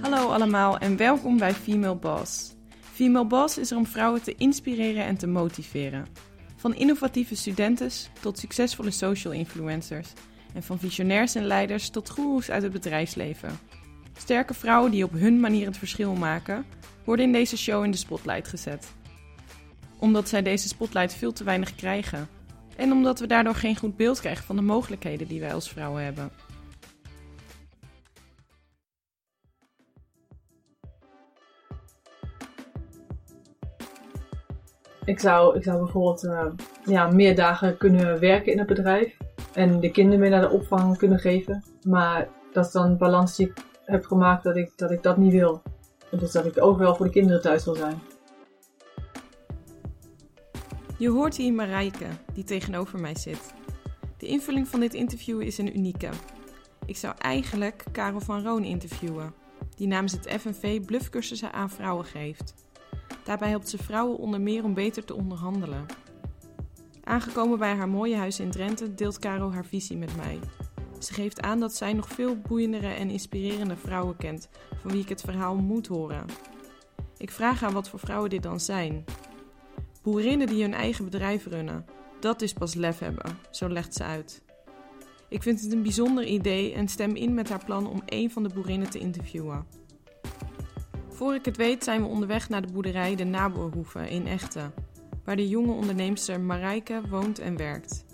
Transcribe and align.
Hallo 0.00 0.28
allemaal 0.28 0.78
en 0.78 0.96
welkom 0.96 1.38
bij 1.38 1.54
Female 1.54 1.96
Boss. 1.96 2.54
Female 2.92 3.26
Boss 3.26 3.58
is 3.58 3.70
er 3.70 3.76
om 3.76 3.86
vrouwen 3.86 4.22
te 4.22 4.34
inspireren 4.34 5.04
en 5.04 5.16
te 5.16 5.26
motiveren. 5.26 6.06
Van 6.56 6.74
innovatieve 6.74 7.36
studentes 7.36 8.10
tot 8.20 8.38
succesvolle 8.38 8.90
social 8.90 9.32
influencers. 9.32 10.12
En 10.54 10.62
van 10.62 10.78
visionairs 10.78 11.34
en 11.34 11.44
leiders 11.44 11.90
tot 11.90 12.10
goeroes 12.10 12.50
uit 12.50 12.62
het 12.62 12.72
bedrijfsleven. 12.72 13.58
Sterke 14.16 14.54
vrouwen 14.54 14.90
die 14.90 15.04
op 15.04 15.12
hun 15.12 15.40
manier 15.40 15.66
het 15.66 15.78
verschil 15.78 16.14
maken, 16.14 16.64
worden 17.04 17.24
in 17.24 17.32
deze 17.32 17.56
show 17.56 17.84
in 17.84 17.90
de 17.90 17.96
spotlight 17.96 18.48
gezet. 18.48 18.92
Omdat 19.98 20.28
zij 20.28 20.42
deze 20.42 20.68
spotlight 20.68 21.14
veel 21.14 21.32
te 21.32 21.44
weinig 21.44 21.74
krijgen. 21.74 22.35
En 22.76 22.92
omdat 22.92 23.18
we 23.18 23.26
daardoor 23.26 23.54
geen 23.54 23.76
goed 23.76 23.96
beeld 23.96 24.20
krijgen 24.20 24.44
van 24.44 24.56
de 24.56 24.62
mogelijkheden 24.62 25.26
die 25.26 25.40
wij 25.40 25.54
als 25.54 25.68
vrouwen 25.68 26.04
hebben. 26.04 26.30
Ik 35.04 35.20
zou, 35.20 35.56
ik 35.56 35.62
zou 35.62 35.78
bijvoorbeeld 35.78 36.24
uh, 36.24 36.46
ja, 36.84 37.10
meer 37.10 37.34
dagen 37.34 37.76
kunnen 37.76 38.20
werken 38.20 38.52
in 38.52 38.58
het 38.58 38.66
bedrijf. 38.66 39.16
En 39.52 39.80
de 39.80 39.90
kinderen 39.90 40.20
meer 40.20 40.30
naar 40.30 40.40
de 40.40 40.50
opvang 40.50 40.96
kunnen 40.96 41.18
geven. 41.18 41.64
Maar 41.82 42.28
dat 42.52 42.66
is 42.66 42.72
dan 42.72 42.96
balans 42.96 43.36
die 43.36 43.46
ik 43.46 43.62
heb 43.84 44.04
gemaakt 44.04 44.44
dat 44.44 44.56
ik 44.56 44.72
dat, 44.76 44.90
ik 44.90 45.02
dat 45.02 45.16
niet 45.16 45.32
wil. 45.32 45.62
Dus 46.10 46.32
dat 46.32 46.46
ik 46.46 46.62
overal 46.62 46.94
voor 46.94 47.06
de 47.06 47.12
kinderen 47.12 47.42
thuis 47.42 47.64
wil 47.64 47.74
zijn. 47.74 48.00
Je 50.98 51.08
hoort 51.08 51.36
hier 51.36 51.52
Marijke, 51.52 52.06
die 52.32 52.44
tegenover 52.44 53.00
mij 53.00 53.16
zit. 53.16 53.54
De 54.16 54.26
invulling 54.26 54.68
van 54.68 54.80
dit 54.80 54.94
interview 54.94 55.40
is 55.40 55.58
een 55.58 55.76
unieke. 55.76 56.10
Ik 56.86 56.96
zou 56.96 57.14
eigenlijk 57.18 57.84
Karel 57.92 58.20
van 58.20 58.42
Roon 58.42 58.64
interviewen, 58.64 59.34
die 59.74 59.86
namens 59.86 60.12
het 60.12 60.30
FNV 60.40 60.84
bluffcursussen 60.84 61.52
aan 61.52 61.70
vrouwen 61.70 62.04
geeft. 62.04 62.54
Daarbij 63.24 63.48
helpt 63.48 63.68
ze 63.68 63.78
vrouwen 63.78 64.18
onder 64.18 64.40
meer 64.40 64.64
om 64.64 64.74
beter 64.74 65.04
te 65.04 65.14
onderhandelen. 65.14 65.86
Aangekomen 67.04 67.58
bij 67.58 67.74
haar 67.74 67.88
mooie 67.88 68.16
huis 68.16 68.40
in 68.40 68.50
Drenthe 68.50 68.94
deelt 68.94 69.18
Caro 69.18 69.52
haar 69.52 69.66
visie 69.66 69.96
met 69.96 70.16
mij. 70.16 70.38
Ze 70.98 71.12
geeft 71.14 71.40
aan 71.40 71.60
dat 71.60 71.74
zij 71.74 71.92
nog 71.92 72.08
veel 72.08 72.36
boeiendere 72.36 72.88
en 72.88 73.10
inspirerende 73.10 73.76
vrouwen 73.76 74.16
kent, 74.16 74.48
van 74.80 74.90
wie 74.90 75.02
ik 75.02 75.08
het 75.08 75.20
verhaal 75.20 75.56
moet 75.56 75.86
horen. 75.86 76.26
Ik 77.16 77.30
vraag 77.30 77.60
haar 77.60 77.72
wat 77.72 77.88
voor 77.88 77.98
vrouwen 77.98 78.30
dit 78.30 78.42
dan 78.42 78.60
zijn. 78.60 79.04
Boerinnen 80.06 80.46
die 80.46 80.62
hun 80.62 80.74
eigen 80.74 81.04
bedrijf 81.04 81.46
runnen, 81.46 81.84
dat 82.20 82.42
is 82.42 82.52
pas 82.52 82.74
lef 82.74 82.98
hebben, 82.98 83.38
zo 83.50 83.68
legt 83.68 83.94
ze 83.94 84.02
uit. 84.02 84.42
Ik 85.28 85.42
vind 85.42 85.60
het 85.60 85.72
een 85.72 85.82
bijzonder 85.82 86.24
idee 86.24 86.72
en 86.72 86.88
stem 86.88 87.14
in 87.14 87.34
met 87.34 87.48
haar 87.48 87.64
plan 87.64 87.88
om 87.88 88.02
een 88.06 88.30
van 88.30 88.42
de 88.42 88.48
boerinnen 88.54 88.90
te 88.90 88.98
interviewen. 88.98 89.66
Voor 91.08 91.34
ik 91.34 91.44
het 91.44 91.56
weet 91.56 91.84
zijn 91.84 92.02
we 92.02 92.08
onderweg 92.08 92.48
naar 92.48 92.66
de 92.66 92.72
boerderij 92.72 93.14
De 93.14 93.24
Naboerhoeve 93.24 94.10
in 94.10 94.26
Echten, 94.26 94.74
waar 95.24 95.36
de 95.36 95.48
jonge 95.48 95.72
onderneemster 95.72 96.40
Marijke 96.40 97.00
woont 97.08 97.38
en 97.38 97.56
werkt. 97.56 98.04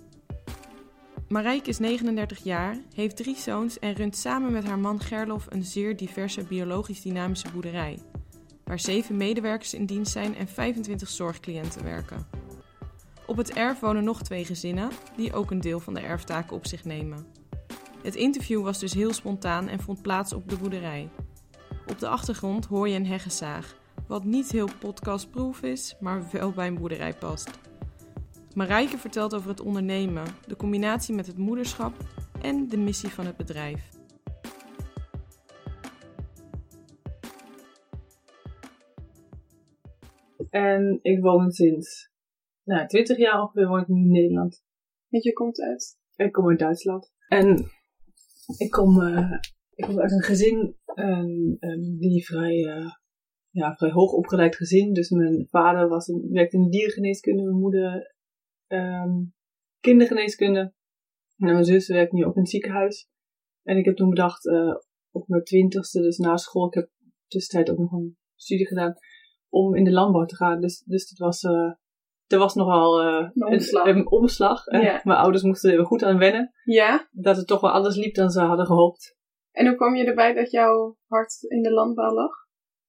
Marijke 1.29 1.69
is 1.69 1.79
39 1.79 2.45
jaar, 2.45 2.77
heeft 2.95 3.17
drie 3.17 3.37
zoons 3.37 3.79
en 3.79 3.95
runt 3.95 4.17
samen 4.17 4.53
met 4.53 4.65
haar 4.65 4.79
man 4.79 5.01
Gerlof 5.01 5.47
een 5.48 5.65
zeer 5.65 5.97
diverse 5.97 6.45
biologisch 6.45 7.03
dynamische 7.03 7.51
boerderij, 7.53 7.98
waar 8.65 8.81
zeven 8.81 9.17
medewerkers 9.17 9.75
in 9.75 9.87
dienst 9.87 10.13
zijn 10.13 10.37
en 10.37 10.49
25 10.49 11.09
zorgcliënten 11.09 11.85
werken. 11.85 12.27
Op 13.27 13.37
het 13.37 13.53
erf 13.53 13.81
wonen 13.81 14.05
nog 14.05 14.23
twee 14.23 14.45
gezinnen, 14.45 14.91
die 15.17 15.33
ook 15.33 15.51
een 15.51 15.61
deel 15.61 15.81
van 15.81 15.95
de 15.95 16.01
erftaken 16.01 16.57
op 16.57 16.67
zich 16.67 16.85
nemen. 16.85 17.27
Het 18.03 18.15
interview 18.15 18.63
was 18.63 18.79
dus 18.79 18.95
heel 18.95 19.13
spontaan 19.13 19.69
en 19.69 19.81
vond 19.81 20.03
plaats 20.03 20.33
op 20.33 20.49
de 20.49 20.57
boerderij. 20.57 21.09
Op 21.87 21.99
de 21.99 22.09
achtergrond 22.09 22.67
hoor 22.67 22.89
je 22.89 22.97
een 22.97 23.07
heggenzaag, 23.07 23.77
wat 24.07 24.25
niet 24.25 24.53
heel 24.53 24.69
podcastproof 24.79 25.63
is, 25.63 25.97
maar 26.01 26.25
wel 26.33 26.53
bij 26.53 26.67
een 26.67 26.79
boerderij 26.79 27.15
past. 27.15 27.51
Marijke 28.55 28.98
vertelt 28.98 29.35
over 29.35 29.48
het 29.48 29.61
ondernemen, 29.61 30.25
de 30.47 30.57
combinatie 30.57 31.15
met 31.15 31.27
het 31.27 31.39
moederschap 31.39 31.92
en 32.41 32.69
de 32.69 32.77
missie 32.77 33.09
van 33.09 33.27
het 33.27 33.36
bedrijf. 33.36 33.89
En 40.52 40.98
ik 41.02 41.20
woon 41.20 41.51
sinds 41.51 42.11
nou, 42.64 42.86
20 42.86 43.17
jaar 43.17 43.40
ongeveer 43.42 43.68
woon 43.68 43.80
ik 43.80 43.89
nu 43.89 44.01
in 44.01 44.11
Nederland. 44.11 44.64
Want 45.08 45.24
je 45.24 45.33
komt 45.33 45.61
uit? 45.61 45.98
Ik 46.17 46.33
kom 46.33 46.48
uit 46.48 46.58
Duitsland. 46.58 47.13
En 47.29 47.70
ik 48.57 48.70
kom, 48.70 49.01
uh, 49.01 49.33
ik 49.70 49.85
kom 49.85 50.01
uit 50.01 50.12
een 50.12 50.23
gezin 50.23 50.77
um, 50.95 51.57
um, 51.61 51.98
die 51.98 52.24
vrij, 52.24 52.57
uh, 52.57 52.91
ja, 53.51 53.74
vrij 53.74 53.91
hoog 53.91 54.12
opgeleid 54.12 54.57
gezin. 54.57 54.92
Dus 54.92 55.11
mijn 55.11 55.46
vader 55.51 55.89
was 55.89 56.08
een, 56.08 56.29
werkte 56.30 56.57
in 56.57 56.62
de 56.62 56.70
dierengeneeskunde, 56.70 57.42
mijn 57.42 57.61
moeder 57.61 58.14
um, 58.68 59.35
kindergeneeskunde. 59.80 60.74
En 61.36 61.52
mijn 61.52 61.64
zus 61.64 61.89
werkt 61.89 62.12
nu 62.12 62.24
ook 62.24 62.35
in 62.35 62.41
het 62.41 62.51
ziekenhuis. 62.51 63.08
En 63.62 63.77
ik 63.77 63.85
heb 63.85 63.96
toen 63.96 64.08
bedacht, 64.08 64.45
uh, 64.46 64.74
op 65.11 65.29
mijn 65.29 65.42
twintigste, 65.42 66.01
dus 66.01 66.17
na 66.17 66.36
school, 66.36 66.67
ik 66.67 66.74
heb 66.74 66.91
tussentijd 67.27 67.70
ook 67.70 67.79
nog 67.79 67.92
een 67.92 68.17
studie 68.35 68.67
gedaan, 68.67 68.95
om 69.52 69.74
in 69.74 69.85
de 69.85 69.92
landbouw 69.92 70.24
te 70.24 70.36
gaan. 70.36 70.61
Dus, 70.61 70.83
dus 70.86 71.11
het 71.11 71.18
was, 71.18 71.42
uh, 71.42 71.73
er 72.27 72.39
was 72.39 72.55
nogal 72.55 73.05
uh, 73.05 73.29
een 73.35 73.46
omslag. 73.46 73.86
Een, 73.86 73.96
een 73.96 74.11
omslag. 74.11 74.70
Ja. 74.70 75.01
Mijn 75.05 75.18
ouders 75.18 75.42
moesten 75.42 75.73
er 75.73 75.85
goed 75.85 76.02
aan 76.02 76.18
wennen. 76.18 76.52
Ja. 76.64 77.08
Dat 77.11 77.36
het 77.36 77.46
toch 77.46 77.61
wel 77.61 77.70
anders 77.70 77.96
liep 77.96 78.14
dan 78.14 78.30
ze 78.30 78.41
hadden 78.41 78.67
gehoopt. 78.67 79.17
En 79.51 79.67
hoe 79.67 79.77
kwam 79.77 79.95
je 79.95 80.05
erbij 80.05 80.35
dat 80.35 80.51
jouw 80.51 80.96
hart 81.07 81.42
in 81.42 81.62
de 81.62 81.73
landbouw 81.73 82.14
lag? 82.14 82.30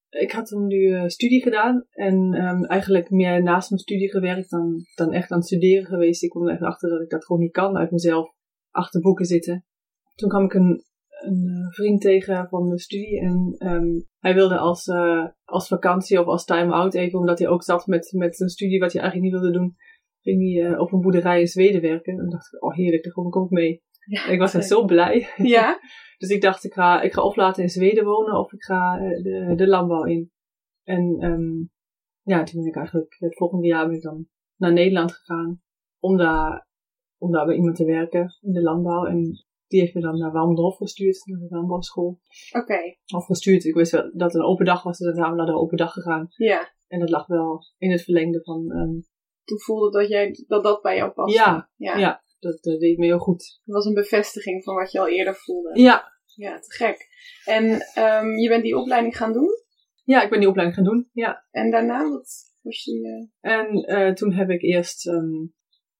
Ik 0.08 0.32
had 0.32 0.46
toen 0.46 0.66
nu 0.66 0.76
uh, 0.76 1.06
studie 1.06 1.42
gedaan 1.42 1.86
en 1.90 2.14
um, 2.46 2.64
eigenlijk 2.64 3.10
meer 3.10 3.42
naast 3.42 3.70
mijn 3.70 3.82
studie 3.82 4.10
gewerkt 4.10 4.50
dan, 4.50 4.86
dan 4.94 5.12
echt 5.12 5.30
aan 5.30 5.38
het 5.38 5.46
studeren 5.46 5.86
geweest. 5.86 6.22
Ik 6.22 6.30
kwam 6.30 6.46
er 6.46 6.52
echt 6.52 6.62
achter 6.62 6.88
dat 6.88 7.00
ik 7.00 7.10
dat 7.10 7.24
gewoon 7.24 7.42
niet 7.42 7.52
kan 7.52 7.76
uit 7.76 7.90
mezelf 7.90 8.32
achter 8.70 9.00
boeken 9.00 9.24
zitten. 9.24 9.64
Toen 10.14 10.28
kwam 10.28 10.44
ik 10.44 10.54
een, 10.54 10.84
een 11.26 11.46
uh, 11.48 11.72
vriend 11.72 12.00
tegen 12.00 12.48
van 12.48 12.66
mijn 12.66 12.78
studie 12.78 13.20
en 13.20 13.56
um, 13.58 14.06
hij 14.18 14.34
wilde 14.34 14.58
als, 14.58 14.86
uh, 14.86 15.26
als 15.44 15.68
vakantie 15.68 16.20
of 16.20 16.26
als 16.26 16.44
time-out 16.44 16.94
even, 16.94 17.18
omdat 17.18 17.38
hij 17.38 17.48
ook 17.48 17.62
zat 17.62 17.86
met, 17.86 18.12
met 18.16 18.40
een 18.40 18.48
studie 18.48 18.78
wat 18.78 18.92
hij 18.92 19.02
eigenlijk 19.02 19.32
niet 19.32 19.40
wilde 19.40 19.58
doen, 19.58 19.76
ging 20.20 20.54
hij 20.54 20.78
op 20.78 20.92
een 20.92 21.00
boerderij 21.00 21.40
in 21.40 21.46
Zweden 21.46 21.80
werken. 21.80 22.18
En 22.18 22.28
dacht 22.28 22.54
ik, 22.54 22.62
oh 22.62 22.74
heerlijk, 22.74 23.04
daar 23.04 23.12
kom 23.12 23.26
ik 23.26 23.36
ook 23.36 23.50
mee. 23.50 23.82
Ja, 24.04 24.26
en 24.26 24.32
ik 24.32 24.38
was 24.38 24.54
echt 24.54 24.66
zo 24.66 24.84
blij. 24.84 25.28
Ja? 25.36 25.80
dus 26.18 26.28
ik 26.28 26.40
dacht, 26.40 26.64
ik 26.64 26.72
ga, 26.72 27.00
ik 27.00 27.12
ga 27.12 27.22
of 27.22 27.36
later 27.36 27.62
in 27.62 27.68
Zweden 27.68 28.04
wonen 28.04 28.38
of 28.38 28.52
ik 28.52 28.62
ga 28.62 28.98
de, 28.98 29.52
de 29.56 29.68
landbouw 29.68 30.04
in. 30.04 30.30
En 30.82 31.24
um, 31.24 31.70
ja, 32.22 32.42
toen 32.42 32.60
ben 32.60 32.70
ik 32.70 32.76
eigenlijk 32.76 33.16
het 33.18 33.36
volgende 33.36 33.66
jaar 33.66 33.86
ben 33.86 33.96
ik 33.96 34.02
dan 34.02 34.26
naar 34.56 34.72
Nederland 34.72 35.12
gegaan 35.12 35.60
om 35.98 36.16
daar, 36.16 36.66
om 37.18 37.32
daar 37.32 37.46
bij 37.46 37.56
iemand 37.56 37.76
te 37.76 37.84
werken 37.84 38.34
in 38.40 38.52
de 38.52 38.62
landbouw. 38.62 39.04
En 39.04 39.44
die 39.74 39.82
heeft 39.82 39.94
me 39.94 40.00
dan 40.00 40.18
naar 40.18 40.32
Walmdorf 40.32 40.76
gestuurd, 40.76 41.22
naar 41.24 41.38
de 41.38 41.54
landbouwschool. 41.54 42.20
Oké. 42.52 42.62
Okay. 42.62 42.98
Of 43.14 43.24
gestuurd, 43.24 43.64
ik 43.64 43.74
wist 43.74 43.92
wel 43.92 44.02
dat 44.02 44.32
het 44.32 44.34
een 44.34 44.48
open 44.48 44.64
dag 44.64 44.82
was, 44.82 44.98
dus 44.98 45.06
dan 45.06 45.16
zijn 45.16 45.30
we 45.30 45.36
naar 45.36 45.46
de 45.46 45.58
open 45.58 45.76
dag 45.76 45.92
gegaan. 45.92 46.26
Ja. 46.28 46.72
En 46.86 46.98
dat 47.00 47.10
lag 47.10 47.26
wel 47.26 47.60
in 47.78 47.90
het 47.90 48.02
verlengde 48.02 48.42
van... 48.42 48.70
Um, 48.76 49.06
toen 49.44 49.60
voelde 49.60 49.98
dat, 49.98 50.08
jij, 50.08 50.44
dat 50.46 50.62
dat 50.62 50.82
bij 50.82 50.96
jou 50.96 51.10
paste? 51.10 51.38
Ja, 51.38 51.70
ja. 51.76 51.98
ja 51.98 52.24
dat, 52.38 52.62
dat 52.62 52.80
deed 52.80 52.98
me 52.98 53.04
heel 53.04 53.18
goed. 53.18 53.60
Het 53.64 53.74
was 53.74 53.84
een 53.84 53.94
bevestiging 53.94 54.64
van 54.64 54.74
wat 54.74 54.92
je 54.92 55.00
al 55.00 55.08
eerder 55.08 55.34
voelde. 55.34 55.80
Ja. 55.80 56.12
Ja, 56.34 56.58
te 56.58 56.74
gek. 56.74 57.08
En 57.44 57.64
um, 57.98 58.38
je 58.38 58.48
bent 58.48 58.62
die 58.62 58.76
opleiding 58.76 59.16
gaan 59.16 59.32
doen? 59.32 59.48
Ja, 60.04 60.22
ik 60.22 60.30
ben 60.30 60.38
die 60.38 60.48
opleiding 60.48 60.78
gaan 60.78 60.92
doen, 60.92 61.08
ja. 61.12 61.46
En 61.50 61.70
daarna, 61.70 62.08
wat 62.08 62.52
was 62.62 62.84
je... 62.84 63.28
Uh... 63.40 63.52
En 63.52 63.90
uh, 63.90 64.12
toen 64.12 64.32
heb 64.32 64.48
ik 64.48 64.62
eerst 64.62 65.06
um, 65.06 65.54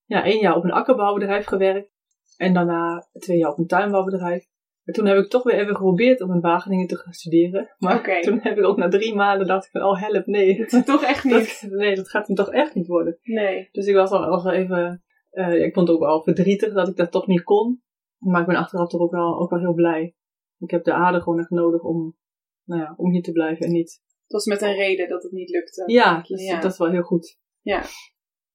ja, 0.05 0.25
één 0.25 0.41
jaar 0.41 0.57
op 0.57 0.65
een 0.65 0.73
akkerbouwbedrijf 0.73 1.47
gewerkt. 1.47 1.93
En 2.37 2.55
daarna 2.55 3.09
twee 3.13 3.39
jaar 3.39 3.51
op 3.51 3.59
een 3.59 3.67
tuinbouwbedrijf. 3.67 4.47
En 4.85 4.93
toen 4.93 5.07
heb 5.07 5.17
ik 5.17 5.31
toch 5.31 5.43
weer 5.43 5.55
even 5.55 5.77
geprobeerd 5.77 6.21
om 6.21 6.33
in 6.33 6.41
Wageningen 6.41 6.87
te 6.87 6.97
gaan 6.97 7.13
studeren. 7.13 7.75
Maar 7.79 7.99
okay. 7.99 8.21
toen 8.21 8.41
heb 8.43 8.59
ik 8.59 8.65
ook 8.65 8.77
na 8.77 8.89
drie 8.89 9.15
maanden 9.15 9.47
dacht 9.47 9.65
ik 9.65 9.71
van, 9.71 9.83
oh 9.83 10.01
help, 10.01 10.27
nee. 10.27 10.57
Het 10.61 10.73
is 10.73 10.85
toch 10.85 11.03
echt 11.03 11.25
niet? 11.25 11.61
Dat, 11.61 11.71
nee, 11.71 11.95
dat 11.95 12.11
gaat 12.11 12.27
hem 12.27 12.37
toch 12.37 12.51
echt 12.51 12.75
niet 12.75 12.87
worden. 12.87 13.19
Nee. 13.23 13.69
Dus 13.73 13.87
ik 13.87 13.95
was 13.95 14.11
al, 14.11 14.53
even 14.53 15.03
uh, 15.35 15.65
ik 15.65 15.75
vond 15.75 15.89
het 15.89 15.97
ook 15.97 16.03
wel 16.03 16.23
verdrietig 16.23 16.73
dat 16.73 16.89
ik 16.89 16.97
dat 16.97 17.11
toch 17.11 17.27
niet 17.27 17.43
kon. 17.43 17.83
Maar 18.19 18.41
ik 18.41 18.47
ben 18.47 18.57
achteraf 18.57 18.89
toch 18.89 19.01
ook 19.01 19.13
wel, 19.13 19.41
ook 19.41 19.51
wel 19.51 19.59
heel 19.59 19.75
blij. 19.75 20.15
Ik 20.59 20.71
heb 20.71 20.85
de 20.85 20.93
aarde 20.93 21.21
gewoon 21.21 21.39
echt 21.39 21.51
nodig 21.51 21.83
om, 21.83 22.17
nou 22.65 22.81
ja, 22.83 22.95
om 22.97 23.13
hier 23.13 23.23
te 23.23 23.33
blijven 23.33 23.67
en 23.67 23.73
niet. 23.73 24.03
Het 24.07 24.33
was 24.33 24.45
met 24.45 24.63
een 24.63 24.75
reden 24.75 25.09
dat 25.09 25.23
het 25.23 25.33
niet 25.33 25.49
lukte. 25.49 25.83
Ja, 25.87 26.23
dus 26.23 26.45
ja. 26.45 26.61
dat 26.61 26.73
is 26.73 26.79
wel 26.79 26.91
heel 26.91 27.03
goed. 27.03 27.39
Ja. 27.61 27.83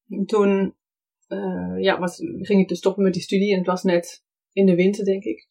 En 0.08 0.25
toen 0.25 0.75
uh, 1.30 1.81
ja, 1.81 2.00
was, 2.00 2.16
ging 2.18 2.62
ik 2.62 2.68
dus 2.68 2.78
stoppen 2.78 3.04
met 3.04 3.14
die 3.14 3.22
studie 3.22 3.52
en 3.52 3.58
het 3.58 3.68
was 3.68 3.84
net 3.84 4.24
in 4.52 4.66
de 4.66 4.76
winter, 4.76 5.06
denk 5.06 5.24
ik. 5.24 5.48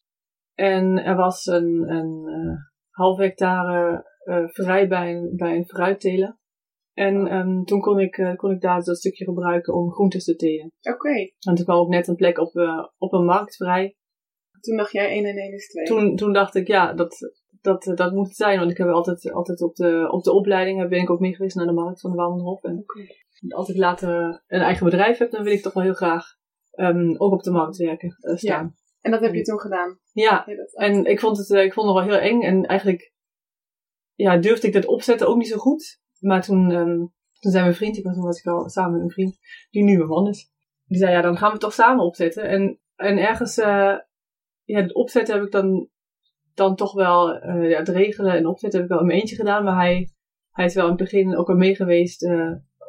En 0.53 1.03
er 1.03 1.15
was 1.15 1.45
een, 1.45 1.91
een 1.91 2.23
uh, 2.27 2.55
half 2.89 3.17
hectare 3.17 4.07
vrij 4.45 4.87
bij 4.87 5.15
een, 5.15 5.35
bij 5.35 5.55
een 5.55 5.67
fruitteler. 5.67 6.39
En 6.99 7.27
ehm, 7.27 7.63
toen 7.63 7.79
kon 7.79 7.99
ik, 7.99 8.17
eh, 8.17 8.35
kon 8.35 8.51
ik 8.51 8.61
daar 8.61 8.83
dat 8.83 8.97
stukje 8.97 9.25
gebruiken 9.25 9.73
om 9.73 9.91
groentes 9.91 10.23
te 10.23 10.35
telen. 10.35 10.71
Oké. 10.81 11.13
En 11.39 11.55
toen 11.55 11.65
kwam 11.65 11.77
ook 11.77 11.89
net 11.89 12.07
een 12.07 12.15
plek 12.15 12.37
op, 12.37 12.55
eh, 12.55 12.85
op 12.97 13.13
een 13.13 13.25
markt 13.25 13.55
vrij. 13.55 13.95
Toen 14.59 14.77
dacht 14.77 14.91
jij 14.91 15.15
1 15.15 15.25
en 15.25 15.37
1 15.37 15.53
is 15.53 15.67
2. 15.67 15.85
Toen, 15.85 16.15
toen 16.15 16.33
dacht 16.33 16.55
ik, 16.55 16.67
ja, 16.67 16.93
dat, 16.93 17.15
dat, 17.61 17.87
eh, 17.87 17.95
dat 17.95 18.13
moet 18.13 18.27
het 18.27 18.35
zijn. 18.35 18.59
Want 18.59 18.71
ik 18.71 18.77
heb 18.77 18.87
altijd, 18.87 19.31
altijd 19.31 19.61
op, 19.61 19.75
de, 19.75 20.07
op 20.11 20.23
de 20.23 20.33
opleiding 20.33 20.89
ben 20.89 21.01
ik 21.01 21.09
ook 21.09 21.19
mee 21.19 21.35
geweest 21.35 21.55
naar 21.55 21.65
de 21.65 21.73
markt 21.73 22.01
van 22.01 22.11
de 22.11 22.17
Wouwenhof. 22.17 22.63
En 22.63 22.83
als 23.47 23.69
ik 23.69 23.77
later 23.77 24.43
een 24.47 24.61
eigen 24.61 24.85
bedrijf 24.85 25.17
heb, 25.17 25.31
dan 25.31 25.43
wil 25.43 25.53
ik 25.53 25.61
toch 25.61 25.73
wel 25.73 25.83
heel 25.83 25.93
graag 25.93 26.25
ehm, 26.71 27.15
ook 27.17 27.33
op 27.33 27.43
de 27.43 27.51
markt 27.51 27.77
werken, 27.77 28.17
eh, 28.19 28.35
staan. 28.35 28.75
En 29.01 29.11
dat 29.11 29.21
heb 29.21 29.33
je 29.33 29.41
toen 29.41 29.59
gedaan? 29.59 29.99
Ja, 30.11 30.47
en 30.73 31.05
ik 31.05 31.19
vond 31.19 31.37
het, 31.37 31.51
eh, 31.51 31.63
ik 31.63 31.73
vond 31.73 31.87
het 31.87 31.95
wel 31.95 32.05
heel 32.05 32.29
eng. 32.29 32.41
En 32.41 32.65
eigenlijk 32.65 33.13
ja, 34.13 34.37
durfde 34.37 34.67
ik 34.67 34.73
dat 34.73 34.85
opzetten 34.85 35.27
ook 35.27 35.37
niet 35.37 35.47
zo 35.47 35.57
goed. 35.57 35.99
Maar 36.19 36.41
toen, 36.41 36.71
ehm, 36.71 36.97
toen 37.39 37.51
zei 37.51 37.63
mijn 37.63 37.75
vriend, 37.75 37.97
ik 37.97 38.03
was, 38.03 38.13
toen 38.13 38.23
was 38.23 38.39
ik 38.39 38.45
al 38.45 38.69
samen 38.69 38.91
met 38.91 39.01
een 39.01 39.09
vriend, 39.09 39.37
die 39.69 39.83
nu 39.83 39.97
mijn 39.97 40.09
man 40.09 40.27
is. 40.27 40.51
Die 40.85 40.97
zei, 40.97 41.11
ja, 41.11 41.21
dan 41.21 41.37
gaan 41.37 41.47
we 41.47 41.53
het 41.53 41.61
toch 41.61 41.73
samen 41.73 42.05
opzetten. 42.05 42.43
En, 42.43 42.79
en 42.95 43.17
ergens, 43.17 43.57
eh, 43.57 43.97
ja, 44.63 44.81
het 44.81 44.93
opzetten 44.93 45.35
heb 45.35 45.43
ik 45.43 45.51
dan, 45.51 45.89
dan 46.53 46.75
toch 46.75 46.93
wel, 46.93 47.33
eh, 47.33 47.69
ja, 47.69 47.77
het 47.77 47.89
regelen 47.89 48.33
en 48.33 48.45
opzetten 48.45 48.79
heb 48.79 48.89
ik 48.89 48.93
wel 48.95 49.01
in 49.01 49.07
mijn 49.07 49.19
eentje 49.19 49.35
gedaan. 49.35 49.63
Maar 49.63 49.75
hij, 49.75 50.09
hij 50.51 50.65
is 50.65 50.73
wel 50.73 50.83
in 50.83 50.91
het 50.91 50.99
begin 50.99 51.37
ook 51.37 51.49
al 51.49 51.55
mee 51.55 51.75
geweest 51.75 52.21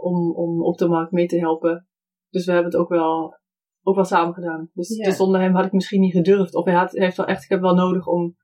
om, 0.00 0.34
om 0.34 0.62
op 0.62 0.78
de 0.78 0.88
markt 0.88 1.12
mee 1.12 1.26
te 1.26 1.38
helpen. 1.38 1.88
Dus 2.30 2.44
we 2.46 2.52
hebben 2.52 2.70
het 2.72 2.80
ook 2.80 2.88
wel, 2.88 3.38
ook 3.82 3.94
wel 3.94 4.04
samen 4.04 4.34
gedaan. 4.34 4.70
Dus, 4.74 4.96
Ja. 4.96 5.04
dus 5.04 5.16
zonder 5.16 5.40
hem 5.40 5.54
had 5.54 5.64
ik 5.66 5.72
misschien 5.72 6.00
niet 6.00 6.12
gedurfd. 6.12 6.54
Of 6.54 6.64
hij 6.64 6.74
had, 6.74 6.92
hij 6.92 7.04
heeft 7.04 7.16
wel 7.16 7.26
echt, 7.26 7.42
ik 7.44 7.48
heb 7.50 7.60
wel 7.60 7.74
nodig 7.74 8.06
om, 8.06 8.36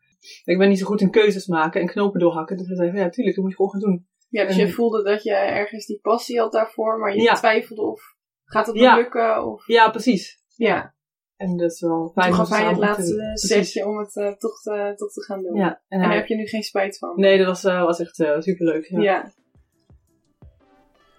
ik 0.45 0.59
ben 0.59 0.69
niet 0.69 0.79
zo 0.79 0.87
goed 0.87 1.01
in 1.01 1.11
keuzes 1.11 1.47
maken 1.47 1.81
en 1.81 1.87
knopen 1.87 2.21
doorhakken. 2.21 2.57
Dus 2.57 2.67
hij 2.67 2.77
zei, 2.77 2.91
van, 2.91 2.99
ja, 3.01 3.09
tuurlijk, 3.09 3.37
dat 3.37 3.45
moet 3.45 3.55
je 3.57 3.63
gewoon 3.63 3.73
gaan 3.81 3.91
doen. 3.91 4.07
Ja, 4.29 4.47
dus 4.47 4.59
En- 4.59 4.67
je 4.67 4.73
voelde 4.73 5.03
dat 5.03 5.23
je 5.23 5.33
ergens 5.35 5.87
die 5.87 5.99
passie 6.03 6.39
had 6.39 6.53
daarvoor, 6.53 6.99
maar 6.99 7.15
je 7.15 7.23
Ja. 7.23 7.35
twijfelde 7.35 7.83
of 7.83 8.03
gaat 8.45 8.67
het 8.67 8.77
Ja. 8.77 8.97
lukken? 8.97 9.45
Of... 9.53 9.67
Ja, 9.67 9.91
precies. 9.91 10.43
Ja, 10.57 10.95
En 11.37 11.57
dat 11.57 11.71
is 11.71 11.81
wel 11.81 12.11
fijn. 12.15 12.27
toen 12.27 12.37
gaf 12.37 12.49
hij 12.49 12.65
het 12.69 12.77
laatste 12.79 13.31
zetje 13.35 13.87
om 13.87 13.99
het 13.99 14.17
eh, 14.17 14.33
toch, 14.33 14.61
te, 14.61 14.93
toch 14.97 15.13
te 15.13 15.23
gaan 15.25 15.43
doen. 15.43 15.55
Ja, 15.55 15.69
en 15.69 15.81
En 15.89 16.01
daar 16.01 16.15
heb 16.15 16.27
je 16.27 16.35
nu 16.37 16.47
geen 16.47 16.63
spijt 16.63 16.99
van. 16.99 17.13
nee, 17.21 17.39
dat 17.39 17.47
was, 17.47 17.65
eh, 17.65 17.85
was 17.85 18.01
echt 18.01 18.21
eh, 18.21 18.41
superleuk. 18.41 18.85
Ja. 18.89 19.01
ja. 19.01 19.33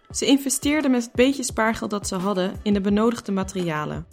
Ze 0.10 0.26
investeerden 0.26 0.92
met 0.92 1.04
het 1.04 1.14
beetje 1.14 1.44
spaargeld 1.44 1.92
dat 1.92 2.08
ze 2.08 2.16
hadden 2.16 2.60
in 2.64 2.74
de 2.74 2.82
benodigde 2.82 3.32
materialen. 3.32 4.06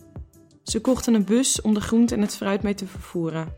Ze 0.62 0.81
kochten 0.81 1.14
een 1.14 1.25
bus 1.25 1.61
om 1.61 1.75
de 1.75 1.81
groente 1.81 2.14
en 2.14 2.20
het 2.20 2.37
fruit 2.37 2.62
mee 2.62 2.75
te 2.75 2.87
vervoeren. 2.87 3.52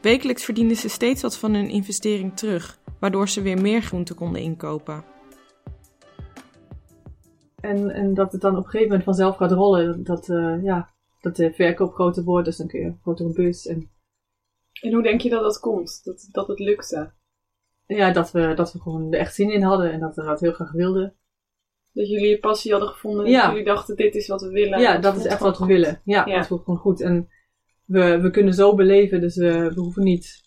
Wekelijks 0.00 0.44
verdienden 0.44 0.76
ze 0.76 0.88
steeds 0.88 1.22
wat 1.22 1.36
van 1.36 1.54
hun 1.54 1.68
investering 1.68 2.36
terug, 2.36 2.78
waardoor 3.00 3.28
ze 3.28 3.42
weer 3.42 3.60
meer 3.60 3.82
groente 3.82 4.14
konden 4.14 4.42
inkopen. 4.42 5.04
En, 7.60 7.90
en 7.90 8.14
dat 8.14 8.32
het 8.32 8.40
dan 8.40 8.56
op 8.56 8.64
een 8.64 8.70
gegeven 8.70 8.86
moment 8.86 9.04
vanzelf 9.04 9.36
gaat 9.36 9.52
rollen. 9.52 10.04
Dat, 10.04 10.28
eh, 10.28 10.62
ja, 10.62 10.90
dat 11.20 11.36
de 11.36 11.52
verkoop 11.52 11.92
groter 11.92 12.24
wordt. 12.24 12.44
Dus 12.44 12.56
dan 12.56 12.66
kun 12.66 12.80
je 12.80 12.86
een 12.86 12.98
grotere 13.02 13.32
bus. 13.32 13.66
En 13.66 13.90
En 14.80 14.92
hoe 14.92 15.02
denk 15.02 15.20
je 15.20 15.30
dat 15.30 15.42
dat 15.42 15.60
komt? 15.60 16.00
Dat, 16.04 16.28
dat 16.30 16.48
het 16.48 16.58
lukte? 16.58 17.12
ja, 17.86 18.12
dat 18.12 18.30
we, 18.30 18.54
dat 18.54 18.72
we 18.72 18.80
gewoon 18.80 19.12
er 19.12 19.18
echt 19.18 19.34
zin 19.34 19.52
in 19.52 19.62
hadden. 19.62 19.92
En 19.92 20.00
dat 20.00 20.14
we 20.14 20.22
dat 20.22 20.40
heel 20.40 20.52
graag 20.52 20.72
wilden. 20.72 21.17
Dat 21.92 22.08
jullie 22.08 22.28
je 22.28 22.38
passie 22.38 22.70
hadden 22.70 22.88
gevonden 22.90 23.24
en 23.24 23.30
Ja. 23.30 23.48
jullie 23.50 23.64
dachten, 23.64 23.96
dit 23.96 24.14
is 24.14 24.26
wat 24.26 24.42
we 24.42 24.48
willen. 24.50 24.80
ja, 24.80 24.98
dat 24.98 25.16
is 25.16 25.24
echt 25.24 25.40
wat 25.40 25.58
we 25.58 25.66
willen. 25.66 26.00
Ja, 26.04 26.26
Ja. 26.26 26.36
dat 26.36 26.46
voelt 26.46 26.62
gewoon 26.64 26.78
goed. 26.78 27.00
En 27.00 27.28
we, 27.84 28.18
we 28.20 28.30
kunnen 28.30 28.54
zo 28.54 28.74
beleven. 28.74 29.20
Dus 29.20 29.36
we, 29.36 29.72
we 29.74 29.80
hoeven 29.80 30.02
niet... 30.04 30.46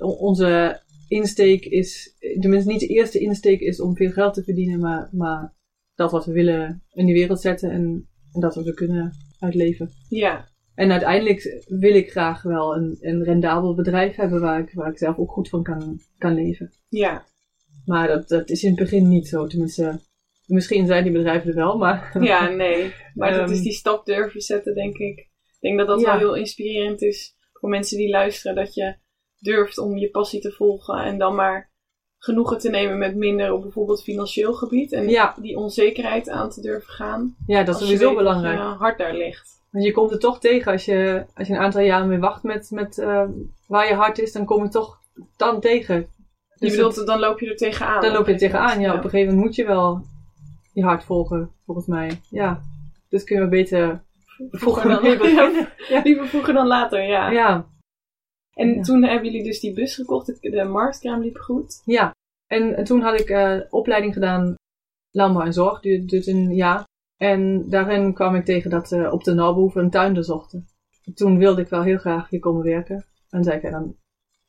Onze 0.00 0.80
insteek 1.08 1.64
is... 1.64 2.16
Tenminste, 2.40 2.70
niet 2.70 2.80
de 2.80 2.86
eerste 2.86 3.18
insteek 3.18 3.60
is 3.60 3.80
om 3.80 3.96
veel 3.96 4.10
geld 4.10 4.34
te 4.34 4.42
verdienen. 4.42 4.80
Maar, 4.80 5.08
maar 5.12 5.54
dat 5.94 6.10
wat 6.10 6.24
we 6.26 6.32
willen 6.32 6.82
in 6.92 7.06
die 7.06 7.14
wereld 7.14 7.40
zetten. 7.40 7.70
En, 7.70 8.08
en 8.32 8.40
dat 8.40 8.54
wat 8.54 8.64
we 8.64 8.74
kunnen 8.74 9.12
uitleven. 9.40 9.90
Ja, 10.08 10.48
En 10.74 10.90
uiteindelijk 10.90 11.64
wil 11.66 11.94
ik 11.94 12.10
graag 12.10 12.42
wel 12.42 12.76
een, 12.76 12.96
een 13.00 13.24
rendabel 13.24 13.74
bedrijf 13.74 14.14
hebben 14.16 14.40
waar 14.40 14.60
ik, 14.60 14.72
waar 14.74 14.90
ik 14.90 14.98
zelf 14.98 15.16
ook 15.16 15.30
goed 15.32 15.48
van 15.48 15.62
kan, 15.62 16.00
kan 16.18 16.34
leven. 16.34 16.70
ja, 16.88 17.24
Maar 17.84 18.08
dat, 18.08 18.28
dat 18.28 18.50
is 18.50 18.62
in 18.62 18.70
het 18.70 18.78
begin 18.78 19.08
niet 19.08 19.28
zo. 19.28 19.46
Tenminste, 19.46 20.00
misschien 20.52 20.86
zijn 20.86 21.02
die 21.04 21.12
bedrijven 21.12 21.48
er 21.50 21.54
wel, 21.56 21.76
maar 21.78 22.16
ja, 22.20 22.48
nee. 22.48 22.94
Maar 23.14 23.30
dat 23.30 23.40
Ehm, 23.40 23.52
is 23.52 23.60
die 23.60 23.72
stap 23.72 24.06
durven 24.06 24.40
zetten, 24.40 24.74
denk 24.74 24.96
ik. 24.96 25.18
Ik 25.18 25.58
denk 25.60 25.78
dat 25.78 25.86
dat 25.86 26.00
Ja. 26.00 26.06
wel 26.06 26.18
heel 26.18 26.34
inspirerend 26.36 27.02
is 27.02 27.34
voor 27.52 27.68
mensen 27.68 27.96
die 27.98 28.08
luisteren. 28.10 28.56
Dat 28.56 28.74
je 28.74 28.94
durft 29.38 29.78
om 29.78 29.96
je 29.96 30.10
passie 30.10 30.40
te 30.40 30.52
volgen 30.52 30.98
en 31.04 31.18
dan 31.18 31.34
maar 31.34 31.70
genoegen 32.18 32.58
te 32.58 32.70
nemen 32.70 32.98
met 32.98 33.16
minder 33.16 33.52
op 33.52 33.62
bijvoorbeeld 33.62 34.02
financieel 34.02 34.52
gebied. 34.52 34.92
En 34.92 35.08
Ja. 35.08 35.34
die 35.40 35.56
onzekerheid 35.56 36.28
aan 36.28 36.50
te 36.50 36.60
durven 36.60 36.92
gaan. 36.92 37.34
ja, 37.46 37.62
dat 37.62 37.74
is 37.74 37.80
sowieso 37.80 38.06
weet 38.06 38.14
dat 38.14 38.24
belangrijk. 38.24 38.58
je 38.58 38.64
hart 38.64 38.98
daar 38.98 39.14
ligt. 39.14 39.50
Want 39.70 39.84
je 39.84 39.92
komt 39.92 40.10
er 40.10 40.18
toch 40.18 40.40
tegen 40.40 40.72
als 40.72 40.84
je, 40.84 41.24
als 41.34 41.48
je 41.48 41.54
een 41.54 41.60
aantal 41.60 41.80
jaren 41.80 42.08
mee 42.08 42.18
wacht 42.18 42.42
met, 42.42 42.70
met 42.70 42.98
eh, 42.98 43.24
waar 43.66 43.88
je 43.88 43.94
hart 43.94 44.18
is, 44.18 44.32
dan 44.32 44.44
kom 44.44 44.62
je 44.62 44.68
toch 44.68 44.98
dan 45.36 45.60
tegen. 45.60 45.96
Je 45.96 46.06
Dus 46.68 46.76
bedoelt, 46.76 47.06
dan 47.06 47.18
loop 47.20 47.40
je 47.40 47.50
er 47.50 47.56
tegenaan. 47.56 48.00
dan 48.02 48.12
loop 48.12 48.26
je 48.26 48.32
er 48.32 48.38
tegenaan. 48.38 48.80
Ja, 48.80 48.90
op 48.94 49.04
een 49.04 49.10
gegeven 49.10 49.26
moment 49.34 49.44
moet 49.46 49.54
je 49.56 49.64
wel 49.66 50.02
je 50.72 50.82
hart 50.82 51.04
volgen, 51.04 51.50
volgens 51.64 51.86
mij. 51.86 52.20
Ja, 52.30 52.60
dus 53.08 53.24
kun 53.24 53.34
je 53.34 53.40
maar 53.40 53.50
beter 53.50 54.02
vroeger 54.50 54.88
dan-. 54.90 55.66
Ja, 55.88 56.00
liever 56.02 56.26
vroeger 56.26 56.54
dan 56.54 56.66
later, 56.66 57.02
ja. 57.02 57.30
Ja, 57.30 57.66
En 58.54 58.74
Ja. 58.74 58.82
toen 58.82 59.02
hebben 59.02 59.24
jullie 59.30 59.44
dus 59.44 59.60
die 59.60 59.72
bus 59.72 59.94
gekocht. 59.94 60.40
De, 60.40 60.64
marktkraam 60.64 61.20
liep 61.22 61.36
goed. 61.36 61.82
Ja, 61.84 62.14
en, 62.46 62.76
en 62.76 62.84
toen 62.84 63.00
had 63.00 63.20
ik 63.20 63.28
eh, 63.28 63.60
opleiding 63.70 64.12
gedaan 64.12 64.54
landbouw 65.10 65.44
en 65.44 65.52
zorg, 65.52 65.80
duurde 65.80 66.04
duurde 66.04 66.30
een 66.30 66.54
jaar. 66.54 66.84
En 67.16 67.68
daarin 67.70 68.14
kwam 68.14 68.34
ik 68.34 68.44
tegen 68.44 68.70
dat 68.70 68.88
ze 68.88 69.10
op 69.12 69.24
de 69.24 69.34
Nalbehoeve 69.34 69.80
een 69.80 69.90
tuinder 69.90 70.24
zochten. 70.24 70.66
Toen 71.14 71.38
wilde 71.38 71.60
ik 71.62 71.68
wel 71.68 71.82
heel 71.82 71.98
graag 71.98 72.28
hier 72.28 72.40
komen 72.40 72.62
werken. 72.64 73.04
En 73.30 73.44
zei 73.44 73.56
ik, 73.56 73.62
ja, 73.62 73.70
dan, 73.70 73.96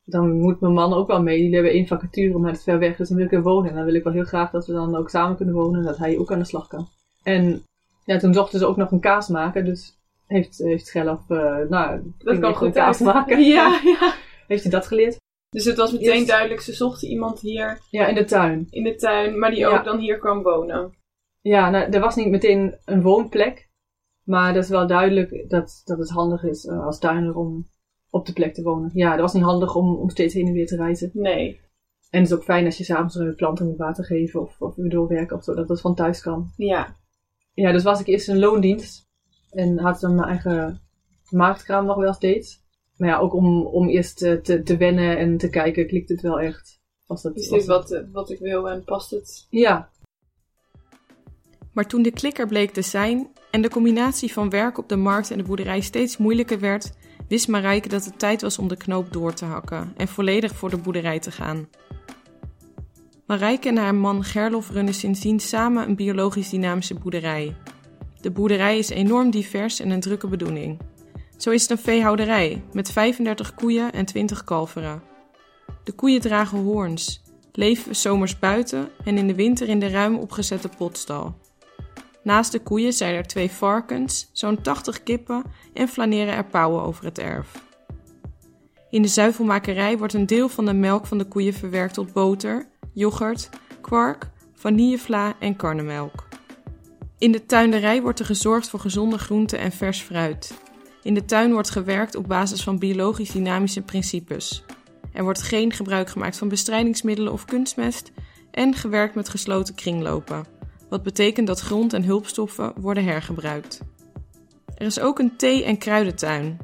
dan 0.06 0.32
moet 0.40 0.60
mijn 0.60 0.74
man 0.74 0.94
ook 0.94 1.08
wel 1.08 1.22
mee. 1.22 1.38
Die 1.38 1.54
hebben 1.54 1.72
één 1.72 1.88
vacature, 1.88 2.38
maar 2.38 2.50
het 2.50 2.58
is 2.58 2.64
ver 2.64 2.80
weg, 2.80 2.96
dus 2.98 3.08
dan 3.08 3.18
wil 3.18 3.26
ik 3.26 3.32
er 3.34 3.42
wonen. 3.42 3.70
En 3.70 3.76
dan 3.76 3.86
wil 3.86 3.94
ik 3.94 4.04
wel 4.04 4.14
heel 4.14 4.24
graag 4.24 4.52
dat 4.52 4.66
we 4.68 4.74
dan 4.74 4.96
ook 4.96 5.10
samen 5.10 5.36
kunnen 5.38 5.56
wonen 5.56 5.80
en 5.80 5.86
dat 5.86 5.98
hij 5.98 6.18
ook 6.18 6.32
aan 6.32 6.40
de 6.40 6.46
slag 6.46 6.68
kan. 6.68 6.88
En 7.24 7.64
ja, 8.06 8.18
toen 8.18 8.34
zochten 8.34 8.60
ze 8.60 8.66
ook 8.66 8.78
nog 8.78 8.92
een 8.92 9.00
kaas 9.00 9.28
maken, 9.28 9.66
dus 9.66 9.98
heeft, 10.28 10.58
heeft 10.58 10.90
Gerlof, 10.90 11.30
eh 11.30 11.58
nou, 11.70 12.14
Dat 12.18 12.40
kan 12.40 12.56
goed 12.56 12.74
kaas 12.74 13.00
maken. 13.00 13.42
Ja, 13.54 13.80
ja. 13.84 14.14
Heeft 14.48 14.64
hij 14.64 14.72
dat 14.72 14.88
geleerd? 14.88 15.22
Dus 15.50 15.66
het 15.66 15.78
was 15.78 15.92
meteen 15.92 16.26
duidelijk, 16.26 16.62
ze 16.62 16.74
zochten 16.74 17.08
iemand 17.08 17.40
hier 17.40 17.80
Ja, 17.90 18.08
in 18.08 18.16
de 18.16 18.24
tuin. 18.26 18.68
in 18.70 18.84
de 18.84 18.96
tuin, 18.96 19.40
maar 19.40 19.50
die 19.50 19.60
Ja. 19.60 19.78
ook 19.78 19.84
dan 19.84 20.00
hier 20.00 20.18
kwam 20.18 20.44
wonen. 20.44 20.94
Ja, 21.42 21.70
nou, 21.70 21.92
er 21.92 22.00
was 22.00 22.16
niet 22.16 22.30
meteen 22.30 22.76
een 22.86 23.02
woonplek. 23.02 23.70
Maar 24.24 24.54
dat 24.54 24.64
is 24.64 24.70
wel 24.70 24.88
duidelijk 24.88 25.46
dat, 25.50 25.82
dat 25.86 25.98
het 25.98 26.10
handig 26.10 26.44
is 26.44 26.66
eh, 26.66 26.86
als 26.86 27.00
tuinder 27.00 27.36
om 27.36 27.68
op 28.14 28.26
de 28.26 28.34
plek 28.34 28.54
te 28.54 28.62
wonen. 28.62 28.92
Ja, 28.94 29.12
dat 29.12 29.20
was 29.20 29.34
niet 29.34 29.44
handig 29.44 29.76
om, 29.76 29.96
om 29.96 30.10
steeds 30.10 30.34
heen 30.34 30.48
en 30.48 30.54
weer 30.54 30.68
te 30.68 30.76
reizen. 30.76 31.10
Nee, 31.14 31.60
En 32.10 32.20
het 32.22 32.32
is 32.32 32.36
ook 32.36 32.44
fijn 32.44 32.66
als 32.66 32.78
je 32.78 32.84
s'avonds 32.84 33.16
een 33.16 33.36
planten 33.36 33.66
moet 33.66 33.78
water 33.78 34.06
geven 34.06 34.42
of, 34.42 34.56
of 34.60 34.76
weer 34.76 34.90
doorwerken 34.90 35.38
of 35.38 35.44
zo, 35.44 35.54
dat 35.56 35.68
dat 35.68 35.82
van 35.82 35.96
thuis 35.96 36.22
kan. 36.22 36.52
ja. 36.58 36.96
Ja, 37.56 37.72
dus 37.72 37.84
was 37.84 38.00
ik 38.00 38.08
eerst 38.08 38.28
een 38.28 38.40
loondienst. 38.40 39.08
En 39.52 39.80
had 39.80 40.00
dan 40.00 40.16
mijn 40.16 40.28
eigen 40.28 40.82
marktkraam 41.30 41.86
nog 41.86 41.96
wel 41.98 42.14
steeds. 42.14 42.62
Maar 42.98 43.10
ja, 43.10 43.18
ook 43.18 43.34
om, 43.34 43.66
om 43.66 43.90
eerst 43.90 44.22
eh, 44.22 44.34
te, 44.34 44.64
te 44.64 44.78
wennen 44.78 45.18
en 45.18 45.38
te 45.38 45.50
kijken, 45.50 45.88
klikt 45.88 46.10
het 46.10 46.22
wel 46.22 46.40
echt. 46.40 46.80
Was 47.06 47.22
dat, 47.22 47.36
Is 47.36 47.50
dit 47.50 47.66
wat, 47.66 47.92
eh, 47.92 48.02
wat 48.12 48.30
ik 48.30 48.40
wil 48.40 48.70
en 48.70 48.84
past 48.84 49.12
het? 49.12 49.48
Ja, 49.50 49.90
Maar 51.72 51.86
toen 51.88 52.02
de 52.02 52.12
klikker 52.12 52.48
bleek 52.48 52.72
te 52.72 52.82
zijn 52.82 53.28
en 53.52 53.62
de 53.62 53.70
combinatie 53.70 54.34
van 54.34 54.50
werk 54.50 54.78
op 54.78 54.90
de 54.90 54.96
markt 54.96 55.32
en 55.32 55.38
de 55.38 55.44
boerderij 55.44 55.82
steeds 55.82 56.18
moeilijker 56.18 56.60
werd, 56.60 56.92
wist 57.28 57.48
Marijke 57.48 57.90
dat 57.90 58.06
het 58.06 58.20
tijd 58.20 58.42
was 58.42 58.58
om 58.58 58.68
de 58.68 58.78
knoop 58.78 59.14
door 59.14 59.34
te 59.34 59.46
hakken 59.46 59.94
en 59.98 60.08
volledig 60.08 60.56
voor 60.56 60.70
de 60.70 60.78
boerderij 60.78 61.20
te 61.20 61.32
gaan. 61.32 61.68
Marijke 63.26 63.68
en 63.68 63.78
haar 63.78 63.96
man 63.96 64.24
Gerlof 64.24 64.70
runnen 64.70 64.94
sindsdien 64.94 65.40
samen 65.40 65.88
een 65.88 65.96
biologisch 65.96 66.50
dynamische 66.50 66.94
boerderij. 66.94 67.56
De 68.22 68.32
boerderij 68.32 68.78
is 68.78 68.90
enorm 68.90 69.32
divers 69.32 69.80
en 69.80 69.90
een 69.90 70.00
drukke 70.00 70.28
bedoeling. 70.28 70.80
Zo 71.38 71.50
is 71.50 71.62
het 71.62 71.72
een 71.72 71.78
veehouderij 71.78 72.64
met 72.74 72.92
35 72.92 73.56
koeien 73.56 73.92
en 73.92 74.06
20 74.06 74.44
kalveren. 74.44 75.02
De 75.84 75.92
koeien 75.92 76.22
dragen 76.22 76.58
hoorns, 76.58 77.22
leven 77.52 77.96
zomers 77.96 78.40
buiten 78.40 78.90
en 79.04 79.18
in 79.18 79.28
de 79.28 79.36
winter 79.36 79.70
in 79.70 79.80
de 79.80 79.90
ruim 79.90 80.16
opgezette 80.16 80.70
potstal. 80.78 81.36
Naast 82.24 82.52
de 82.52 82.60
koeien 82.60 82.94
zijn 82.94 83.16
er 83.16 83.28
twee 83.28 83.52
varkens, 83.52 84.30
zo'n 84.32 84.62
80 84.62 85.04
kippen 85.04 85.44
en 85.74 85.88
flaneren 85.88 86.34
er 86.34 86.46
pauwen 86.46 86.84
over 86.84 87.06
het 87.06 87.20
erf. 87.20 87.64
In 88.90 89.02
de 89.02 89.08
zuivelmakerij 89.08 89.98
wordt 89.98 90.14
een 90.14 90.26
deel 90.26 90.50
van 90.50 90.66
de 90.66 90.74
melk 90.74 91.06
van 91.06 91.18
de 91.18 91.26
koeien 91.26 91.54
verwerkt 91.54 91.94
tot 91.94 92.14
boter, 92.14 92.68
yoghurt, 92.94 93.50
kwark, 93.82 94.30
vanillevla 94.54 95.36
en 95.40 95.56
karnemelk. 95.56 96.28
In 97.18 97.32
de 97.32 97.46
tuinderij 97.46 98.02
wordt 98.02 98.20
er 98.20 98.26
gezorgd 98.26 98.70
voor 98.70 98.80
gezonde 98.80 99.18
groenten 99.18 99.60
en 99.60 99.72
vers 99.72 100.02
fruit. 100.02 100.54
In 101.04 101.14
de 101.14 101.26
tuin 101.26 101.54
wordt 101.54 101.70
gewerkt 101.70 102.16
op 102.16 102.28
basis 102.28 102.64
van 102.64 102.80
biologisch 102.80 103.32
dynamische 103.32 103.82
principes. 103.82 104.64
Er 105.14 105.24
wordt 105.24 105.42
geen 105.42 105.74
gebruik 105.74 106.10
gemaakt 106.10 106.38
van 106.38 106.48
bestrijdingsmiddelen 106.48 107.34
of 107.34 107.46
kunstmest 107.46 108.12
en 108.52 108.74
gewerkt 108.74 109.16
met 109.16 109.30
gesloten 109.30 109.76
kringlopen, 109.76 110.46
wat 110.94 111.04
betekent 111.04 111.48
dat 111.48 111.60
grond 111.60 111.94
en 111.94 112.04
hulpstoffen 112.04 112.74
worden 112.76 113.04
hergebruikt. 113.04 113.82
Er 114.76 114.86
is 114.86 115.00
ook 115.00 115.20
een 115.20 115.36
thee- 115.36 115.64
en 115.64 115.78
kruidentuin. 115.78 116.58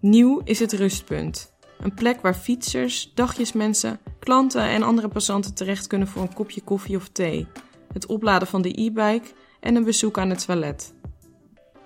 Nieuw 0.00 0.40
is 0.44 0.58
het 0.58 0.72
rustpunt. 0.72 1.52
Een 1.78 1.94
plek 1.94 2.20
waar 2.20 2.34
fietsers, 2.34 3.12
dagjesmensen, 3.14 3.98
klanten 4.18 4.62
en 4.62 4.82
andere 4.82 5.08
passanten 5.08 5.54
terecht 5.54 5.86
kunnen 5.86 6.08
voor 6.08 6.22
een 6.22 6.34
kopje 6.34 6.60
koffie 6.60 6.96
of 6.96 7.08
thee, 7.08 7.46
het 7.92 8.06
opladen 8.06 8.48
van 8.48 8.62
de 8.62 8.82
e-bike 8.82 9.28
en 9.60 9.74
een 9.74 9.84
bezoek 9.84 10.18
aan 10.18 10.30
het 10.30 10.46
toilet. 10.46 10.94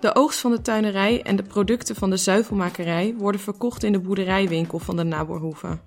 De 0.00 0.14
oogst 0.14 0.40
van 0.40 0.50
de 0.50 0.62
tuinerij 0.62 1.22
en 1.22 1.36
de 1.36 1.42
producten 1.42 1.96
van 1.96 2.10
de 2.10 2.16
zuivelmakerij 2.16 3.14
worden 3.18 3.40
verkocht 3.40 3.84
in 3.84 3.92
de 3.92 4.00
boerderijwinkel 4.00 4.78
van 4.78 4.96
de 4.96 5.04
Naborhoeve. 5.04 5.78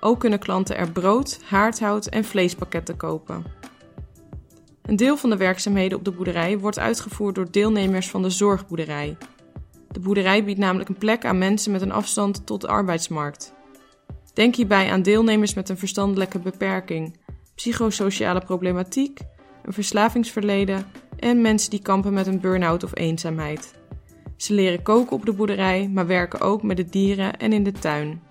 Ook 0.00 0.20
kunnen 0.20 0.38
klanten 0.38 0.76
er 0.76 0.90
brood, 0.90 1.40
haardhout 1.44 2.06
en 2.06 2.24
vleespakketten 2.24 2.96
kopen. 2.96 3.44
Een 4.88 4.96
deel 4.96 5.16
van 5.16 5.30
de 5.30 5.36
werkzaamheden 5.36 5.98
op 5.98 6.04
de 6.04 6.10
boerderij 6.10 6.58
wordt 6.58 6.78
uitgevoerd 6.78 7.34
door 7.34 7.50
deelnemers 7.50 8.10
van 8.10 8.22
de 8.22 8.30
zorgboerderij. 8.30 9.16
De 9.90 10.00
boerderij 10.00 10.44
biedt 10.44 10.58
namelijk 10.58 10.88
een 10.88 10.98
plek 10.98 11.24
aan 11.24 11.38
mensen 11.38 11.72
met 11.72 11.80
een 11.80 11.92
afstand 11.92 12.46
tot 12.46 12.60
de 12.60 12.68
arbeidsmarkt. 12.68 13.54
Denk 14.34 14.54
hierbij 14.54 14.90
aan 14.90 15.02
deelnemers 15.02 15.54
met 15.54 15.68
een 15.68 15.78
verstandelijke 15.78 16.38
beperking, 16.38 17.16
psychosociale 17.54 18.40
problematiek, 18.40 19.18
een 19.64 19.72
verslavingsverleden 19.72 20.86
en 21.18 21.40
mensen 21.40 21.70
die 21.70 21.82
kampen 21.82 22.12
met 22.12 22.26
een 22.26 22.40
burn-out 22.40 22.84
of 22.84 22.96
eenzaamheid. 22.96 23.74
Ze 24.36 24.54
leren 24.54 24.82
koken 24.82 25.16
op 25.16 25.26
de 25.26 25.32
boerderij, 25.32 25.90
maar 25.92 26.06
werken 26.06 26.40
ook 26.40 26.62
met 26.62 26.76
de 26.76 26.88
dieren 26.88 27.38
en 27.38 27.52
in 27.52 27.64
de 27.64 27.72
tuin. 27.72 28.22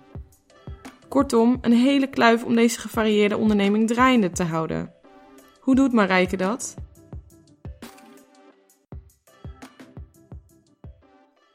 Kortom, 1.08 1.58
een 1.60 1.72
hele 1.72 2.06
kluif 2.06 2.44
om 2.44 2.54
deze 2.54 2.80
gevarieerde 2.80 3.36
onderneming 3.36 3.88
draaiende 3.88 4.30
te 4.30 4.44
houden. 4.44 4.96
Hoe 5.68 5.76
doet 5.76 5.92
Marijke 5.92 6.36
dat? 6.36 6.76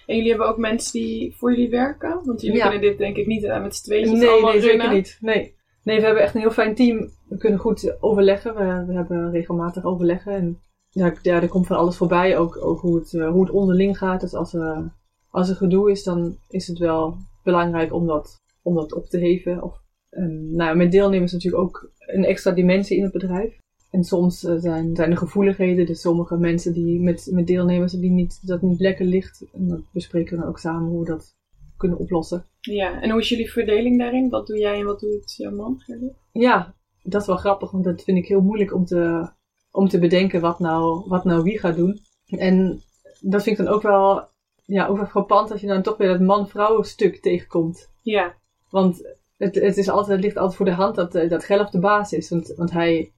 En 0.06 0.16
jullie 0.16 0.30
hebben 0.30 0.48
ook 0.48 0.58
mensen 0.58 0.92
die 0.92 1.36
voor 1.36 1.52
jullie 1.52 1.70
werken? 1.70 2.22
Want 2.24 2.42
jullie 2.42 2.58
Ja. 2.58 2.64
kunnen 2.64 2.82
dit 2.82 2.98
denk 2.98 3.16
ik 3.16 3.28
niet 3.28 3.44
eh, 3.44 3.62
met 3.62 3.76
z'n 3.76 3.84
tweeën 3.84 4.18
Nee, 4.18 4.28
allemaal 4.30 4.52
nee, 4.52 4.62
zeker 4.62 4.78
runnen. 4.78 4.96
niet. 4.96 5.18
Nee. 5.22 5.56
nee, 5.84 6.00
we 6.00 6.06
hebben 6.06 6.24
echt 6.24 6.36
een 6.36 6.42
heel 6.42 6.52
fijn 6.52 6.76
team. 6.76 7.10
We 7.28 7.38
kunnen 7.38 7.60
goed 7.60 8.02
overleggen. 8.02 8.56
We, 8.56 8.86
we 8.88 8.94
hebben 8.94 9.32
regelmatig 9.32 9.84
overleggen. 9.84 10.34
En 10.34 10.60
ja, 10.90 11.14
ja, 11.22 11.42
er 11.42 11.48
komt 11.48 11.68
van 11.68 11.78
alles 11.78 11.98
voorbij. 11.98 12.38
Ook, 12.38 12.66
ook 12.66 12.80
hoe, 12.80 13.00
het, 13.00 13.14
eh, 13.14 13.30
hoe 13.30 13.42
het 13.42 13.54
onderling 13.54 13.98
gaat. 13.98 14.22
Dus 14.22 14.34
als, 14.34 14.54
er 14.54 14.92
als 15.30 15.50
er 15.50 15.56
gedoe 15.56 15.92
is, 15.92 16.04
dan 16.04 16.38
is 16.48 16.68
het 16.68 16.78
wel 16.78 17.18
belangrijk 17.44 17.94
om 17.94 18.08
dat, 18.08 18.36
om 18.62 18.76
dat 18.76 18.94
op 18.94 19.06
te 19.06 19.18
heven. 19.20 19.64
Of, 19.64 19.82
en, 20.10 20.56
nou, 20.56 20.76
met 20.78 20.92
deelnemers 20.92 21.32
natuurlijk 21.32 21.64
ook 21.64 21.92
een 21.98 22.26
extra 22.26 22.52
dimensie 22.52 22.98
in 22.98 23.04
het 23.04 23.12
bedrijf. 23.12 23.62
En 23.94 24.04
soms 24.04 24.44
eh, 24.44 24.56
zijn, 24.58 24.96
zijn 24.96 25.12
er 25.12 25.18
gevoeligheden. 25.18 25.86
Dus 25.86 26.02
sommige 26.02 26.38
mensen 26.38 26.74
die 26.74 27.02
met, 27.02 27.30
met 27.32 27.48
deelnemers 27.48 27.92
die 27.92 28.12
niet, 28.12 28.48
dat 28.48 28.62
niet 28.62 28.80
lekker 28.80 29.06
ligt. 29.06 29.46
En 29.54 29.68
dat 29.68 29.82
bespreken 29.92 30.36
we 30.36 30.42
dan 30.42 30.50
ook 30.50 30.60
samen 30.60 30.90
hoe 30.90 31.00
we 31.00 31.06
dat 31.06 31.36
kunnen 31.78 31.98
oplossen. 31.98 32.46
Ja, 32.60 33.02
en 33.02 33.10
hoe 33.10 33.20
is 33.20 33.30
jullie 33.30 33.52
verdeling 33.52 34.00
daarin? 34.00 34.30
Wat 34.30 34.48
doe 34.48 34.58
jij 34.58 34.80
en 34.80 34.86
wat 34.86 35.00
doet 35.00 35.36
jouw 35.36 35.52
man, 35.52 35.80
Gerrit? 35.80 36.14
Ja, 36.32 36.76
dat 37.04 37.22
is 37.22 37.28
wel 37.28 37.38
grappig, 37.38 37.72
want 37.72 37.84
dat 37.84 38.04
vind 38.04 38.18
ik 38.18 38.28
heel 38.28 38.42
moeilijk 38.42 38.74
om 38.74 38.86
te, 38.86 39.30
om 39.72 39.88
te 39.88 40.00
bedenken 40.00 40.42
wat 40.42 40.60
nou, 40.60 41.04
wat 41.08 41.24
nou 41.24 41.44
wie 41.44 41.60
gaat 41.60 41.76
doen. 41.76 42.00
En 42.26 42.82
dat 43.20 43.44
vind 43.44 43.60
ik 43.60 43.66
dan 43.66 43.74
ook 43.74 43.82
wel, 43.82 44.28
ja, 44.66 44.88
ook 44.88 44.98
wel 44.98 45.06
frappant 45.06 45.52
als 45.52 45.62
je 45.62 45.68
dan 45.68 45.82
toch 45.82 45.98
weer 45.98 46.08
dat 46.08 46.22
man-vrouw 46.22 46.82
stuk 46.82 47.22
tegenkomt. 47.22 47.90
Ja, 48.02 48.36
Want 48.70 49.16
het, 49.38 49.56
het, 49.56 49.78
is 49.78 49.90
altijd, 49.90 50.16
het 50.16 50.26
ligt 50.26 50.38
altijd 50.38 50.56
voor 50.56 50.66
de 50.66 50.72
hand 50.72 50.96
dat, 50.96 51.16
eh, 51.16 51.30
dat 51.30 51.44
Gelf 51.44 51.70
de 51.70 51.80
baas 51.80 52.14
is. 52.14 52.30
Want, 52.30 52.54
want 52.56 52.72
hij, 52.72 53.12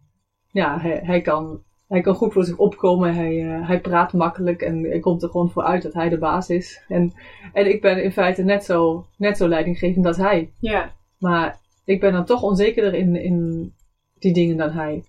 ja, 0.55 0.79
hij, 0.79 0.99
hij, 1.03 1.21
kan, 1.21 1.63
hij 1.87 2.01
kan 2.01 2.15
goed 2.15 2.33
voor 2.33 2.43
zich 2.43 2.57
opkomen. 2.57 3.13
Hij, 3.13 3.53
eh, 3.53 3.67
hij 3.67 3.81
praat 3.81 4.13
makkelijk 4.13 4.61
en 4.61 4.83
hij 4.83 4.99
komt 4.99 5.23
er 5.23 5.29
gewoon 5.29 5.49
voor 5.49 5.63
uit 5.63 5.81
dat 5.83 5.93
hij 5.93 6.09
de 6.09 6.17
baas 6.17 6.49
is. 6.49 6.83
En, 6.87 7.13
en 7.53 7.69
ik 7.69 7.81
ben 7.81 8.03
in 8.03 8.11
feite 8.11 8.43
net 8.43 8.63
zo, 8.63 9.05
net 9.17 9.37
zo 9.37 9.47
leidinggevend 9.47 10.05
als 10.05 10.17
hij. 10.17 10.51
ja, 10.59 10.91
Maar 11.17 11.59
ik 11.85 11.99
ben 11.99 12.11
dan 12.11 12.25
toch 12.25 12.41
onzekerder 12.41 12.93
in, 12.93 13.15
in 13.15 13.71
die 14.19 14.33
dingen 14.33 14.57
dan 14.57 14.71
hij. 14.71 15.03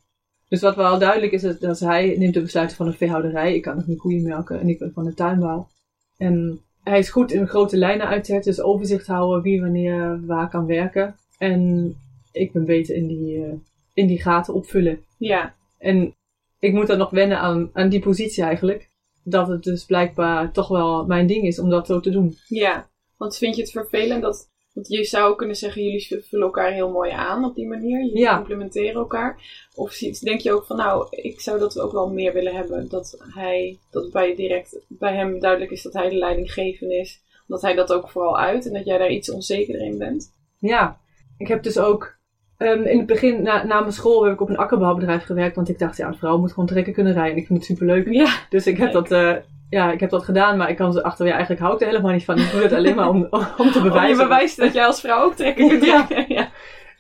Dus 0.49 0.61
wat 0.61 0.77
wel 0.77 0.99
duidelijk 0.99 1.33
is, 1.33 1.43
is 1.43 1.59
dat 1.59 1.81
hij 1.81 2.15
neemt 2.19 2.35
de 2.35 2.41
besluiten 2.43 2.77
van 2.77 2.87
een 2.87 2.93
veehouderij. 2.93 3.55
Ik 3.55 3.63
kan 3.63 3.77
nog 3.77 3.87
niet 3.87 3.99
koeien 3.99 4.23
melken 4.23 4.61
en 4.61 4.69
ik 4.69 4.79
ben 4.79 4.93
van 4.95 5.05
de 5.05 5.15
tuinbouw. 5.15 5.69
En 6.17 6.61
hij 6.83 6.99
is 6.99 7.11
goed 7.11 7.33
in 7.33 7.49
grote 7.49 7.77
lijnen 7.77 8.07
uitzetten, 8.07 8.53
dus 8.53 8.63
overzicht 8.63 9.07
houden 9.07 9.43
wie 9.43 9.61
wanneer 9.61 10.27
waar 10.27 10.49
kan 10.49 10.67
werken. 10.67 11.17
En 11.39 11.95
ik 12.33 12.53
ben 12.53 12.65
beter 12.65 12.95
in 12.95 13.07
die, 13.07 13.45
eh, 13.45 13.53
in 13.97 14.07
die 14.07 14.23
gaten 14.23 14.55
opvullen. 14.55 15.05
ja. 15.19 15.55
En 15.79 16.15
ik 16.59 16.73
moet 16.73 16.87
dan 16.87 16.99
nog 16.99 17.11
wennen 17.11 17.39
aan, 17.39 17.71
aan 17.73 17.89
die 17.89 18.01
positie 18.01 18.43
eigenlijk. 18.43 18.91
Dat 19.23 19.49
het 19.49 19.63
dus 19.63 19.85
blijkbaar 19.85 20.53
toch 20.53 20.69
wel 20.69 21.07
mijn 21.07 21.27
ding 21.27 21.45
is 21.45 21.59
om 21.59 21.71
dat 21.71 21.87
zo 21.87 22.01
te 22.01 22.11
doen. 22.11 22.37
Ja, 22.49 22.89
want 23.17 23.37
vind 23.37 23.57
je 23.57 23.63
het 23.63 23.71
vervelend 23.71 24.23
dat... 24.23 24.49
Want 24.73 24.89
je 24.89 25.05
zou 25.05 25.37
kunnen 25.37 25.57
zeggen, 25.57 25.83
jullie 25.83 26.25
vullen 26.29 26.47
elkaar 26.47 26.73
heel 26.73 26.91
mooi 26.91 27.11
aan 27.11 27.45
op 27.45 27.55
die 27.55 27.67
manier. 27.67 27.99
Jullie 28.05 28.19
Ja. 28.19 28.37
complementeren 28.37 28.95
elkaar. 28.95 29.41
Of 29.75 29.99
denk 29.99 30.41
je 30.41 30.53
ook 30.53 30.65
van, 30.65 30.77
nou, 30.77 31.07
ik 31.11 31.41
zou 31.41 31.59
dat 31.59 31.81
ook 31.81 31.93
wel 31.93 32.11
meer 32.11 32.33
willen 32.33 32.55
hebben. 32.55 32.89
Dat 32.89 33.25
hij, 33.35 33.79
dat 33.91 34.11
bij, 34.13 34.35
direct, 34.35 34.79
bij 34.89 35.15
hem 35.15 35.41
duidelijk 35.41 35.71
is 35.71 35.83
dat 35.83 35.93
hij 35.93 36.09
de 36.09 36.17
leidinggevende 36.17 36.95
is. 36.95 37.21
Omdat 37.49 37.63
hij 37.63 37.75
dat 37.75 37.93
ook 37.93 38.11
vooral 38.11 38.39
uit. 38.39 38.67
En 38.67 38.73
dat 38.73 38.85
jij 38.85 38.99
daar 38.99 39.11
iets 39.11 39.31
onzekerder 39.31 39.87
in 39.87 39.99
bent. 39.99 40.33
Ja, 40.59 41.01
ik 41.39 41.49
heb 41.49 41.63
dus 41.63 41.79
ook 41.79 42.16
ehm, 42.59 42.83
in 42.83 42.99
het 42.99 43.07
begin, 43.07 43.43
na, 43.43 43.65
na 43.65 43.81
mijn 43.81 43.93
school, 43.93 44.25
heb 44.25 44.33
ik 44.33 44.41
op 44.41 44.49
een 44.49 44.57
akkerbouwbedrijf 44.57 45.25
gewerkt. 45.25 45.57
Want 45.57 45.69
ik 45.69 45.79
dacht, 45.79 45.97
ja, 45.97 46.07
een 46.07 46.15
vrouw 46.17 46.39
moet 46.39 46.53
gewoon 46.53 46.67
trekken 46.69 46.93
kunnen 46.93 47.13
rijden. 47.13 47.33
En 47.33 47.39
ik 47.41 47.47
vind 47.47 47.59
het 47.59 47.69
superleuk. 47.69 48.09
Ja, 48.13 48.29
Dus 48.51 48.67
ik 48.67 48.77
heb 48.79 48.93
dat, 48.93 49.11
eh, 49.11 49.35
ja, 49.71 49.93
ik 49.93 50.01
heb 50.01 50.11
dat 50.11 50.25
gedaan. 50.25 50.57
Maar 50.57 50.71
ik 50.71 50.77
kwam 50.77 50.93
zo 50.93 51.01
achter, 51.01 51.27
ja, 51.27 51.33
eigenlijk 51.33 51.61
hou 51.63 51.75
ik 51.75 51.81
er 51.81 51.87
helemaal 51.87 52.13
niet 52.13 52.25
van. 52.25 52.39
Ik 52.39 52.51
doe 52.51 52.63
het 52.63 52.73
alleen 52.73 52.95
maar 52.97 53.09
om, 53.09 53.17
om 53.31 53.31
te 53.31 53.59
om 53.59 53.67
je 53.73 53.81
bewijzen. 53.83 54.23
bewijst 54.23 54.57
dat 54.57 54.73
jij 54.73 54.87
als 54.87 55.01
vrouw 55.01 55.25
ook 55.25 55.35
trekken 55.35 55.69
kunt 55.69 55.85
Ja. 55.85 56.07
trekken. 56.07 56.35
Ja. 56.37 56.49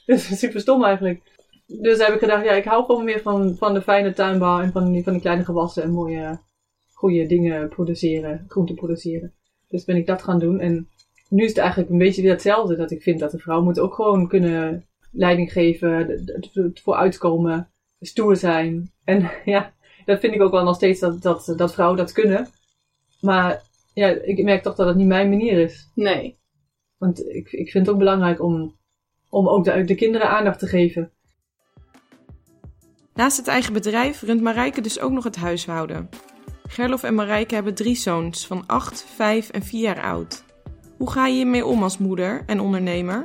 Dus 0.06 0.38
super 0.38 0.60
stom 0.60 0.84
eigenlijk. 0.84 1.20
Dus 1.66 1.98
heb 1.98 2.14
ik 2.14 2.18
gedacht, 2.18 2.44
ja, 2.44 2.52
ik 2.52 2.64
hou 2.64 2.84
gewoon 2.84 3.04
meer 3.04 3.20
van, 3.20 3.54
van 3.58 3.74
de 3.74 3.82
fijne 3.82 4.12
tuinbouw. 4.12 4.60
En 4.60 4.72
van 4.72 4.92
die, 4.92 5.02
van 5.02 5.12
die 5.12 5.22
kleine 5.22 5.44
gewassen 5.44 5.82
en 5.82 5.90
mooie, 5.90 6.38
goede 6.92 7.26
dingen 7.26 7.68
produceren. 7.68 8.44
Groenten 8.48 8.74
produceren. 8.74 9.32
Dus 9.68 9.84
ben 9.84 9.96
ik 9.96 10.06
dat 10.06 10.22
gaan 10.22 10.38
doen. 10.38 10.60
En 10.60 10.88
nu 11.28 11.42
is 11.42 11.48
het 11.48 11.58
eigenlijk 11.58 11.90
een 11.90 11.98
beetje 11.98 12.22
weer 12.22 12.30
hetzelfde. 12.30 12.76
Dat 12.76 12.90
ik 12.90 13.02
vind 13.02 13.20
dat 13.20 13.30
de 13.30 13.38
vrouw 13.38 13.62
moet 13.62 13.78
ook 13.78 13.94
gewoon 13.94 14.28
kunnen 14.28 14.86
leiding 15.16 15.52
geven, 15.52 15.92
het 16.52 16.80
vooruitkomen, 16.82 17.70
stoer 18.00 18.36
zijn. 18.36 18.92
En 19.04 19.30
ja, 19.44 19.72
dat 20.04 20.20
vind 20.20 20.34
ik 20.34 20.42
ook 20.42 20.50
wel 20.52 20.64
nog 20.64 20.76
steeds 20.76 21.00
dat, 21.00 21.22
dat, 21.22 21.54
dat 21.56 21.74
vrouwen 21.74 21.98
dat 21.98 22.12
kunnen. 22.12 22.48
Maar 23.20 23.62
ja, 23.94 24.08
ik 24.08 24.42
merk 24.44 24.62
toch 24.62 24.74
dat 24.74 24.86
het 24.86 24.96
niet 24.96 25.06
mijn 25.06 25.28
manier 25.28 25.58
is. 25.58 25.90
Nee. 25.94 26.38
Want 26.98 27.28
ik, 27.28 27.52
ik 27.52 27.70
vind 27.70 27.86
het 27.86 27.94
ook 27.94 28.00
belangrijk 28.00 28.42
om, 28.42 28.76
om 29.28 29.48
ook 29.48 29.64
de, 29.64 29.84
de 29.84 29.94
kinderen 29.94 30.28
aandacht 30.28 30.58
te 30.58 30.66
geven. 30.66 31.10
Naast 33.14 33.36
het 33.36 33.46
eigen 33.46 33.72
bedrijf 33.72 34.22
runt 34.22 34.40
Marijke 34.40 34.80
dus 34.80 35.00
ook 35.00 35.12
nog 35.12 35.24
het 35.24 35.36
huishouden. 35.36 36.08
Gerlof 36.68 37.02
en 37.02 37.14
Marijke 37.14 37.54
hebben 37.54 37.74
drie 37.74 37.96
zoons 37.96 38.46
van 38.46 38.66
8, 38.66 39.04
5 39.14 39.50
en 39.50 39.62
4 39.62 39.80
jaar 39.80 40.02
oud. 40.02 40.44
Hoe 40.96 41.10
ga 41.10 41.26
je 41.26 41.34
hiermee 41.34 41.66
om 41.66 41.82
als 41.82 41.98
moeder 41.98 42.42
en 42.46 42.60
ondernemer? 42.60 43.24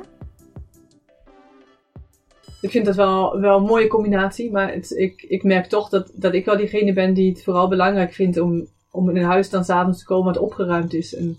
Ik 2.62 2.70
vind 2.70 2.86
dat 2.86 2.94
wel, 2.96 3.40
wel 3.40 3.56
een 3.56 3.62
mooie 3.64 3.86
combinatie. 3.88 4.50
Maar 4.50 4.72
het, 4.72 4.90
ik, 4.90 5.22
ik 5.22 5.42
merk 5.42 5.66
toch 5.66 5.88
dat, 5.88 6.10
dat 6.14 6.34
ik 6.34 6.44
wel 6.44 6.56
diegene 6.56 6.92
ben 6.92 7.14
die 7.14 7.30
het 7.30 7.42
vooral 7.42 7.68
belangrijk 7.68 8.12
vindt 8.12 8.38
om, 8.38 8.66
om 8.90 9.08
in 9.10 9.16
een 9.16 9.24
huis 9.24 9.50
dan 9.50 9.64
s'avonds 9.64 9.98
te 9.98 10.04
komen 10.04 10.32
wat 10.32 10.42
opgeruimd 10.42 10.94
is. 10.94 11.14
En 11.14 11.36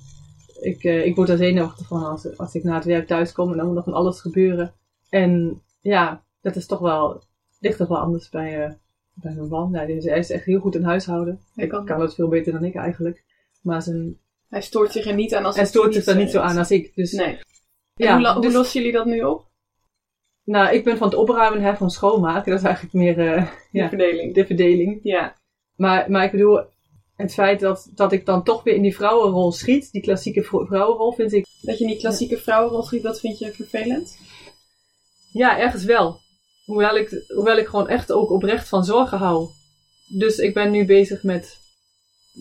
ik, 0.62 0.84
eh, 0.84 1.06
ik 1.06 1.16
word 1.16 1.28
daar 1.28 1.38
zenuwachtig 1.38 1.88
van 1.88 2.04
als, 2.06 2.38
als 2.38 2.56
ik 2.56 2.64
na 2.64 2.76
het 2.76 2.86
werk 2.86 3.08
thuis 3.08 3.32
kom 3.32 3.52
en 3.52 3.58
dan 3.58 3.66
moet 3.66 3.76
nog 3.76 3.84
van 3.84 3.94
alles 3.94 4.20
gebeuren. 4.22 4.74
En 5.10 5.62
ja, 5.82 6.24
dat 6.42 6.56
is 6.56 6.66
toch 6.66 6.80
wel, 6.80 7.24
ligt 7.60 7.78
toch 7.78 7.88
wel 7.88 7.98
anders 7.98 8.30
bij, 8.30 8.64
eh, 8.66 8.72
bij 9.14 9.34
mijn 9.34 9.48
man. 9.48 9.70
Ja, 9.74 9.86
die 9.86 9.96
is, 9.96 10.06
hij 10.06 10.20
is 10.20 10.30
echt 10.32 10.46
heel 10.46 10.60
goed 10.60 10.76
in 10.76 10.84
huishouden. 10.84 11.40
Hij 11.56 11.68
kan- 11.68 11.86
kan 11.86 12.00
dat 12.00 12.16
veel 12.16 12.28
beter 12.28 12.52
dan 12.54 12.64
ik 12.64 12.76
eigenlijk. 12.76 13.24
Maar 13.62 13.82
zijn, 13.82 14.18
Hij 14.50 14.62
stoort 14.62 14.92
zich 14.92 15.06
er 15.06 15.14
niet 15.14 15.36
aan 15.36 15.46
als 15.46 15.56
hij 15.56 15.64
het 15.64 15.74
stoort 15.74 15.94
zich 15.94 16.04
daar 16.04 16.16
niet 16.16 16.32
zo 16.32 16.40
aan 16.40 16.58
als 16.58 16.72
ik. 16.72 16.92
Dus, 16.96 17.12
Nee. 17.12 17.26
En 17.36 17.40
ja, 17.96 18.18
hoe, 18.18 18.28
hoe 18.34 18.42
dus- 18.42 18.54
lossen 18.54 18.80
jullie 18.82 18.96
dat 18.98 19.06
nu 19.06 19.22
op? 19.24 19.52
Nou, 20.46 20.74
ik 20.76 20.84
ben 20.84 20.98
van 20.98 21.08
het 21.08 21.18
opruimen 21.18 21.60
en 21.60 21.66
hij 21.66 21.76
van 21.78 21.90
schoonmaken. 21.90 22.52
Dat 22.52 22.60
is 22.60 22.66
eigenlijk 22.66 22.94
meer 22.96 23.20
eh, 23.34 23.48
Ja. 23.72 23.90
verdeling. 23.90 24.34
de 24.34 24.46
verdeling. 24.46 25.00
Ja. 25.04 25.36
Maar, 25.76 26.12
maar 26.12 26.24
ik 26.24 26.32
bedoel, 26.32 26.62
het 27.16 27.34
feit 27.34 27.60
dat, 27.60 27.92
dat 27.96 28.12
ik 28.12 28.26
dan 28.26 28.44
toch 28.44 28.64
weer 28.64 28.76
in 28.76 28.82
die 28.82 28.96
vrouwenrol 28.96 29.52
schiet, 29.52 29.92
die 29.92 30.02
klassieke 30.02 30.44
vrou- 30.44 30.66
vrouwenrol, 30.68 31.12
vind 31.12 31.34
ik, 31.34 31.46
Dat 31.62 31.78
je 31.78 31.84
in 31.84 31.90
die 31.90 32.00
klassieke 32.00 32.38
vrouwenrol 32.38 32.84
schiet, 32.84 33.04
dat 33.04 33.20
vind 33.20 33.40
je 33.40 33.52
vervelend? 33.52 34.18
ja, 35.32 35.60
ergens 35.60 35.84
wel. 35.84 36.20
Hoewel 36.66 36.96
ik, 36.98 37.24
hoewel 37.36 37.58
ik 37.58 37.68
gewoon 37.68 37.88
echt 37.90 38.12
ook 38.12 38.32
oprecht 38.32 38.70
van 38.70 38.84
zorgen 38.84 39.18
hou. 39.18 39.50
Dus 40.08 40.38
ik 40.38 40.54
ben 40.54 40.72
nu 40.72 40.86
bezig 40.86 41.24
met, 41.24 41.58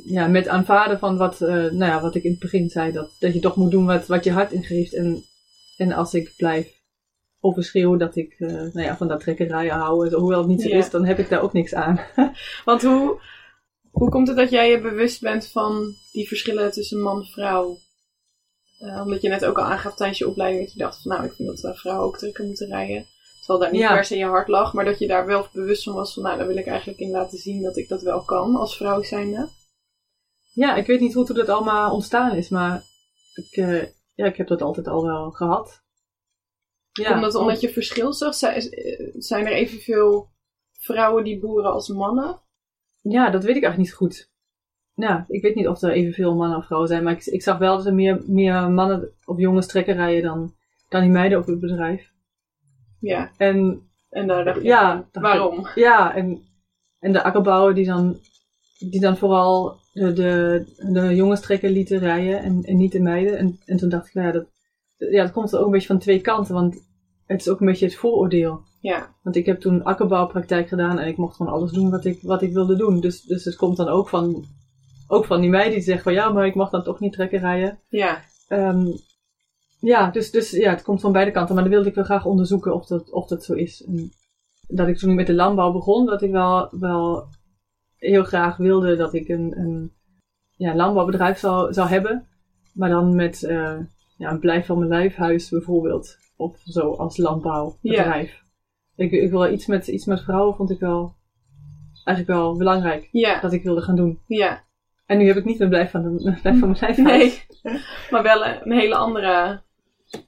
ja, 0.05 0.27
met 0.27 0.49
aanvaarden 0.49 0.99
van 0.99 1.17
wat, 1.17 1.41
eh, 1.41 1.49
nou 1.49 1.77
ja, 1.85 2.01
wat 2.01 2.15
ik 2.15 2.23
in 2.25 2.31
het 2.31 2.41
begin 2.41 2.69
zei. 2.69 2.93
Dat, 2.93 3.11
dat 3.19 3.35
je 3.35 3.41
toch 3.41 3.57
moet 3.57 3.71
doen 3.71 3.87
wat, 3.87 4.07
wat 4.07 4.25
je 4.25 4.33
hart 4.33 4.53
ingeeft. 4.53 4.95
En, 4.95 5.25
en 5.77 5.93
als 5.93 6.15
ik 6.15 6.33
blijf, 6.37 6.81
overschreeuw 7.45 7.97
dat 7.97 8.17
ik 8.17 8.35
eh, 8.39 8.49
nou 8.49 8.81
ja, 8.83 8.97
van 8.97 9.09
dat 9.09 9.21
trekkerijen 9.21 9.75
hou. 9.75 10.15
Hoewel 10.15 10.39
het 10.39 10.49
niet 10.49 10.63
zo 10.63 10.69
Ja. 10.69 10.77
is, 10.77 10.91
dan 10.91 11.07
heb 11.07 11.19
ik 11.19 11.29
daar 11.29 11.43
ook 11.43 11.53
niks 11.53 11.75
aan. 11.75 12.01
Want 12.65 12.83
hoe, 12.83 13.21
hoe 13.91 14.09
komt 14.11 14.29
het 14.29 14.37
dat 14.37 14.51
jij 14.51 14.71
je 14.71 14.81
bewust 14.81 15.21
bent 15.21 15.49
van 15.49 15.95
die 16.13 16.29
verschillen 16.29 16.71
tussen 16.73 17.01
man 17.01 17.19
en 17.19 17.25
vrouw? 17.27 17.79
Eh, 18.79 19.01
omdat 19.05 19.23
je 19.23 19.29
net 19.29 19.45
ook 19.45 19.59
al 19.59 19.65
aangaf 19.65 19.95
tijdens 19.95 20.19
je 20.19 20.29
opleiding 20.29 20.63
dat 20.65 20.73
je 20.73 20.79
dacht 20.79 21.03
van 21.03 21.13
nou, 21.13 21.25
ik 21.25 21.33
vind 21.33 21.49
dat 21.49 21.65
eh, 21.65 21.79
vrouwen 21.81 22.07
ook 22.07 22.19
trekken 22.19 22.47
moeten 22.47 22.67
rijden. 22.69 23.07
Terwijl 23.39 23.59
daar 23.61 23.71
niet 23.73 23.81
Ja. 23.81 23.95
per 23.95 24.05
se 24.05 24.17
je 24.17 24.25
hart 24.25 24.49
lag, 24.49 24.73
maar 24.73 24.85
dat 24.85 24.99
je 24.99 25.07
daar 25.07 25.27
wel 25.27 25.47
bewust 25.53 25.83
van 25.83 25.95
was 25.95 26.15
van 26.15 26.23
nou, 26.23 26.39
daar 26.39 26.47
wil 26.47 26.57
ik 26.57 26.67
eigenlijk 26.67 26.99
in 26.99 27.11
laten 27.11 27.39
zien 27.39 27.63
dat 27.63 27.77
ik 27.77 27.89
dat 27.89 28.03
wel 28.03 28.23
kan 28.25 28.57
als 28.57 28.77
vrouw 28.77 29.03
zijnde. 29.03 29.49
ja, 30.53 30.75
ik 30.75 30.87
weet 30.87 31.01
niet 31.01 31.15
hoe 31.15 31.33
dat 31.33 31.49
allemaal 31.49 31.93
ontstaan 31.93 32.37
is, 32.37 32.49
maar 32.49 32.83
ik, 33.35 33.55
ja, 34.15 34.27
ik 34.27 34.37
heb 34.37 34.47
dat 34.47 34.63
altijd 34.63 34.89
al 34.89 35.05
wel 35.05 35.31
gehad. 35.31 35.82
Ja, 36.93 37.15
omdat, 37.15 37.35
omdat 37.35 37.61
je 37.61 37.69
verschil 37.73 38.13
zag, 38.13 38.35
zijn, 38.35 38.63
zijn 39.13 39.47
er 39.47 39.53
evenveel 39.53 40.31
vrouwen 40.79 41.25
die 41.25 41.39
boeren 41.41 41.73
als 41.73 41.89
mannen? 41.89 42.41
Ja, 43.01 43.31
dat 43.31 43.45
weet 43.45 43.57
ik 43.57 43.63
eigenlijk 43.63 43.77
niet 43.79 43.95
goed. 43.95 44.31
Ja, 44.95 45.25
ik 45.29 45.43
weet 45.43 45.55
niet 45.55 45.69
of 45.69 45.83
er 45.83 45.93
evenveel 45.93 46.35
mannen 46.35 46.59
of 46.59 46.65
vrouwen 46.67 46.89
zijn, 46.91 47.03
maar 47.03 47.13
ik, 47.13 47.25
ik 47.27 47.43
zag 47.43 47.59
wel 47.59 47.77
dat 47.77 47.87
er 47.87 47.95
meer, 47.95 48.23
meer 48.27 48.71
mannen 48.71 49.13
of 49.25 49.39
jongens 49.39 49.67
trekken 49.67 49.95
rijden 49.95 50.23
dan, 50.23 50.55
dan 50.89 51.01
die 51.01 51.11
meiden 51.11 51.39
op 51.39 51.47
het 51.47 51.61
bedrijf. 51.61 52.11
Ja, 53.01 53.33
En 53.37 53.87
en 54.13 54.27
daar 54.27 54.45
dacht 54.45 54.57
je 54.57 54.65
Ja, 54.65 55.09
dacht 55.13 55.27
waarom? 55.27 55.67
ja, 55.75 56.15
en, 56.15 56.43
en 56.99 57.13
de 57.13 57.23
akkerbouwer 57.23 57.75
die 57.75 57.87
dan, 57.87 58.21
die 58.79 59.01
dan 59.01 59.17
vooral 59.17 59.77
de, 59.93 60.13
de, 60.13 60.65
de 60.93 61.15
jongens 61.15 61.41
trekken 61.41 61.71
lieten 61.71 61.99
rijden 61.99 62.43
en, 62.43 62.63
en 62.63 62.77
niet 62.77 62.93
de 62.93 63.01
meiden. 63.01 63.39
En, 63.39 63.61
en 63.65 63.77
toen 63.77 63.89
dacht 63.89 64.07
ik, 64.07 64.15
nou 64.15 64.27
ja, 64.27 64.33
dat, 64.33 64.47
ja, 65.11 65.23
dat 65.23 65.33
komt 65.33 65.53
er 65.53 65.59
ook 65.59 65.65
een 65.67 65.71
beetje 65.71 65.87
van 65.87 65.99
twee 65.99 66.21
kanten, 66.21 66.55
want 66.55 66.87
het 67.27 67.41
is 67.41 67.49
ook 67.49 67.61
een 67.61 67.67
beetje 67.67 67.85
het 67.85 67.95
vooroordeel. 67.95 68.61
Ja, 68.81 69.15
Want 69.23 69.37
ik 69.37 69.47
heb 69.47 69.61
toen 69.61 69.83
akkerbouwpraktijk 69.83 70.69
gedaan 70.69 70.99
en 70.99 71.09
ik 71.09 71.17
mocht 71.17 71.37
gewoon 71.37 71.53
alles 71.53 71.73
doen 71.73 71.91
wat 71.91 72.05
ik, 72.05 72.23
wat 72.23 72.43
ik 72.43 72.53
wilde 72.53 72.77
doen. 72.77 73.01
Dus, 73.01 73.23
dus 73.23 73.45
het 73.45 73.57
komt 73.57 73.77
dan 73.77 73.89
ook 73.89 74.09
van, 74.09 74.45
ook 75.09 75.25
van 75.25 75.41
die 75.41 75.51
meiden 75.51 75.73
die 75.73 75.83
zeggen 75.83 76.03
van 76.03 76.13
ja, 76.13 76.29
maar 76.29 76.47
ik 76.47 76.55
mag 76.55 76.71
dan 76.71 76.83
toch 76.83 77.01
niet 77.01 77.13
trekken 77.13 77.39
rijden. 77.39 77.79
ja, 77.89 78.23
Ehm, 78.53 78.87
ja, 79.81 80.11
dus, 80.11 80.31
dus 80.31 80.51
ja, 80.51 80.71
het 80.71 80.83
komt 80.83 81.01
van 81.01 81.13
beide 81.13 81.31
kanten. 81.31 81.55
Maar 81.55 81.65
dan 81.65 81.73
wilde 81.73 81.89
ik 81.89 81.95
wel 81.95 82.05
graag 82.05 82.25
onderzoeken 82.25 82.75
of 82.75 82.87
dat, 82.87 83.11
of 83.11 83.27
dat 83.27 83.45
zo 83.45 83.53
is. 83.53 83.85
En 83.85 84.11
dat 84.69 84.89
ik 84.89 84.97
toen 84.97 85.15
met 85.15 85.27
de 85.27 85.35
landbouw 85.35 85.73
begon, 85.73 86.07
dat 86.07 86.23
ik 86.23 86.31
wel, 86.31 86.69
wel 86.71 87.27
heel 87.97 88.25
graag 88.25 88.57
wilde 88.57 88.97
dat 88.97 89.15
ik 89.15 89.29
een, 89.29 89.59
een 89.59 89.93
ja, 90.57 90.75
landbouwbedrijf 90.75 91.39
zou, 91.39 91.73
zou 91.73 91.89
hebben. 91.89 92.27
Maar 92.75 92.89
dan 92.89 93.15
met 93.15 93.43
eh, 93.43 93.79
ja, 94.17 94.31
een 94.31 94.39
blijf 94.41 94.67
van 94.67 94.79
mijn 94.79 94.91
lijfhuis 94.91 95.49
bijvoorbeeld. 95.49 96.17
Of 96.37 96.61
zo 96.65 96.93
als 96.95 97.17
landbouwbedrijf. 97.17 98.41
Ik, 98.97 99.13
ik 99.13 99.31
wil 99.31 99.53
iets 99.53 99.67
met, 99.67 99.89
iets 99.89 100.05
met 100.05 100.23
vrouwen 100.23 100.55
vond 100.57 100.71
ik 100.71 100.81
wel 100.81 101.15
eigenlijk 102.05 102.39
wel 102.39 102.57
belangrijk. 102.57 103.09
ja, 103.13 103.41
Dat 103.41 103.53
ik 103.53 103.63
wilde 103.63 103.81
gaan 103.83 103.97
doen. 103.97 104.21
ja. 104.27 104.65
En 105.07 105.19
nu 105.19 105.27
heb 105.27 105.37
ik 105.37 105.45
niet 105.45 105.61
een 105.61 105.69
blijf 105.69 105.91
van, 105.91 106.03
de, 106.03 106.09
blijf 106.43 106.59
van 106.59 106.69
mijn 106.71 106.77
lijfhuis. 106.81 107.47
Nee, 107.63 107.81
maar 108.11 108.23
wel 108.23 108.45
een, 108.47 108.59
een 108.65 108.73
hele 108.79 108.95
andere 108.95 109.63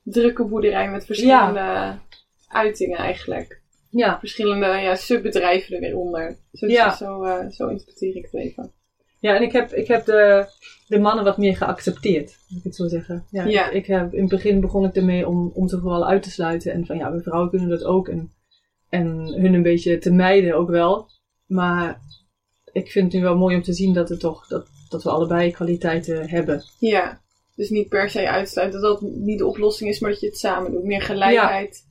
drukke 0.03 0.45
boerderij 0.45 0.91
met 0.91 1.07
verschillende 1.07 1.99
uitingen 2.49 2.99
eigenlijk. 2.99 3.63
Ja, 3.91 4.19
Verschillende 4.19 4.67
ja, 4.67 4.95
subbedrijven 4.95 5.75
er 5.75 5.81
weer 5.81 5.97
onder. 5.97 6.39
Zo, 6.53 6.67
Ja. 6.67 6.95
zo, 6.97 7.23
eh, 7.23 7.49
zo 7.51 7.69
interpreteer 7.69 8.17
ik 8.17 8.23
het 8.23 8.35
even. 8.35 8.73
Ja, 9.25 9.37
en 9.37 9.43
ik 9.43 9.53
heb, 9.53 9.73
ik 9.73 9.87
heb 9.87 10.05
de, 10.05 10.47
de 10.89 10.99
mannen 10.99 11.25
wat 11.25 11.39
meer 11.39 11.57
geaccepteerd, 11.57 12.39
moet 12.49 12.59
ik 12.59 12.65
het 12.65 12.77
zo 12.77 12.89
zeggen. 12.89 13.27
Ja, 13.31 13.45
Ja. 13.45 13.69
Ik, 13.69 13.75
ik 13.75 13.87
heb, 13.87 14.15
in 14.15 14.21
het 14.21 14.31
begin 14.31 14.61
begon 14.61 14.85
ik 14.85 14.95
ermee 14.95 15.29
om, 15.29 15.51
om 15.55 15.69
ze 15.69 15.81
vooral 15.81 16.07
uit 16.07 16.23
te 16.23 16.31
sluiten. 16.31 16.73
En 16.73 16.87
van 16.87 16.97
ja, 16.97 17.13
we 17.13 17.23
vrouwen 17.23 17.51
kunnen 17.51 17.69
dat 17.69 17.85
ook. 17.85 18.09
En, 18.09 18.33
en 18.89 19.07
hun 19.27 19.55
een 19.55 19.63
beetje 19.63 19.99
te 19.99 20.13
mijden 20.13 20.55
ook 20.55 20.71
wel. 20.71 21.09
Maar 21.47 22.01
ik 22.73 22.91
vind 22.91 23.05
het 23.05 23.15
nu 23.15 23.29
wel 23.29 23.37
mooi 23.37 23.57
om 23.57 23.63
te 23.63 23.73
zien 23.73 23.95
dat, 23.95 24.09
het 24.09 24.21
toch, 24.21 24.47
dat, 24.47 24.67
dat 24.89 25.03
we 25.03 25.11
allebei 25.11 25.51
kwaliteiten 25.51 26.29
hebben. 26.29 26.63
Ja, 26.79 27.21
dus 27.55 27.71
niet 27.71 27.89
per 27.89 28.11
se 28.11 28.29
uitsluiten 28.29 28.81
dat 28.81 29.01
dat 29.01 29.11
niet 29.11 29.39
de 29.39 29.47
oplossing 29.47 29.91
is, 29.91 30.01
maar 30.01 30.11
dat 30.11 30.21
je 30.21 30.27
het 30.27 30.39
samen 30.39 30.73
doet. 30.73 30.85
Meer 30.85 31.03
gelijkheid 31.03 31.85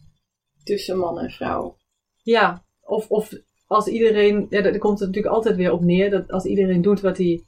tussen 0.64 0.98
man 0.98 1.20
en 1.20 1.32
vrouw. 1.32 1.78
Ja, 2.24 2.64
of, 2.82 3.10
of 3.10 3.34
als 3.74 3.88
iedereen, 3.88 4.48
ja, 4.50 4.62
daar 4.62 4.78
komt 4.78 5.00
het 5.00 5.08
natuurlijk 5.08 5.36
altijd 5.36 5.56
weer 5.56 5.72
op 5.72 5.82
neer, 5.82 6.10
dat 6.10 6.32
als 6.32 6.46
iedereen 6.46 6.82
doet 6.82 7.02
wat 7.02 7.18
hij, 7.18 7.44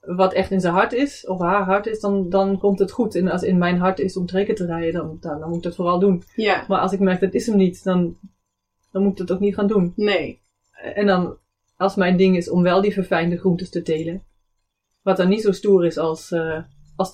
wat 0.00 0.32
echt 0.32 0.50
in 0.50 0.60
zijn 0.60 0.74
hart 0.74 0.92
is, 0.92 1.26
of 1.26 1.38
haar 1.38 1.64
hart 1.64 1.86
is, 1.86 2.00
dan, 2.00 2.28
dan 2.28 2.58
komt 2.58 2.78
het 2.78 2.90
goed. 2.90 3.14
En 3.14 3.28
als 3.28 3.42
in 3.42 3.58
mijn 3.58 3.78
hart 3.78 3.98
is 3.98 4.16
om 4.16 4.26
trekken 4.26 4.54
te 4.54 4.66
rijden, 4.66 4.92
dan, 4.92 5.16
dan, 5.20 5.40
dan 5.40 5.48
moet 5.48 5.56
ik 5.56 5.62
dat 5.62 5.74
vooral 5.74 5.98
doen. 5.98 6.22
Ja, 6.34 6.64
Maar 6.68 6.80
als 6.80 6.92
ik 6.92 7.00
merk 7.00 7.20
dat 7.20 7.34
is 7.34 7.46
hem 7.46 7.56
niet, 7.56 7.84
dan, 7.84 8.18
dan 8.92 9.02
moet 9.02 9.20
ik 9.20 9.26
dat 9.26 9.36
ook 9.36 9.42
niet 9.42 9.54
gaan 9.54 9.66
doen. 9.66 9.92
nee. 9.96 10.44
En 10.94 11.06
dan, 11.06 11.38
als 11.76 11.94
mijn 11.94 12.16
ding 12.16 12.36
is 12.36 12.50
om 12.50 12.62
wel 12.62 12.80
die 12.80 12.92
verfijnde 12.92 13.38
groentes 13.38 13.70
te 13.70 13.82
telen, 13.82 14.24
wat 15.02 15.16
dan 15.16 15.28
niet 15.28 15.42
zo 15.42 15.52
stoer 15.52 15.86
is 15.86 15.98
als, 15.98 16.32
eh 16.32 16.62
als 16.96 17.10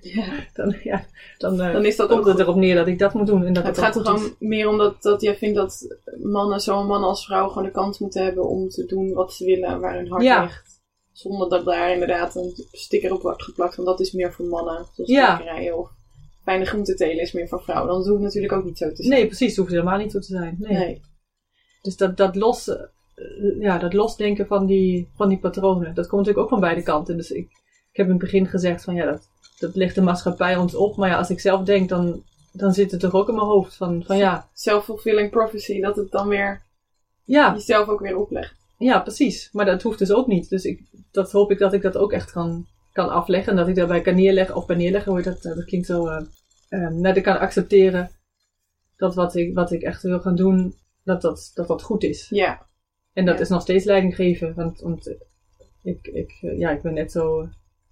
Ja. 0.00 0.24
dan, 0.54 0.76
ja, 0.82 1.04
dan, 1.38 1.60
eh, 1.60 1.72
Dan 1.72 1.84
is 1.84 1.96
dat 1.96 2.08
komt 2.08 2.20
ook 2.20 2.26
het 2.26 2.38
erop 2.38 2.56
neer 2.56 2.74
dat 2.74 2.86
ik 2.86 2.98
dat 2.98 3.14
moet 3.14 3.26
doen. 3.26 3.44
En 3.44 3.52
dat 3.52 3.64
Het 3.66 3.76
het, 3.76 3.84
gaat 3.84 3.96
er 3.96 4.04
gewoon 4.04 4.24
is. 4.24 4.34
meer 4.38 4.68
om 4.68 4.78
dat, 4.78 5.02
dat 5.02 5.20
jij 5.20 5.36
vindt 5.36 5.56
dat 5.56 5.96
mannen, 6.22 6.60
zowel 6.60 6.86
mannen 6.86 7.08
als 7.08 7.24
vrouwen, 7.24 7.50
gewoon 7.52 7.66
de 7.66 7.72
kans 7.74 7.98
moeten 7.98 8.24
hebben 8.24 8.48
om 8.48 8.68
te 8.68 8.86
doen 8.86 9.12
wat 9.12 9.32
ze 9.32 9.44
willen, 9.44 9.80
waar 9.80 9.94
hun 9.94 10.08
hart 10.08 10.22
Ja. 10.22 10.42
ligt. 10.42 10.80
Zonder 11.12 11.48
dat 11.48 11.64
daar 11.64 11.92
inderdaad 11.92 12.34
een 12.34 12.52
sticker 12.72 13.12
op 13.12 13.22
wordt 13.22 13.42
geplakt, 13.42 13.76
want 13.76 13.88
dat 13.88 14.00
is 14.00 14.12
meer 14.12 14.32
voor 14.32 14.46
mannen. 14.46 14.86
Zoals 14.94 15.10
Ja. 15.10 15.36
trekkerijen 15.36 15.78
of 15.78 15.90
fijne 16.44 16.64
groente 16.64 16.94
telen 16.94 17.20
is 17.22 17.32
meer 17.32 17.48
voor 17.48 17.62
vrouwen. 17.62 17.86
Dan 17.88 17.96
hoeft 17.96 18.10
het 18.12 18.20
natuurlijk 18.22 18.52
ook 18.52 18.64
niet 18.64 18.78
zo 18.78 18.88
te 18.88 18.96
zijn. 19.02 19.08
Nee, 19.08 19.26
precies, 19.26 19.56
hoeft 19.56 19.70
helemaal 19.70 19.98
niet 19.98 20.12
zo 20.12 20.18
te 20.18 20.26
zijn. 20.26 20.56
Nee. 20.58 20.76
Nee. 20.78 21.00
Dus 21.82 21.96
dat, 21.96 22.16
dat, 22.16 22.36
los, 22.36 22.68
eh, 22.68 22.76
ja, 23.60 23.78
dat 23.78 23.92
losdenken 23.92 24.46
van 24.46 24.66
die, 24.66 25.08
van 25.16 25.28
die 25.28 25.38
patronen, 25.38 25.94
dat 25.94 26.06
komt 26.06 26.20
natuurlijk 26.20 26.38
ook 26.38 26.48
van 26.48 26.60
beide 26.60 26.82
kanten. 26.82 27.16
Dus 27.16 27.30
ik 27.30 27.48
heb 27.98 28.06
in 28.06 28.12
het 28.12 28.20
begin 28.22 28.46
gezegd 28.46 28.84
van 28.84 28.94
ja, 28.94 29.04
dat, 29.04 29.28
dat 29.58 29.74
legt 29.76 29.94
de 29.94 30.00
maatschappij 30.00 30.56
ons 30.56 30.74
op. 30.74 30.96
Maar 30.96 31.08
ja, 31.08 31.16
als 31.16 31.30
ik 31.30 31.40
zelf 31.40 31.62
denk, 31.64 31.88
dan, 31.88 32.22
dan 32.52 32.72
zit 32.72 32.90
het 32.90 33.00
toch 33.00 33.12
ook 33.12 33.28
in 33.28 33.34
mijn 33.34 33.46
hoofd 33.46 33.76
van, 33.76 34.04
van 34.04 34.16
ja, 34.16 34.48
Self-fulfilling 34.54 35.30
prophecy, 35.30 35.80
dat 35.80 35.96
het 35.96 36.10
dan 36.10 36.28
weer 36.28 36.62
ja, 37.24 37.52
jezelf 37.52 37.88
ook 37.88 38.00
weer 38.00 38.16
oplegt. 38.16 38.54
ja, 38.78 39.00
precies. 39.00 39.48
Maar 39.52 39.64
dat 39.64 39.82
hoeft 39.82 39.98
dus 39.98 40.12
ook 40.12 40.26
niet. 40.26 40.48
Dus 40.48 40.64
ik, 40.64 40.82
dat 41.12 41.32
hoop 41.32 41.50
ik 41.50 41.58
dat 41.58 41.72
ik 41.72 41.82
dat 41.82 41.96
ook 41.96 42.12
echt 42.12 42.32
kan, 42.32 42.66
kan 42.92 43.08
afleggen. 43.08 43.50
En 43.52 43.58
dat 43.58 43.68
ik 43.68 43.74
daarbij 43.74 44.00
kan 44.00 44.14
neerleggen, 44.14 44.54
of 44.56 44.66
bij 44.66 44.76
neerleggen, 44.76 45.14
heet 45.16 45.24
dat, 45.24 45.42
dat 45.42 45.64
klinkt 45.64 45.86
zo, 45.86 46.06
eh 46.06 46.22
eh, 46.68 47.02
dat 47.02 47.16
ik 47.16 47.22
kan 47.22 47.38
accepteren 47.38 48.10
dat 48.96 49.14
wat 49.14 49.34
ik, 49.34 49.54
wat 49.54 49.72
ik 49.72 49.82
echt 49.82 50.02
wil 50.02 50.20
gaan 50.20 50.36
doen, 50.36 50.74
dat 51.04 51.22
dat, 51.22 51.50
dat, 51.54 51.66
dat 51.68 51.82
goed 51.82 52.02
is. 52.02 52.26
Ja, 52.28 52.66
En 53.12 53.24
dat 53.24 53.34
Ja. 53.36 53.40
is 53.40 53.48
nog 53.48 53.62
steeds 53.62 53.84
leiding 53.84 54.14
geven. 54.14 54.54
Want, 54.54 54.80
want 54.80 55.14
ik, 55.82 56.06
ik, 56.06 56.30
ja, 56.40 56.70
ik 56.70 56.82
ben 56.82 56.94
net 56.94 57.12
zo 57.12 57.48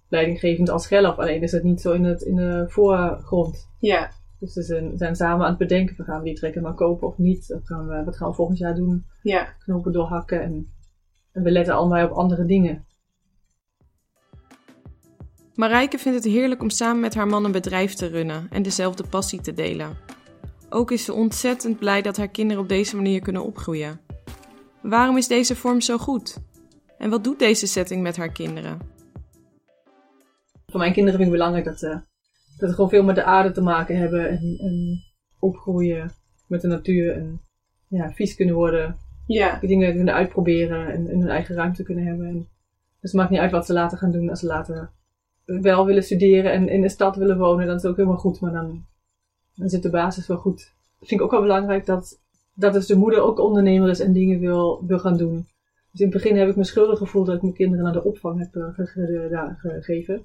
leidinggevend 0.09 0.69
als 0.69 0.87
Gelf. 0.87 1.17
Alleen 1.17 1.41
is 1.41 1.51
het 1.51 1.63
niet 1.63 1.81
zo 1.81 1.91
in, 1.93 2.03
het, 2.03 2.21
in 2.21 2.35
de 2.35 2.65
voorgrond. 2.67 3.69
ja, 3.79 4.11
Dus 4.39 4.55
we 4.55 4.61
zijn, 4.63 4.97
zijn 4.97 5.15
samen 5.15 5.43
aan 5.43 5.49
het 5.49 5.59
bedenken. 5.59 5.95
We 5.97 6.03
gaan 6.03 6.19
we 6.19 6.25
die 6.25 6.35
trekker 6.35 6.61
maar 6.61 6.73
kopen 6.73 7.07
of 7.07 7.17
niet. 7.17 7.47
Wat 7.47 7.65
gaan 7.65 7.87
we, 7.87 8.03
wat 8.03 8.17
gaan 8.17 8.29
we 8.29 8.35
volgend 8.35 8.57
jaar 8.57 8.75
doen? 8.75 9.05
ja. 9.21 9.55
Knopen 9.59 9.91
doorhakken. 9.91 10.41
En, 10.41 10.73
en 11.31 11.43
we 11.43 11.51
letten 11.51 11.73
allemaal 11.73 12.05
op 12.05 12.11
andere 12.11 12.45
dingen. 12.45 12.85
Marijke 15.55 15.97
vindt 15.97 16.23
het 16.23 16.33
heerlijk 16.33 16.61
om 16.61 16.69
samen 16.69 16.99
met 17.01 17.15
haar 17.15 17.27
man 17.27 17.45
een 17.45 17.51
bedrijf 17.51 17.93
te 17.93 18.07
runnen 18.07 18.47
en 18.49 18.63
dezelfde 18.63 19.03
passie 19.09 19.41
te 19.41 19.53
delen. 19.53 19.97
Ook 20.69 20.91
is 20.91 21.03
ze 21.05 21.13
ontzettend 21.13 21.79
blij 21.79 22.01
dat 22.01 22.17
haar 22.17 22.27
kinderen 22.27 22.63
op 22.63 22.69
deze 22.69 22.95
manier 22.95 23.21
kunnen 23.21 23.43
opgroeien. 23.45 23.99
Waarom 24.81 25.17
is 25.17 25.27
deze 25.27 25.55
vorm 25.55 25.81
zo 25.81 25.97
goed? 25.97 26.37
En 26.97 27.09
wat 27.09 27.23
doet 27.23 27.39
deze 27.39 27.67
setting 27.67 28.01
met 28.01 28.17
haar 28.17 28.31
kinderen? 28.31 28.79
Voor 30.71 30.79
mijn 30.79 30.93
kinderen 30.93 31.19
vind 31.19 31.31
ik 31.31 31.37
belangrijk 31.37 31.65
dat 31.65 31.79
ze, 31.79 31.99
dat 32.57 32.69
ze 32.69 32.75
gewoon 32.75 32.89
veel 32.89 33.03
met 33.03 33.15
de 33.15 33.23
aarde 33.23 33.51
te 33.51 33.61
maken 33.61 33.97
hebben. 33.97 34.29
En, 34.29 34.57
en 34.57 35.03
opgroeien 35.39 36.11
met 36.47 36.61
de 36.61 36.67
natuur. 36.67 37.15
En 37.15 37.41
ja, 37.87 38.11
vies 38.11 38.35
kunnen 38.35 38.55
worden. 38.55 38.95
Ja, 39.25 39.59
dingen 39.59 39.95
kunnen 39.95 40.13
uitproberen 40.13 40.87
en, 40.87 41.07
en 41.07 41.19
hun 41.19 41.29
eigen 41.29 41.55
ruimte 41.55 41.83
kunnen 41.83 42.05
hebben. 42.05 42.27
En, 42.27 42.37
dus 43.01 43.11
het 43.11 43.13
maakt 43.13 43.29
niet 43.29 43.39
uit 43.39 43.51
wat 43.51 43.65
ze 43.65 43.73
later 43.73 43.97
gaan 43.97 44.11
doen. 44.11 44.29
Als 44.29 44.39
ze 44.39 44.45
later 44.45 44.89
wel 45.45 45.85
willen 45.85 46.03
studeren 46.03 46.51
en 46.51 46.69
in 46.69 46.81
de 46.81 46.89
stad 46.89 47.15
willen 47.15 47.37
wonen, 47.37 47.65
dan 47.65 47.75
is 47.75 47.81
het 47.81 47.91
ook 47.91 47.97
helemaal 47.97 48.19
goed. 48.19 48.39
Maar 48.39 48.51
dan, 48.51 48.85
dan 49.55 49.69
zit 49.69 49.83
de 49.83 49.89
basis 49.89 50.27
wel 50.27 50.37
goed. 50.37 50.73
Dat 50.99 51.07
vind 51.07 51.19
ik 51.19 51.25
ook 51.25 51.31
wel 51.31 51.41
belangrijk 51.41 51.85
dat, 51.85 52.19
dat 52.53 52.73
dus 52.73 52.85
de 52.85 52.95
moeder 52.95 53.21
ook 53.21 53.39
ondernemer 53.39 53.89
is 53.89 53.99
en 53.99 54.13
dingen 54.13 54.39
wil, 54.39 54.83
wil 54.87 54.99
gaan 54.99 55.17
doen. 55.17 55.47
Dus 55.91 55.99
in 55.99 56.11
het 56.11 56.15
begin 56.21 56.37
heb 56.37 56.49
ik 56.49 56.55
me 56.55 56.63
schuldig 56.63 56.97
gevoeld 56.97 57.25
dat 57.25 57.35
ik 57.35 57.41
mijn 57.41 57.53
kinderen 57.53 57.83
naar 57.83 57.93
de 57.93 58.03
opvang 58.03 58.39
heb 58.39 58.55
eh, 58.55 59.49
gegeven. 59.57 60.21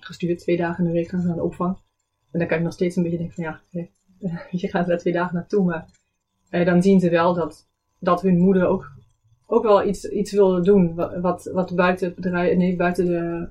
Gestuurd, 0.00 0.38
twee 0.38 0.56
dagen 0.56 0.84
in 0.84 0.90
de 0.90 0.96
week 0.96 1.08
gaan 1.08 1.20
ze 1.20 1.26
naar 1.26 1.36
de 1.36 1.42
opvang. 1.42 1.76
En 2.32 2.38
dan 2.38 2.48
kan 2.48 2.58
ik 2.58 2.64
nog 2.64 2.72
steeds 2.72 2.96
een 2.96 3.02
beetje 3.02 3.18
denken 3.18 3.34
van 3.34 3.44
ja, 3.44 3.60
je 4.50 4.68
gaat 4.68 4.88
er 4.88 4.98
twee 4.98 5.12
dagen 5.12 5.34
naartoe. 5.34 5.64
Maar 5.64 5.86
eh, 6.50 6.66
dan 6.66 6.82
zien 6.82 7.00
ze 7.00 7.10
wel 7.10 7.34
dat, 7.34 7.66
dat 7.98 8.22
hun 8.22 8.38
moeder 8.38 8.66
ook, 8.66 8.90
ook 9.46 9.62
wel 9.62 9.84
iets, 9.86 10.04
iets 10.04 10.32
wil 10.32 10.62
doen. 10.62 10.94
wa- 10.94 11.20
Wat, 11.20 11.50
wat 11.52 11.74
buiten 11.74 12.06
het 12.06 12.14
bedrijf, 12.16 12.56
nee, 12.56 12.76
buiten, 12.76 13.06
de, 13.06 13.48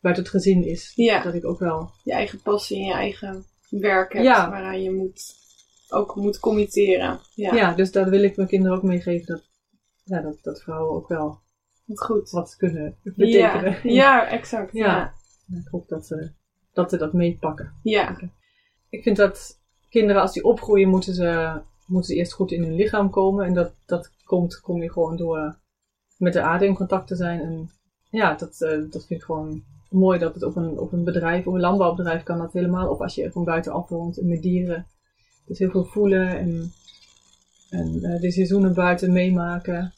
buiten 0.00 0.24
het 0.24 0.32
gezin 0.32 0.64
is. 0.64 0.92
Ja. 0.94 1.22
Dat 1.22 1.34
ik 1.34 1.44
ook 1.44 1.58
wel. 1.58 1.90
je 2.04 2.12
eigen 2.12 2.40
passie 2.42 2.76
en 2.78 2.84
je 2.86 2.92
eigen 2.92 3.44
werk 3.68 4.12
hebt 4.12 4.24
Ja. 4.24 4.50
waaraan 4.50 4.82
je 4.82 4.90
moet 4.90 5.38
ook 5.88 6.14
moet 6.16 6.38
committeren. 6.38 7.18
Ja, 7.34 7.54
Ja. 7.54 7.72
dus 7.74 7.92
daar 7.92 8.10
wil 8.10 8.22
ik 8.22 8.36
mijn 8.36 8.48
kinderen 8.48 8.76
ook 8.76 8.82
meegeven 8.82 9.26
dat, 9.26 9.42
ja, 10.04 10.20
dat, 10.20 10.38
dat 10.42 10.62
vrouwen 10.62 10.94
ook 10.96 11.08
wel 11.08 11.38
wat 11.84 12.00
goed. 12.04 12.30
wat 12.30 12.56
kunnen 12.56 12.96
betekenen. 13.02 13.72
Ja, 13.82 13.90
ja 13.92 14.28
exact. 14.28 14.72
Ja. 14.72 15.14
Ik 15.54 15.68
hoop 15.70 15.88
dat 15.88 16.06
ze 16.06 16.30
dat, 16.72 16.90
ze 16.90 16.96
dat 16.96 17.12
meepakken. 17.12 17.72
ja. 17.82 18.18
Ik 18.88 19.02
vind 19.02 19.16
dat 19.16 19.58
kinderen 19.88 20.22
als 20.22 20.32
die 20.32 20.44
opgroeien 20.44 20.88
moeten 20.88 21.14
ze, 21.14 21.60
moeten 21.86 22.10
ze 22.10 22.18
eerst 22.18 22.32
goed 22.32 22.52
in 22.52 22.62
hun 22.62 22.74
lichaam 22.74 23.10
komen. 23.10 23.46
En 23.46 23.54
dat, 23.54 23.72
dat 23.86 24.10
komt, 24.24 24.60
kom 24.60 24.82
je 24.82 24.92
gewoon 24.92 25.16
door 25.16 25.56
met 26.16 26.32
de 26.32 26.42
aarde 26.42 26.66
in 26.66 26.74
contact 26.74 27.06
te 27.06 27.16
zijn. 27.16 27.40
En 27.40 27.70
ja, 28.10 28.34
dat, 28.34 28.60
eh, 28.60 28.78
dat 28.90 29.06
vind 29.06 29.20
ik 29.20 29.22
gewoon 29.22 29.62
mooi 29.90 30.18
dat 30.18 30.34
het 30.34 30.42
op 30.42 30.56
een, 30.56 30.78
op 30.78 30.92
een 30.92 31.04
bedrijf, 31.04 31.46
op 31.46 31.54
een 31.54 31.60
landbouwbedrijf 31.60 32.22
kan 32.22 32.38
dat 32.38 32.52
helemaal. 32.52 32.88
Of 32.88 33.00
als 33.00 33.14
je 33.14 33.30
van 33.30 33.44
buitenaf 33.44 33.88
woont 33.88 34.18
en 34.18 34.28
met 34.28 34.42
dieren. 34.42 34.86
Dus 35.46 35.58
heel 35.58 35.70
veel 35.70 35.84
voelen 35.84 36.28
en, 36.38 36.72
en 37.70 38.02
eh, 38.02 38.20
de 38.20 38.30
seizoenen 38.30 38.74
buiten 38.74 39.12
meemaken. 39.12 39.92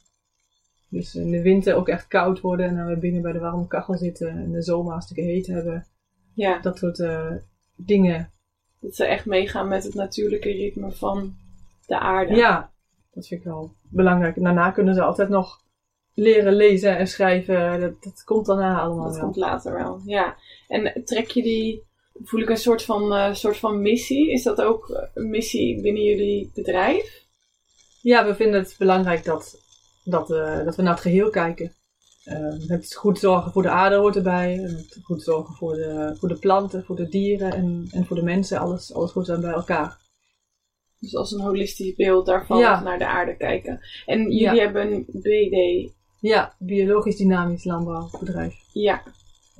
Dus 0.92 1.14
in 1.14 1.31
de 1.31 1.42
winter 1.42 1.74
ook 1.74 1.88
echt 1.88 2.07
koud 2.09 2.40
worden 2.40 2.66
en 2.66 2.76
dan 2.76 2.87
weer 2.87 2.98
binnen 2.98 3.22
bij 3.22 3.33
de 3.33 3.38
warme 3.38 3.66
kachel 3.66 3.96
zitten. 3.96 4.28
En 4.28 4.52
de 4.52 4.62
zomer 4.62 4.92
hartstikke 4.92 5.22
heet 5.22 5.46
hebben. 5.46 5.87
ja. 6.35 6.59
Dat 6.61 6.78
soort 6.78 7.00
eh, 7.00 7.31
dingen 7.76 8.31
Dat 8.81 8.94
ze 8.94 9.05
echt 9.05 9.26
meegaan 9.26 9.68
met 9.68 9.85
het 9.85 9.94
natuurlijke 9.94 10.50
ritme 10.50 10.90
van 10.90 11.35
de 11.87 11.98
aarde. 11.98 12.35
Ja, 12.35 12.70
dat 13.12 13.26
vind 13.26 13.40
ik 13.40 13.46
wel 13.46 13.72
belangrijk. 13.88 14.42
Daarna 14.42 14.70
kunnen 14.70 14.94
ze 14.94 15.02
altijd 15.02 15.28
nog 15.28 15.61
leren 16.14 16.52
lezen 16.55 16.96
en 16.98 17.07
schrijven. 17.07 17.81
Dat, 17.81 18.02
dat 18.02 18.24
komt 18.24 18.46
daarna 18.46 18.81
allemaal 18.81 19.05
Dat 19.05 19.14
wel. 19.14 19.24
komt 19.24 19.37
later 19.37 19.72
wel, 19.72 20.00
ja. 20.05 20.37
En 20.68 21.05
trek 21.05 21.31
je 21.31 21.42
die, 21.42 21.83
voel 22.22 22.40
ik 22.40 22.48
een 22.48 22.57
soort 22.57 22.83
van, 22.83 23.12
eh, 23.14 23.35
soort 23.35 23.57
van 23.57 23.83
missie? 23.83 24.31
Is 24.33 24.42
dat 24.42 24.62
ook 24.62 25.09
een 25.14 25.31
missie 25.31 25.81
binnen 25.81 26.02
jullie 26.02 26.50
bedrijf? 26.55 27.20
Ja, 28.02 28.26
we 28.26 28.35
vinden 28.35 28.61
het 28.61 28.74
belangrijk 28.78 29.24
dat, 29.24 29.62
dat, 30.05 30.31
eh, 30.31 30.65
dat 30.65 30.77
we 30.77 30.83
naar 30.83 30.93
het 30.93 31.03
geheel 31.03 31.31
kijken. 31.31 31.73
Eh, 32.25 32.55
het 32.67 32.95
goed 32.95 33.19
zorgen 33.19 33.53
voor 33.53 33.62
de 33.62 33.69
aarde 33.71 33.97
hoort 33.97 34.17
erbij. 34.17 34.55
Het 34.55 34.99
goed 35.03 35.23
zorgen 35.23 35.55
voor 35.55 35.75
de, 35.75 36.17
voor 36.19 36.29
de 36.29 36.38
planten, 36.38 36.85
voor 36.85 36.97
de 36.97 37.09
dieren 37.09 37.53
en, 37.53 37.88
en 37.91 38.07
voor 38.07 38.17
de 38.17 38.23
mensen. 38.23 38.59
Alles, 38.59 38.95
alles 38.95 39.11
goed 39.11 39.27
zijn 39.27 39.41
bij 39.41 39.53
elkaar. 39.53 40.01
Dus 40.99 41.17
als 41.17 41.33
een 41.33 41.41
holistisch 41.41 41.95
beeld 41.95 42.27
daarvan 42.27 42.59
Ja. 42.59 42.83
naar 42.83 42.99
de 42.99 43.07
aarde 43.07 43.37
kijken. 43.37 43.81
En 44.07 44.21
jullie 44.23 44.41
Ja. 44.41 44.55
hebben 44.55 44.93
een 44.93 45.07
BD. 45.12 45.91
Ja, 46.21 46.55
biologisch 46.59 47.17
dynamisch 47.17 47.65
landbouwbedrijf. 47.65 48.55
Ja. 48.73 49.03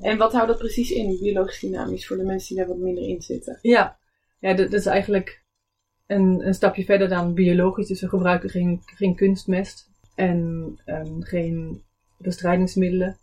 En 0.01 0.19
wat 0.19 0.33
houdt 0.33 0.49
dat 0.49 0.59
precies 0.59 0.91
in, 0.91 1.19
biologisch 1.21 1.61
dynamisch, 1.61 2.07
voor 2.07 2.17
de 2.17 2.23
mensen 2.23 2.49
die 2.49 2.57
daar 2.65 2.75
wat 2.75 2.83
minder 2.83 3.09
in 3.09 3.23
zitten? 3.23 3.59
Ja, 3.63 3.99
ja 4.41 4.55
dat, 4.55 4.71
dat 4.71 4.81
is 4.81 4.87
eigenlijk 4.87 5.45
een, 6.07 6.47
een 6.47 6.55
stapje 6.55 6.85
verder 6.85 7.09
dan 7.09 7.35
biologisch. 7.35 7.89
Dus 7.89 8.01
we 8.01 8.09
gebruiken 8.09 8.51
geen, 8.51 8.81
geen 8.85 9.15
kunstmest 9.15 9.91
en 10.23 10.79
ehm, 10.85 11.21
geen 11.21 11.83
bestrijdingsmiddelen. 12.17 13.17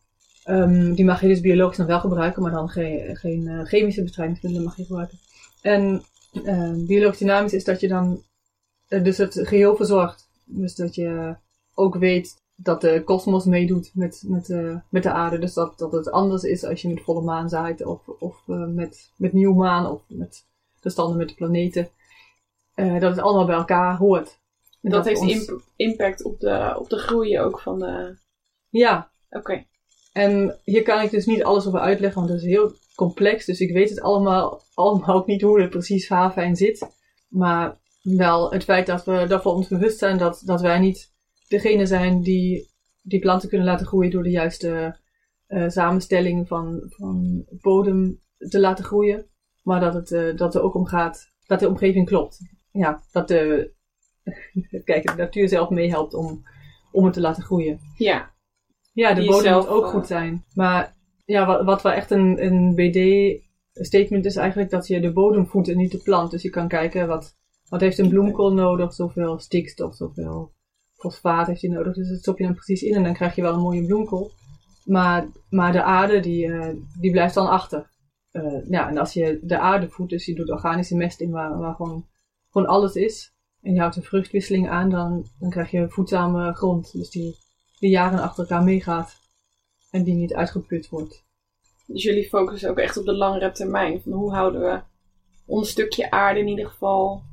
Ehm, 0.44 0.94
die 0.94 1.06
mag 1.06 1.22
je 1.22 1.28
dus 1.28 1.42
biologisch 1.42 1.78
nog 1.78 1.88
wel 1.88 2.00
gebruiken, 2.00 2.42
maar 2.42 2.52
dan 2.52 2.70
geen, 2.70 3.18
geen 3.18 3.48
eh, 3.48 3.66
chemische 3.66 4.04
bestrijdingsmiddelen 4.04 4.66
mag 4.66 4.78
je 4.78 4.86
gebruiken. 4.86 5.18
En 5.62 6.04
ehm, 6.44 6.86
biologisch 6.86 7.20
dynamisch 7.20 7.54
is 7.54 7.64
dat 7.64 7.80
je 7.80 7.88
dan 7.88 8.24
eh, 8.88 9.04
dus 9.04 9.18
het 9.18 9.40
geheel 9.44 9.76
verzorgt. 9.76 10.30
Dus 10.46 10.76
dat 10.76 10.96
je 10.96 11.36
ook 11.74 11.96
weet 11.96 12.42
dat 12.56 12.82
de 12.82 13.02
kosmos 13.04 13.46
meedoet 13.46 13.92
met, 13.94 14.24
met, 14.28 14.50
eh, 14.50 14.76
met 14.90 15.04
de 15.04 15.12
aarde. 15.12 15.40
Dus 15.40 15.54
dat, 15.54 15.78
dat 15.78 15.92
het 15.92 16.12
anders 16.12 16.44
is 16.44 16.64
als 16.64 16.82
je 16.82 16.88
met 16.88 17.04
volle 17.04 17.22
maan 17.22 17.50
zaait 17.50 17.86
of, 17.86 18.08
of 18.08 18.44
met, 18.48 19.12
met 19.16 19.34
nieuwmaan 19.34 19.92
of 19.92 20.02
met 20.08 20.46
de 20.80 20.90
standen 20.90 21.18
met 21.18 21.30
de 21.30 21.36
planeten. 21.36 21.90
Dat 22.76 23.02
het 23.02 23.20
allemaal 23.20 23.46
bij 23.46 23.56
elkaar 23.56 23.98
hoort. 23.98 24.39
En 24.82 24.92
Dat, 24.92 25.06
heeft 25.06 25.20
ons- 25.22 25.32
imp- 25.48 25.62
impact 25.76 26.24
op 26.24 26.40
de, 26.40 26.76
op 26.80 26.90
de 26.90 26.98
groei 26.98 27.40
ook 27.40 27.60
van 27.60 27.80
de... 27.80 28.18
Ja, 28.70 29.12
Oké. 29.30 29.66
en 30.14 30.60
hier 30.64 30.84
kan 30.84 31.02
ik 31.02 31.12
dus 31.12 31.26
niet 31.26 31.44
alles 31.44 31.68
over 31.68 31.80
uitleggen, 31.80 32.20
want 32.20 32.34
het 32.34 32.42
is 32.42 32.48
heel 32.48 32.74
complex. 32.96 33.46
Dus 33.46 33.60
ik 33.60 33.74
weet 33.74 33.90
het 33.90 34.02
allemaal, 34.02 34.62
allemaal 34.74 35.16
ook 35.16 35.28
niet 35.28 35.42
hoe 35.42 35.62
het 35.62 35.70
precies 35.70 36.10
haarfijn 36.10 36.56
zit. 36.56 36.88
Maar 37.30 37.78
wel 38.02 38.52
het 38.52 38.64
feit 38.64 38.86
dat 38.86 39.06
we 39.06 39.26
daarvoor 39.28 39.54
ons 39.54 39.68
bewust 39.68 39.98
zijn 39.98 40.18
dat, 40.18 40.42
dat 40.46 40.62
wij 40.62 40.80
niet 40.80 41.12
degene 41.48 41.86
zijn 41.86 42.22
die 42.22 42.68
die 43.02 43.20
planten 43.20 43.50
kunnen 43.50 43.68
laten 43.68 43.86
groeien 43.86 44.12
door 44.12 44.24
de 44.24 44.30
juiste 44.30 45.00
eh, 45.48 45.70
samenstelling 45.70 46.48
van, 46.48 46.82
van 46.88 47.46
bodem 47.62 48.20
te 48.38 48.60
laten 48.60 48.84
groeien. 48.86 49.26
Maar 49.64 49.80
dat 49.80 49.94
het 49.94 50.12
eh, 50.12 50.36
dat 50.38 50.56
er 50.56 50.62
ook 50.62 50.76
om 50.76 50.86
gaat 50.86 51.32
dat 51.46 51.60
de 51.60 51.68
omgeving 51.68 52.06
klopt. 52.06 52.40
Ja, 52.72 53.04
dat 53.12 53.28
de, 53.28 53.72
kijk, 54.86 55.08
de 55.08 55.14
natuur 55.18 55.50
zelf 55.50 55.70
meehelpt 55.70 56.14
om, 56.14 56.44
om 56.92 57.06
het 57.06 57.14
te 57.14 57.22
laten 57.22 57.44
groeien. 57.44 57.80
Ja. 57.98 58.32
Ja, 58.94 59.14
de 59.14 59.22
Die 59.22 59.30
bodem 59.30 59.54
moet 59.54 59.68
ook 59.68 59.84
eh, 59.84 59.90
goed 59.90 60.08
zijn. 60.08 60.44
Maar 60.54 60.96
ja, 61.26 61.46
wat, 61.46 61.66
wat 61.66 61.82
wel 61.82 61.92
echt 61.92 62.12
een, 62.12 62.46
een 62.46 62.76
BD-statement 62.76 64.26
is 64.26 64.36
eigenlijk 64.36 64.70
dat 64.70 64.88
je 64.88 65.00
de 65.00 65.14
bodem 65.14 65.48
voedt 65.48 65.70
en 65.70 65.78
niet 65.78 65.92
de 65.92 65.98
plant. 65.98 66.32
Dus 66.32 66.42
je 66.42 66.50
kan 66.50 66.68
kijken 66.68 67.08
wat, 67.08 67.38
wat 67.70 67.82
heeft 67.82 67.98
een 67.98 68.10
bloemkool 68.10 68.54
nodig, 68.54 68.94
zoveel 68.94 69.40
stikstof, 69.40 69.96
zoveel 69.96 70.52
fosfaat 70.94 71.48
heeft 71.48 71.62
hij 71.62 71.72
nodig. 71.72 71.94
Dus 71.94 72.10
dat 72.10 72.20
stop 72.20 72.38
je 72.38 72.44
dan 72.44 72.54
precies 72.54 72.82
in 72.82 72.96
en 72.96 73.04
dan 73.04 73.14
krijg 73.14 73.36
je 73.36 73.42
wel 73.42 73.54
een 73.54 73.60
mooie 73.60 73.86
bloemkool. 73.86 74.32
Maar, 74.86 75.28
maar 75.50 75.72
de 75.72 75.84
aarde, 75.84 76.20
die, 76.20 76.52
eh, 76.52 76.76
die 77.00 77.12
blijft 77.12 77.34
dan 77.34 77.50
achter. 77.50 77.90
Eh, 78.32 78.70
ja, 78.70 78.90
en 78.90 78.98
als 78.98 79.14
je 79.14 79.40
de 79.42 79.60
aarde 79.60 79.90
voedt, 79.90 80.10
dus 80.10 80.26
je 80.26 80.36
doet 80.36 80.52
organische 80.52 80.96
mest 80.96 81.22
in 81.22 81.32
waar, 81.32 81.58
waar 81.58 81.76
gewoon, 81.76 82.06
gewoon 82.52 82.68
alles 82.68 82.96
is. 82.96 83.34
En 83.62 83.74
je 83.74 83.80
houdt 83.80 83.96
een 83.96 84.04
vruchtwisseling 84.04 84.70
aan, 84.70 84.90
dan, 84.90 85.26
dan 85.40 85.50
krijg 85.50 85.72
je 85.72 85.90
voedzame 85.90 86.54
grond. 86.54 86.92
Dus 86.92 87.10
die, 87.10 87.38
die 87.80 87.90
jaren 87.90 88.20
achter 88.20 88.44
elkaar 88.44 88.64
meegaat. 88.64 89.18
En 89.92 90.04
die 90.04 90.14
niet 90.14 90.34
uitgeput 90.34 90.90
wordt. 90.90 91.24
Dus 91.86 92.04
jullie 92.04 92.28
focussen 92.28 92.70
ook 92.70 92.78
echt 92.78 92.98
op 92.98 93.06
de 93.06 93.14
langere 93.14 93.52
termijn. 93.52 94.02
Van 94.02 94.12
hoe 94.12 94.34
houden 94.34 94.62
we 94.62 94.82
ons 95.46 95.70
stukje 95.70 96.12
aarde 96.12 96.40
in 96.40 96.48
ieder 96.48 96.68
geval 96.68 97.24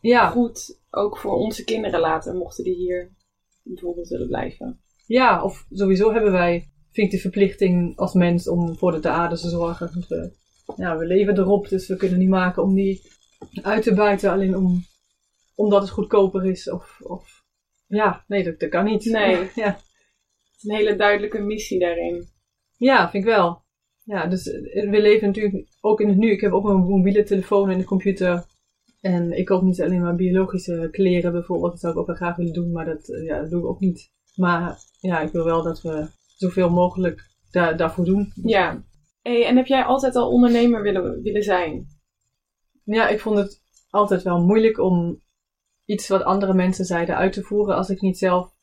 Ja, 0.00 0.30
goed, 0.30 0.80
ook 0.90 1.18
voor 1.18 1.34
onze 1.34 1.64
kinderen 1.64 2.00
later, 2.00 2.34
mochten 2.34 2.64
die 2.64 2.74
hier 2.74 3.14
bijvoorbeeld 3.62 4.08
willen 4.08 4.26
blijven. 4.26 4.80
ja, 5.06 5.42
of 5.42 5.66
sowieso 5.70 6.12
hebben 6.12 6.32
wij, 6.32 6.68
vind 6.90 7.06
ik, 7.06 7.12
de 7.12 7.18
verplichting 7.18 7.96
als 7.96 8.12
mens 8.12 8.48
om 8.48 8.76
voor 8.76 9.00
de 9.00 9.08
aarde 9.08 9.38
te 9.38 9.48
zorgen. 9.48 9.90
Want 9.92 10.06
we, 10.06 10.32
ja, 10.76 10.96
we 10.96 11.06
leven 11.06 11.38
erop, 11.38 11.68
dus 11.68 11.88
we 11.88 11.96
kunnen 11.96 12.18
niet 12.18 12.28
maken 12.28 12.62
om 12.62 12.74
die 12.74 13.02
uit 13.62 13.82
te 13.82 13.94
buiten 13.94 14.30
alleen 14.30 14.56
om, 14.56 14.84
omdat 15.56 15.80
het 15.80 15.90
goedkoper 15.90 16.46
is. 16.46 16.70
Of, 16.70 17.00
of 17.00 17.44
ja, 17.86 18.24
nee, 18.26 18.44
dat, 18.44 18.60
dat 18.60 18.68
kan 18.68 18.84
niet. 18.84 19.04
Nee. 19.04 19.50
Ja. 19.54 19.70
Het 19.72 20.64
is 20.64 20.70
een 20.70 20.76
hele 20.76 20.96
duidelijke 20.96 21.38
missie 21.38 21.78
daarin. 21.78 22.28
Ja, 22.76 23.10
vind 23.10 23.24
ik 23.24 23.30
wel. 23.30 23.64
Ja, 24.04 24.26
dus 24.26 24.50
eh, 24.50 24.90
we 24.90 25.00
leven 25.00 25.26
natuurlijk 25.26 25.68
ook 25.80 26.00
in 26.00 26.08
het 26.08 26.16
nu. 26.16 26.30
Ik 26.30 26.40
heb 26.40 26.52
ook 26.52 26.68
een 26.68 26.76
mobiele 26.76 27.22
telefoon 27.22 27.70
en 27.70 27.78
een 27.78 27.84
computer. 27.84 28.44
En 29.00 29.32
ik 29.32 29.44
koop 29.44 29.62
niet 29.62 29.82
alleen 29.82 30.00
maar 30.00 30.14
biologische 30.14 30.88
kleren 30.90 31.32
bijvoorbeeld. 31.32 31.70
Dat 31.70 31.80
zou 31.80 31.92
ik 31.92 31.98
ook 31.98 32.06
wel 32.06 32.16
graag 32.16 32.36
willen 32.36 32.52
doen, 32.52 32.72
maar 32.72 32.84
dat, 32.84 33.08
eh, 33.08 33.24
ja, 33.24 33.40
dat 33.40 33.50
doe 33.50 33.60
ik 33.60 33.66
ook 33.66 33.80
niet. 33.80 34.10
Maar 34.34 34.78
ja, 35.00 35.20
ik 35.20 35.32
wil 35.32 35.44
wel 35.44 35.62
dat 35.62 35.82
we 35.82 36.08
zoveel 36.36 36.70
mogelijk 36.70 37.22
daar, 37.50 37.76
daarvoor 37.76 38.04
doen. 38.04 38.32
Ja. 38.34 38.84
Hey, 39.22 39.46
en 39.46 39.56
heb 39.56 39.66
jij 39.66 39.84
altijd 39.84 40.16
al 40.16 40.30
ondernemer 40.30 40.82
willen, 40.82 41.22
willen 41.22 41.42
zijn? 41.42 41.86
Ja, 42.84 43.08
ik 43.08 43.20
vond 43.20 43.38
het 43.38 43.60
altijd 43.90 44.22
wel 44.22 44.44
moeilijk 44.44 44.78
om 44.78 45.22
iets 45.86 46.08
wat 46.08 46.22
andere 46.22 46.54
mensen 46.54 46.84
zeiden 46.84 47.16
uit 47.16 47.32
te 47.32 47.42
voeren 47.42 47.76
als 47.76 47.90
ik 47.90 48.00
niet 48.00 48.18
zelf 48.18 48.54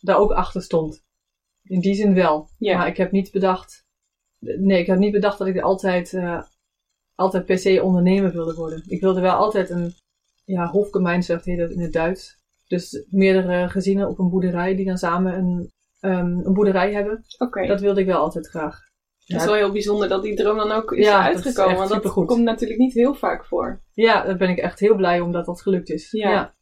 daar 0.00 0.16
ook 0.16 0.32
achter 0.32 0.62
stond. 0.62 1.04
In 1.62 1.80
die 1.80 1.94
zin 1.94 2.14
wel. 2.14 2.48
Ja. 2.58 2.78
Maar 2.78 2.86
ik 2.86 2.96
heb 2.96 3.10
niet 3.10 3.30
bedacht. 3.30 3.84
Nee, 4.38 4.80
ik 4.80 4.86
heb 4.86 4.98
niet 4.98 5.12
bedacht 5.12 5.38
dat 5.38 5.46
ik 5.46 5.60
altijd, 5.60 6.12
eh, 6.14 6.42
altijd 7.14 7.44
per 7.44 7.58
se 7.58 7.82
ondernemer 7.82 8.32
wilde 8.32 8.54
worden. 8.54 8.82
Ik 8.86 9.00
wilde 9.00 9.20
wel 9.20 9.34
altijd 9.34 9.70
een 9.70 9.94
ja, 10.44 10.66
hofgemeinschaft 10.66 11.44
heet 11.44 11.58
dat 11.58 11.70
in 11.70 11.80
het 11.80 11.92
Duits. 11.92 12.38
Dus 12.66 13.04
meerdere 13.10 13.68
gezinnen 13.68 14.08
op 14.08 14.18
een 14.18 14.30
boerderij 14.30 14.74
die 14.76 14.86
dan 14.86 14.98
samen 14.98 15.34
een, 15.38 15.72
ehm, 16.00 16.38
een 16.46 16.54
boerderij 16.54 16.92
hebben. 16.92 17.24
Oké. 17.38 17.66
Dat 17.66 17.80
wilde 17.80 18.00
ik 18.00 18.06
wel 18.06 18.20
altijd 18.20 18.48
graag. 18.48 18.88
Dat 19.26 19.40
is 19.40 19.46
wel 19.46 19.54
heel 19.54 19.72
bijzonder 19.72 20.08
dat 20.08 20.22
die 20.22 20.36
droom 20.36 20.56
dan 20.56 20.70
ook 20.70 20.92
is 20.92 21.06
Ja, 21.06 21.22
dat 21.22 21.38
is 21.38 21.44
uitgekomen. 21.44 21.80
echt 21.80 21.88
want 21.88 22.02
dat 22.02 22.12
komt 22.12 22.42
natuurlijk 22.42 22.80
niet 22.80 22.94
heel 22.94 23.14
vaak 23.14 23.44
voor. 23.44 23.82
Ja, 23.92 24.24
daar 24.24 24.36
ben 24.36 24.48
ik 24.48 24.58
echt 24.58 24.80
heel 24.80 24.96
blij 24.96 25.20
om 25.20 25.32
dat 25.32 25.46
dat 25.46 25.62
gelukt 25.62 25.90
is. 25.90 26.10
Ja. 26.10 26.54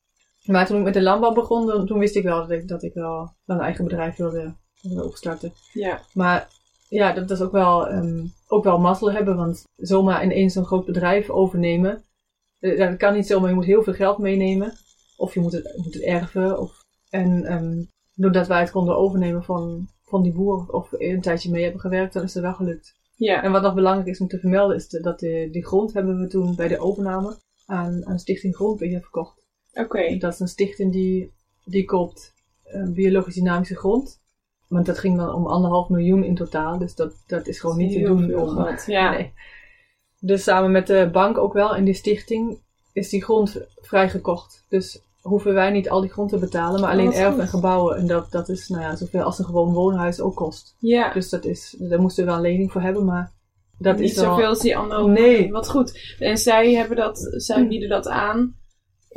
Maar 0.49 0.67
toen 0.67 0.79
ik 0.79 0.85
met 0.85 0.95
de 0.95 1.03
landbouw 1.03 1.33
begon, 1.33 1.87
toen 1.87 1.99
wist 1.99 2.17
ik 2.17 2.23
wel 2.23 2.41
dat 2.41 2.51
ik, 2.51 2.69
dat 2.69 2.83
ik 2.83 2.95
wel 2.95 3.33
een 3.47 3.61
eigen 3.61 3.85
bedrijf 3.85 4.17
wilde, 4.17 4.55
wilde 4.83 5.05
opstarten. 5.05 5.53
Ja. 5.73 6.01
Maar 6.13 6.49
ja, 6.89 7.13
dat 7.13 7.31
is 7.31 7.41
ook 7.41 7.53
wel, 7.53 7.89
ehm, 7.89 8.25
ook 8.47 8.65
wel 8.65 8.79
mazzel 8.79 9.13
hebben, 9.13 9.37
want 9.37 9.65
zomaar 9.77 10.25
ineens 10.25 10.53
zo'n 10.53 10.65
groot 10.65 10.85
bedrijf 10.85 11.31
overnemen, 11.31 12.05
eh, 12.59 12.79
dat 12.79 12.97
kan 12.97 13.15
niet 13.15 13.27
zomaar. 13.27 13.49
Je 13.49 13.55
moet 13.55 13.65
heel 13.65 13.83
veel 13.83 13.93
geld 13.93 14.19
meenemen, 14.19 14.73
of 15.17 15.35
je 15.35 15.41
moet 15.41 15.53
het, 15.53 15.73
moet 15.77 15.95
het 15.95 16.03
erven. 16.03 16.59
Of, 16.59 16.85
en 17.11 17.45
ehm, 17.45 17.83
doordat 18.15 18.47
wij 18.47 18.61
het 18.61 18.71
konden 18.71 18.97
overnemen 18.97 19.45
van, 19.45 19.89
van 20.05 20.23
die 20.23 20.33
boer, 20.33 20.67
of 20.69 20.93
een 20.93 21.21
tijdje 21.21 21.51
mee 21.51 21.63
hebben 21.63 21.81
gewerkt, 21.81 22.13
dan 22.13 22.23
is 22.23 22.35
het 22.35 22.43
wel 22.43 22.55
gelukt. 22.55 22.95
Ja. 23.17 23.43
En 23.43 23.53
wat 23.53 23.63
nog 23.63 23.75
belangrijk 23.75 24.09
is 24.09 24.21
om 24.21 24.29
te 24.29 24.39
vermelden, 24.39 24.77
is 24.77 24.89
dat 24.89 25.19
de, 25.19 25.49
die 25.53 25.67
grond 25.67 25.93
hebben 25.93 26.21
we 26.21 26.27
toen 26.27 26.55
bij 26.57 26.69
de 26.69 26.79
overname 26.79 27.37
aan, 27.67 28.07
aan 28.07 28.19
Stichting 28.19 28.55
Grondbeheer 28.55 29.01
verkocht. 29.01 29.38
Oké. 29.79 30.17
Dat 30.17 30.33
is 30.33 30.41
een 30.41 30.49
stichting 30.49 30.93
die, 30.93 31.33
die 31.65 31.85
koopt 31.85 32.33
uh, 32.75 32.89
biologisch 32.89 33.35
dynamische 33.35 33.77
grond. 33.77 34.21
Want 34.69 34.87
dat 34.87 34.99
ging 34.99 35.17
dan 35.17 35.35
om 35.35 35.47
anderhalf 35.47 35.89
miljoen 35.89 36.25
in 36.25 36.35
totaal. 36.35 36.79
Dus 36.79 36.95
dat, 36.95 37.13
dat 37.27 37.47
is 37.47 37.61
gewoon 37.61 37.77
niet 37.77 37.93
te 37.93 38.01
doen. 38.01 38.35
om, 38.35 38.49
geld, 38.49 38.87
ja. 38.87 39.11
Nee. 39.11 39.33
Dus 40.21 40.43
samen 40.43 40.71
met 40.71 40.87
de 40.87 41.09
bank 41.13 41.39
ook 41.39 41.53
wel 41.53 41.75
en 41.75 41.85
die 41.85 41.95
stichting 41.95 42.59
is 42.93 43.09
die 43.09 43.23
grond 43.25 43.61
vrijgekocht. 43.81 44.65
Dus 44.69 45.01
hoeven 45.21 45.55
wij 45.55 45.71
niet 45.71 45.91
al 45.91 46.01
die 46.01 46.11
grond 46.11 46.31
te 46.31 46.39
betalen, 46.39 46.81
maar 46.81 46.95
Oh, 46.95 46.99
alleen 46.99 47.13
erf 47.13 47.39
en 47.39 47.49
gebouwen. 47.49 47.97
En 47.97 48.07
dat, 48.07 48.31
dat 48.31 48.49
is 48.49 48.69
nou 48.69 48.83
ja, 48.83 48.97
zoveel 48.97 49.23
als 49.23 49.39
een 49.39 49.45
gewoon 49.45 49.73
woonhuis 49.73 50.21
ook 50.21 50.35
kost. 50.37 50.75
Ja. 50.79 51.13
Dus 51.13 51.29
dat 51.29 51.45
is, 51.45 51.77
daar 51.79 52.01
moesten 52.01 52.25
we 52.25 52.31
wel 52.31 52.39
een 52.39 52.51
lening 52.51 52.73
voor 52.73 52.81
hebben, 52.81 53.05
maar 53.05 53.33
dat 53.79 53.99
niet 53.99 54.11
is 54.11 54.17
zoveel 54.17 54.47
als 54.47 54.61
die 54.61 54.77
anderhalf 54.77 55.11
Nee. 55.11 55.51
Wat 55.51 55.69
goed. 55.69 56.17
En 56.19 56.39
zij 56.39 56.75
hebben 56.75 56.97
dat, 56.97 57.29
zij 57.37 57.63
Hm. 57.63 57.69
bieden 57.69 57.89
dat 57.89 58.09
aan, 58.09 58.57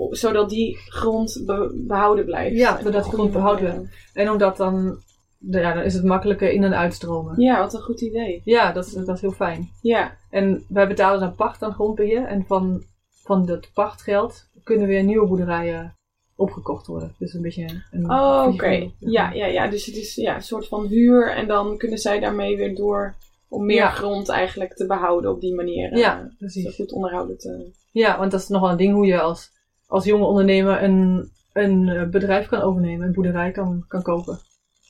zodat 0.09 0.49
die 0.49 0.77
grond 0.77 1.43
be- 1.45 1.83
behouden 1.87 2.25
blijft. 2.25 2.55
Ja, 2.57 2.81
zodat 2.83 3.05
grond 3.05 3.31
behouden 3.31 3.63
manier. 3.75 3.89
En 4.13 4.29
omdat 4.31 4.57
dan, 4.57 4.97
ja, 5.39 5.73
dan 5.73 5.83
is 5.83 5.93
het 5.93 6.03
makkelijker 6.03 6.51
in- 6.51 6.63
en 6.63 6.75
uitstromen. 6.75 7.41
Ja, 7.41 7.59
wat 7.59 7.73
een 7.73 7.81
goed 7.81 8.01
idee. 8.01 8.41
Ja, 8.43 8.71
dat 8.71 8.85
is, 8.85 8.93
dat 8.93 9.15
is 9.15 9.21
heel 9.21 9.31
fijn. 9.31 9.69
Ja. 9.81 10.17
En 10.29 10.65
wij 10.69 10.87
betalen 10.87 11.19
dan 11.19 11.35
pacht 11.35 11.63
aan 11.63 11.73
grondbeheer. 11.73 12.25
En 12.25 12.45
van, 12.47 12.83
van 13.09 13.45
dat 13.45 13.69
pachtgeld 13.73 14.49
kunnen 14.63 14.87
weer 14.87 15.03
nieuwe 15.03 15.27
boerderijen 15.27 15.95
opgekocht 16.35 16.87
worden. 16.87 17.15
Dus 17.19 17.33
een 17.33 17.41
beetje 17.41 17.83
een 17.91 18.11
Oh, 18.11 18.47
oké. 18.53 18.91
Ja, 18.99 19.31
ja, 19.31 19.45
ja. 19.45 19.67
Dus 19.67 19.85
het 19.85 19.95
is 19.95 20.15
ja, 20.15 20.35
een 20.35 20.41
soort 20.41 20.67
van 20.67 20.85
huur 20.85 21.31
en 21.35 21.47
dan 21.47 21.77
kunnen 21.77 21.97
zij 21.97 22.19
daarmee 22.19 22.57
weer 22.57 22.75
door 22.75 23.15
om 23.49 23.65
meer 23.65 23.75
Ja. 23.75 23.89
grond 23.89 24.29
eigenlijk 24.29 24.73
te 24.75 24.85
behouden 24.85 25.31
op 25.31 25.41
die 25.41 25.55
manier. 25.55 25.91
eh, 25.91 25.99
Ja, 25.99 26.19
Zo 26.21 26.35
precies. 26.37 26.75
goed 26.75 26.91
onderhouden 26.91 27.37
te... 27.37 27.71
Ja, 27.91 28.17
want 28.19 28.31
dat 28.31 28.39
is 28.41 28.47
nog 28.47 28.61
wel 28.61 28.69
een 28.69 28.77
ding 28.77 28.93
hoe 28.93 29.05
je 29.05 29.19
als, 29.21 29.51
als 29.91 30.06
jonge 30.06 30.25
ondernemer 30.25 30.84
een, 30.84 31.32
een 31.54 31.89
eh, 31.89 32.10
bedrijf 32.10 32.47
kan 32.47 32.62
overnemen. 32.62 33.08
Een 33.08 33.13
boerderij 33.13 33.51
kan, 33.51 33.86
kan 33.88 34.01
kopen. 34.01 34.39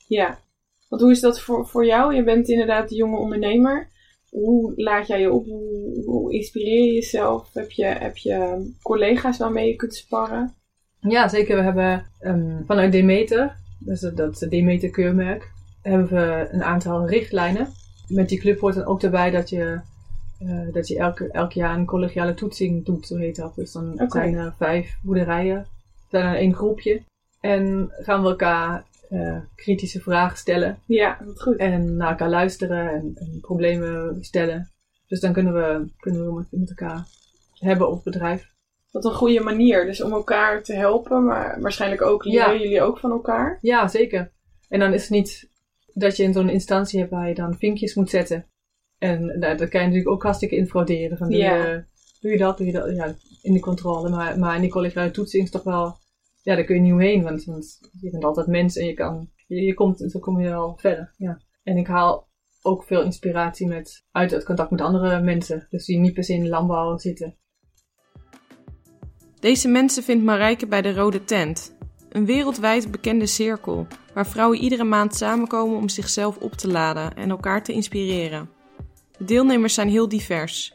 Ja. 0.06 0.38
Want 0.88 1.02
hoe 1.02 1.10
is 1.10 1.20
dat 1.20 1.40
voor, 1.40 1.66
voor 1.66 1.86
jou? 1.86 2.14
Je 2.14 2.24
bent 2.24 2.48
inderdaad 2.48 2.90
een 2.90 2.96
jonge 2.96 3.16
ondernemer. 3.18 3.88
Hoe 4.30 4.72
laat 4.76 5.06
jij 5.06 5.20
je 5.20 5.32
op? 5.32 5.46
Hoe, 5.46 6.02
hoe 6.04 6.32
inspireer 6.32 6.84
je 6.84 6.92
jezelf? 6.92 7.50
Heb 7.52 7.70
je, 7.70 7.84
heb 7.84 8.16
je 8.16 8.70
collega's 8.82 9.38
waarmee 9.38 9.68
je 9.68 9.76
kunt 9.76 9.94
sparren? 9.94 10.54
Ja, 11.00 11.28
zeker. 11.28 11.56
We 11.56 11.62
hebben 11.62 12.06
ehm, 12.20 12.64
vanuit 12.66 12.92
Demeter, 12.92 13.56
dus 13.78 14.00
dat, 14.00 14.46
Demeter 14.48 14.90
keurmerk, 14.90 15.52
hebben 15.82 16.08
we 16.08 16.48
een 16.50 16.62
aantal 16.62 17.08
richtlijnen. 17.08 17.68
Met 18.08 18.28
die 18.28 18.38
club 18.38 18.60
hoort 18.60 18.74
dan 18.74 18.84
ook 18.84 19.02
erbij 19.02 19.30
dat 19.30 19.50
je, 19.50 19.80
eh, 20.46 20.72
dat 20.72 20.88
je 20.88 20.98
elke, 20.98 21.28
elk 21.30 21.52
jaar 21.52 21.74
een 21.78 21.86
collegiale 21.86 22.34
toetsing 22.34 22.84
doet, 22.84 23.06
zo 23.06 23.16
heet 23.16 23.36
dat. 23.36 23.54
Dus 23.54 23.72
dan 23.72 24.04
zijn 24.08 24.34
er 24.34 24.54
vijf 24.58 24.98
boerderijen, 25.02 25.66
zijn 26.10 26.26
er 26.26 26.36
één 26.36 26.54
groepje. 26.54 27.02
En 27.40 27.92
gaan 27.98 28.22
we 28.22 28.28
elkaar 28.28 28.84
eh, 29.10 29.36
kritische 29.54 30.00
vragen 30.00 30.38
stellen. 30.38 30.78
Ja, 30.86 31.18
wat 31.24 31.42
goed. 31.42 31.56
En 31.56 31.96
naar 31.96 32.10
elkaar 32.10 32.30
luisteren 32.30 32.90
en, 32.92 33.12
en 33.14 33.38
problemen 33.40 34.16
stellen. 34.24 34.70
Dus 35.06 35.20
dan 35.20 35.32
kunnen 35.32 35.52
we, 35.54 35.90
kunnen 35.98 36.26
we 36.26 36.34
met, 36.34 36.46
met 36.50 36.68
elkaar 36.68 37.06
hebben 37.58 37.88
op 37.88 37.94
het 37.94 38.04
bedrijf. 38.04 38.50
Wat 38.90 39.04
een 39.04 39.12
goede 39.14 39.40
manier. 39.40 39.84
Dus 39.86 40.02
om 40.02 40.12
elkaar 40.12 40.62
te 40.62 40.74
helpen, 40.74 41.24
maar 41.24 41.60
waarschijnlijk 41.60 42.02
ook 42.02 42.24
leren 42.24 42.52
Ja. 42.52 42.60
jullie 42.60 42.82
ook 42.82 42.98
van 42.98 43.10
elkaar. 43.10 43.58
Ja, 43.60 43.88
zeker. 43.88 44.30
En 44.68 44.80
dan 44.80 44.92
is 44.92 45.00
het 45.02 45.10
niet 45.10 45.48
dat 45.94 46.16
je 46.16 46.22
in 46.22 46.32
zo'n 46.32 46.48
instantie 46.48 46.98
hebt 46.98 47.10
waar 47.10 47.28
je 47.28 47.34
dan 47.34 47.54
vinkjes 47.58 47.94
moet 47.94 48.10
zetten. 48.10 48.46
En 49.02 49.38
nou, 49.38 49.56
dat 49.56 49.68
kan 49.68 49.80
je 49.80 49.86
natuurlijk 49.86 50.14
ook 50.14 50.22
hartstikke 50.22 50.56
in 50.56 50.66
frauderen. 50.66 51.18
Van, 51.18 51.28
doe, 51.28 51.36
Ja. 51.38 51.56
je, 51.56 51.84
doe 52.20 52.30
je 52.30 52.38
dat, 52.38 52.56
doe 52.56 52.66
je 52.66 52.72
dat, 52.72 52.94
ja, 52.94 53.14
in 53.42 53.52
de 53.52 53.60
controle. 53.60 54.08
Maar, 54.08 54.38
maar 54.38 54.54
in 54.54 54.60
die 54.60 54.70
collegiale 54.70 55.10
toetsing 55.10 55.44
is 55.44 55.50
toch 55.50 55.62
wel, 55.62 55.96
ja, 56.42 56.54
daar 56.54 56.64
kun 56.64 56.74
je 56.74 56.80
niet 56.80 56.92
omheen. 56.92 57.22
Want, 57.22 57.44
want 57.44 57.78
je 58.00 58.10
bent 58.10 58.24
altijd 58.24 58.46
mens 58.46 58.76
en 58.76 58.86
je 58.86 58.94
kan, 58.94 59.28
je, 59.46 59.60
je 59.60 59.74
komt, 59.74 60.04
zo 60.08 60.20
kom 60.20 60.40
je 60.40 60.48
wel 60.48 60.76
verder. 60.76 61.14
Ja. 61.16 61.40
En 61.62 61.76
ik 61.76 61.86
haal 61.86 62.28
ook 62.62 62.84
veel 62.84 63.02
inspiratie 63.02 63.66
met, 63.66 64.04
uit 64.12 64.30
het 64.30 64.44
contact 64.44 64.70
met 64.70 64.80
andere 64.80 65.20
mensen. 65.20 65.66
Dus 65.70 65.84
die 65.84 65.98
niet 65.98 66.14
per 66.14 66.24
se 66.24 66.32
in 66.32 66.42
de 66.42 66.48
landbouw 66.48 66.98
zitten. 66.98 67.36
Deze 69.40 69.68
mensen 69.68 70.02
vindt 70.02 70.24
Marijke 70.24 70.66
bij 70.66 70.82
de 70.82 70.94
Rode 70.94 71.24
Tent. 71.24 71.76
Een 72.08 72.26
wereldwijd 72.26 72.90
bekende 72.90 73.26
cirkel 73.26 73.86
waar 74.14 74.26
vrouwen 74.26 74.58
iedere 74.58 74.84
maand 74.84 75.14
samenkomen 75.14 75.76
om 75.76 75.88
zichzelf 75.88 76.36
op 76.38 76.52
te 76.52 76.68
laden 76.68 77.14
en 77.14 77.30
elkaar 77.30 77.64
te 77.64 77.72
inspireren. 77.72 78.60
De 79.18 79.24
deelnemers 79.24 79.74
zijn 79.74 79.88
heel 79.88 80.08
divers. 80.08 80.74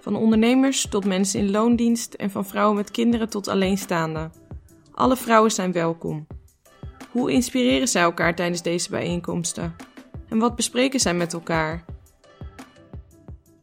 Van 0.00 0.16
ondernemers 0.16 0.88
tot 0.88 1.04
mensen 1.04 1.40
in 1.40 1.50
loondienst 1.50 2.14
en 2.14 2.30
van 2.30 2.46
vrouwen 2.46 2.76
met 2.76 2.90
kinderen 2.90 3.28
tot 3.28 3.48
alleenstaanden. 3.48 4.32
Alle 4.94 5.16
vrouwen 5.16 5.50
zijn 5.50 5.72
welkom. 5.72 6.26
Hoe 7.10 7.32
inspireren 7.32 7.88
zij 7.88 8.02
elkaar 8.02 8.34
tijdens 8.34 8.62
deze 8.62 8.90
bijeenkomsten? 8.90 9.76
En 10.28 10.38
wat 10.38 10.56
bespreken 10.56 11.00
zij 11.00 11.14
met 11.14 11.32
elkaar? 11.32 11.84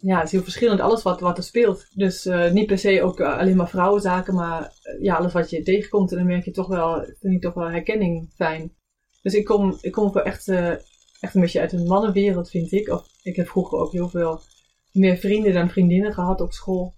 ja, 0.03 0.17
het 0.17 0.25
is 0.25 0.31
heel 0.31 0.43
verschillend, 0.43 0.79
alles 0.79 1.03
wat, 1.03 1.19
wat 1.19 1.38
er 1.38 1.43
speelt. 1.43 1.88
Dus 1.93 2.25
eh, 2.25 2.51
niet 2.51 2.67
per 2.67 2.77
se 2.77 3.03
ook 3.03 3.19
eh, 3.19 3.38
alleen 3.38 3.55
maar 3.55 3.69
vrouwenzaken, 3.69 4.33
maar 4.33 4.73
eh, 4.81 5.01
ja, 5.01 5.15
alles 5.15 5.33
wat 5.33 5.49
je 5.49 5.63
tegenkomt. 5.63 6.12
En 6.12 6.17
dan 6.17 6.27
merk 6.27 6.45
je 6.45 6.51
toch 6.51 6.67
wel, 6.67 7.05
vind 7.19 7.33
ik 7.33 7.41
toch 7.41 7.53
wel 7.53 7.69
herkenning 7.69 8.33
fijn. 8.36 8.73
Dus 9.21 9.33
ik 9.33 9.45
kom, 9.45 9.77
ik 9.81 9.91
kom 9.91 10.12
wel 10.12 10.23
echt, 10.23 10.45
echt 11.23 11.36
een 11.36 11.41
beetje 11.41 11.59
uit 11.59 11.71
een 11.73 11.88
mannenwereld, 11.88 12.49
vind 12.49 12.71
ik. 12.71 12.89
Of, 12.89 13.07
ik 13.21 13.36
heb 13.36 13.47
vroeger 13.47 13.77
ook 13.77 13.91
heel 13.91 14.09
veel 14.09 14.39
meer 14.91 15.17
vrienden 15.17 15.53
dan 15.53 15.69
vriendinnen 15.69 16.13
gehad 16.13 16.41
op 16.41 16.51
school. 16.53 16.93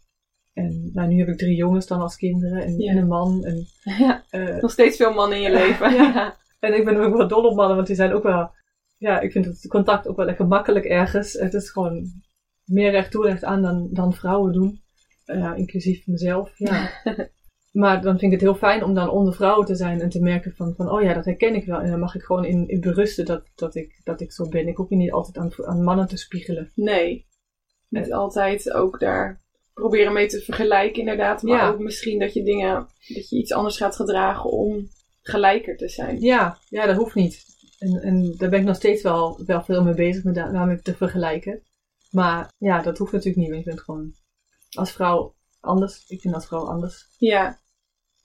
En 0.53 0.89
nou, 0.93 1.07
nu 1.07 1.19
heb 1.19 1.27
ik 1.27 1.37
drie 1.37 1.55
jongens 1.55 1.87
dan 1.87 2.01
als 2.01 2.15
kinderen 2.15 2.63
en, 2.63 2.77
Ja. 2.77 2.91
en 2.91 2.97
een 2.97 3.07
man. 3.07 3.43
En, 3.43 3.65
Ja, 3.99 4.23
eh, 4.29 4.61
nog 4.61 4.71
steeds 4.71 4.97
veel 4.97 5.13
mannen 5.13 5.37
in 5.37 5.43
je 5.43 5.51
leven. 5.61 5.93
Ja. 5.93 6.37
en 6.59 6.73
ik 6.73 6.85
ben 6.85 6.97
ook 6.97 7.17
wel 7.17 7.27
dol 7.27 7.43
op 7.49 7.55
mannen, 7.55 7.75
want 7.75 7.87
die 7.87 7.95
zijn 7.95 8.13
ook 8.13 8.23
wel... 8.23 8.51
Ja, 8.97 9.19
ik 9.19 9.31
vind 9.31 9.45
het 9.45 9.67
contact 9.67 10.07
ook 10.07 10.15
wel 10.15 10.25
lekker 10.25 10.47
makkelijk 10.47 10.85
ergens. 10.85 11.33
Het 11.33 11.53
is 11.53 11.69
gewoon 11.69 12.11
meer 12.63 12.91
recht 12.91 13.11
toe 13.11 13.25
recht 13.25 13.43
aan 13.43 13.61
dan, 13.61 13.89
dan 13.91 14.13
vrouwen 14.13 14.53
doen. 14.53 14.81
Eh, 15.25 15.51
inclusief 15.55 16.07
mezelf, 16.07 16.51
ja. 16.57 16.89
maar 17.75 18.01
dan 18.01 18.19
vind 18.19 18.31
ik 18.33 18.39
het 18.39 18.49
heel 18.49 18.59
fijn 18.59 18.83
om 18.83 18.93
dan 18.93 19.09
onder 19.09 19.33
vrouwen 19.33 19.65
te 19.65 19.75
zijn 19.75 20.01
en 20.01 20.09
te 20.09 20.21
merken 20.21 20.55
van, 20.55 20.73
van 20.75 20.91
oh 20.91 21.01
ja, 21.01 21.13
dat 21.13 21.25
herken 21.25 21.55
ik 21.55 21.65
wel. 21.65 21.79
En 21.79 21.89
dan 21.89 21.99
mag 21.99 22.15
ik 22.15 22.21
gewoon 22.21 22.45
in, 22.45 22.67
in 22.67 22.79
berusten 22.79 23.25
dat, 23.25 23.43
dat, 23.55 23.75
ik, 23.75 24.01
dat 24.03 24.21
ik 24.21 24.31
zo 24.31 24.47
ben. 24.49 24.67
Ik 24.67 24.77
hoef 24.77 24.89
je 24.89 24.95
niet 24.95 25.11
altijd 25.11 25.37
aan, 25.37 25.65
aan 25.67 25.83
mannen 25.83 26.07
te 26.07 26.17
spiegelen. 26.17 26.71
Nee. 26.75 27.25
Niet 27.89 28.13
altijd 28.13 28.71
ook 28.73 28.99
daar 28.99 29.41
proberen 29.73 30.13
mee 30.13 30.27
te 30.27 30.41
vergelijken 30.41 30.99
inderdaad. 30.99 31.41
Maar 31.41 31.57
Ja. 31.57 31.69
ook 31.69 31.79
misschien 31.79 32.19
dat 32.19 32.33
je 32.33 32.43
dingen, 32.43 32.73
dat 33.07 33.29
je 33.29 33.37
iets 33.37 33.53
anders 33.53 33.77
gaat 33.77 33.95
gedragen 33.95 34.49
om 34.49 34.87
gelijker 35.21 35.77
te 35.77 35.89
zijn. 35.89 36.19
Ja, 36.21 36.57
ja, 36.69 36.85
dat 36.85 36.95
hoeft 36.95 37.15
niet. 37.15 37.43
En, 37.79 38.01
en 38.01 38.33
daar 38.37 38.49
ben 38.49 38.59
ik 38.59 38.65
nog 38.65 38.75
steeds 38.75 39.01
wel, 39.01 39.41
wel 39.45 39.63
veel 39.63 39.83
mee 39.83 39.93
bezig 39.93 40.23
met 40.23 40.35
da- 40.35 40.51
daarmee 40.51 40.81
te 40.81 40.95
vergelijken. 40.95 41.61
Maar 42.11 42.51
ja, 42.57 42.81
dat 42.81 42.97
hoeft 42.97 43.11
natuurlijk 43.11 43.39
niet. 43.39 43.49
Want 43.51 43.63
je 43.63 43.69
bent 43.69 43.81
gewoon 43.83 44.13
als 44.71 44.91
vrouw 44.91 45.35
anders. 45.59 46.03
Ik 46.07 46.21
ben 46.21 46.33
als 46.33 46.45
vrouw 46.47 46.65
anders. 46.67 47.07
Ja. 47.17 47.63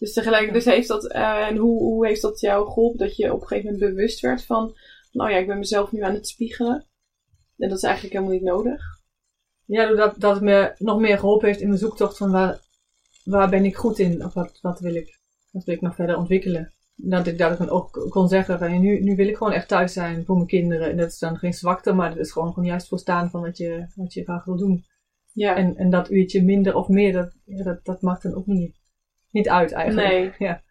Dus 0.01 0.13
tegelijk, 0.13 0.53
dus 0.53 0.65
heeft 0.65 0.89
dat, 0.89 1.07
eh, 1.07 1.47
en 1.49 1.57
hoe, 1.57 1.79
hoe 1.79 2.07
heeft 2.07 2.23
dat 2.23 2.41
jou 2.41 2.67
geholpen 2.67 2.99
dat 2.99 3.17
je 3.17 3.33
op 3.33 3.41
een 3.41 3.47
gegeven 3.47 3.73
moment 3.73 3.95
bewust 3.95 4.21
werd 4.21 4.45
van, 4.45 4.77
nou 5.13 5.31
ja, 5.31 5.37
ik 5.37 5.47
ben 5.47 5.59
mezelf 5.59 5.93
nu 5.93 6.03
aan 6.03 6.15
het 6.15 6.29
spiegelen. 6.29 6.87
En 7.57 7.69
dat 7.69 7.79
is 7.79 7.85
eigenlijk 7.85 8.15
helemaal 8.15 8.35
niet 8.35 8.45
nodig. 8.45 8.83
Ja, 9.65 9.87
doordat 9.87 10.21
dat 10.21 10.35
het 10.35 10.43
me 10.43 10.75
nog 10.79 11.01
meer 11.01 11.19
geholpen 11.19 11.49
heeft 11.49 11.61
in 11.61 11.69
mijn 11.69 11.79
zoektocht 11.79 12.17
van 12.17 12.31
waar, 12.31 12.61
waar 13.25 13.51
ben 13.51 13.65
ik 13.65 13.77
goed 13.77 13.99
in? 13.99 14.25
Of 14.25 14.35
wat, 14.35 14.59
wat, 14.61 14.81
wil 14.81 14.95
ik, 14.95 15.19
wat 15.51 15.65
wil 15.65 15.75
ik 15.75 15.81
nog 15.81 15.95
verder 15.95 16.17
ontwikkelen? 16.17 16.73
Dat 16.95 17.27
ik, 17.27 17.39
dat 17.39 17.53
ik 17.53 17.59
dan 17.59 17.69
ook 17.69 18.07
kon 18.09 18.29
zeggen 18.29 18.59
van 18.59 18.81
nu, 18.81 19.01
nu 19.01 19.17
wil 19.17 19.29
ik 19.29 19.37
gewoon 19.37 19.53
echt 19.53 19.69
thuis 19.69 19.93
zijn 19.93 20.25
voor 20.25 20.35
mijn 20.35 20.47
kinderen. 20.47 20.91
En 20.91 20.97
dat 20.97 21.11
is 21.11 21.19
dan 21.19 21.37
geen 21.37 21.55
zwakte, 21.55 21.93
maar 21.93 22.09
dat 22.09 22.19
is 22.19 22.33
gewoon, 22.33 22.53
gewoon 22.53 22.69
juist 22.69 22.89
voor 22.89 22.99
staan 22.99 23.31
van 23.31 23.41
wat 23.41 23.57
je, 23.57 23.87
wat 23.95 24.13
je 24.13 24.25
graag 24.25 24.45
wil 24.45 24.57
doen. 24.57 24.85
Ja. 25.33 25.57
En, 25.57 25.77
en 25.77 25.91
dat 25.91 26.11
uurtje 26.11 26.43
minder 26.43 26.75
of 26.75 26.89
meer, 26.89 27.13
dat, 27.13 27.33
ja, 27.45 27.65
dat, 27.65 27.85
dat 27.85 28.03
maakt 28.03 28.23
dan 28.23 28.35
ook 28.35 28.47
niet, 28.47 28.80
niet 29.31 29.49
uit 29.49 29.73
eigenlijk. 29.73 30.09
Nee. 30.09 30.33
Ja. 30.49 30.63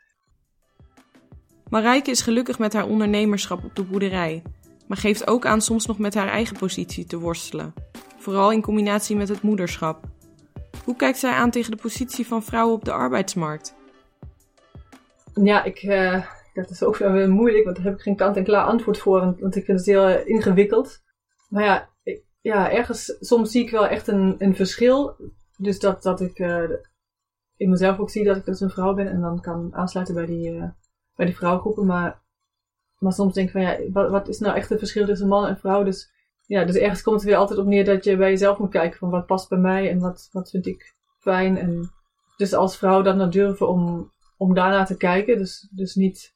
Marijke 1.70 2.12
is 2.12 2.22
gelukkig 2.22 2.60
met 2.60 2.74
haar 2.74 2.88
ondernemerschap 2.88 3.64
op 3.64 3.76
de 3.76 3.84
boerderij, 3.84 4.42
maar 4.88 4.98
geeft 4.98 5.28
ook 5.28 5.46
aan 5.46 5.62
soms 5.62 5.86
nog 5.86 6.00
met 6.00 6.14
haar 6.14 6.28
eigen 6.28 6.58
positie 6.58 7.06
te 7.06 7.18
worstelen. 7.20 7.74
Vooral 8.18 8.52
in 8.52 8.62
combinatie 8.62 9.16
met 9.16 9.30
het 9.30 9.42
moederschap. 9.42 10.04
Hoe 10.84 10.96
kijkt 10.96 11.18
zij 11.18 11.32
aan 11.34 11.52
tegen 11.52 11.72
de 11.72 11.78
positie 11.78 12.28
van 12.28 12.44
vrouwen 12.44 12.76
op 12.76 12.86
de 12.86 12.92
arbeidsmarkt? 12.92 13.76
Ja, 15.34 15.64
ik, 15.64 15.78
eh, 15.78 16.26
dat 16.54 16.70
is 16.70 16.84
ook 16.84 16.98
wel 16.98 17.12
weer 17.12 17.30
moeilijk, 17.30 17.64
want 17.64 17.76
daar 17.76 17.86
heb 17.86 17.96
ik 17.96 18.02
geen 18.02 18.16
kant-en-klaar 18.16 18.66
antwoord 18.66 18.98
voor, 18.98 19.20
want, 19.20 19.40
want 19.40 19.56
ik 19.56 19.66
vind 19.66 19.78
het 19.78 19.88
heel 19.88 20.08
eh, 20.08 20.28
ingewikkeld. 20.28 21.02
Maar 21.50 21.64
ja, 21.64 21.90
ik- 22.04 22.24
ja, 22.42 22.72
ergens, 22.72 23.16
soms 23.20 23.52
zie 23.52 23.64
ik 23.64 23.70
wel 23.70 23.88
echt 23.88 24.08
een, 24.08 24.36
een 24.38 24.56
verschil. 24.56 25.16
Dus 25.58 25.80
dat, 25.80 26.04
dat 26.04 26.22
ik 26.22 26.40
eh, 26.40 26.64
in 27.60 27.70
mezelf 27.70 28.00
ook 28.00 28.10
zie 28.10 28.24
dat 28.24 28.38
ik 28.38 28.46
dus 28.46 28.60
een 28.60 28.70
vrouw 28.70 28.94
ben 28.94 29.08
en 29.08 29.22
dan 29.22 29.42
kan 29.42 29.76
aansluiten 29.76 30.16
bij 30.16 30.26
die, 30.26 30.58
eh, 30.58 30.70
bij 31.16 31.26
die 31.26 31.36
vrouwgroepen. 31.36 31.86
Maar, 31.86 32.22
maar 32.98 33.14
soms 33.14 33.34
denk 33.34 33.48
ik 33.48 33.54
van 33.54 33.62
ja, 33.62 33.78
wat, 33.92 34.10
wat 34.10 34.28
is 34.28 34.40
nou 34.40 34.56
echt 34.56 34.70
het 34.70 34.80
verschil 34.80 35.06
tussen 35.06 35.28
man 35.28 35.46
en 35.46 35.58
vrouw? 35.58 35.84
Dus 35.84 36.12
ja, 36.46 36.66
dus 36.66 36.76
ergens 36.76 37.02
komt 37.02 37.16
het 37.16 37.26
weer 37.26 37.36
altijd 37.38 37.60
op 37.60 37.66
neer 37.66 37.86
dat 37.86 38.04
je 38.04 38.18
bij 38.18 38.30
jezelf 38.30 38.58
moet 38.58 38.70
kijken 38.70 39.00
van 39.00 39.10
wat 39.10 39.26
past 39.26 39.50
bij 39.50 39.58
mij 39.58 39.90
en 39.90 40.00
wat, 40.00 40.30
wat 40.32 40.50
vind 40.50 40.66
ik 40.66 40.96
fijn. 41.18 41.58
En 41.58 41.92
dus 42.38 42.54
als 42.54 42.78
vrouw 42.78 43.02
dan 43.02 43.18
nou 43.18 43.32
durven 43.32 43.68
om, 43.68 44.12
om 44.38 44.54
daarnaar 44.54 44.86
te 44.86 44.98
kijken. 44.98 45.38
Dus, 45.38 45.68
dus 45.72 45.96
niet 45.96 46.36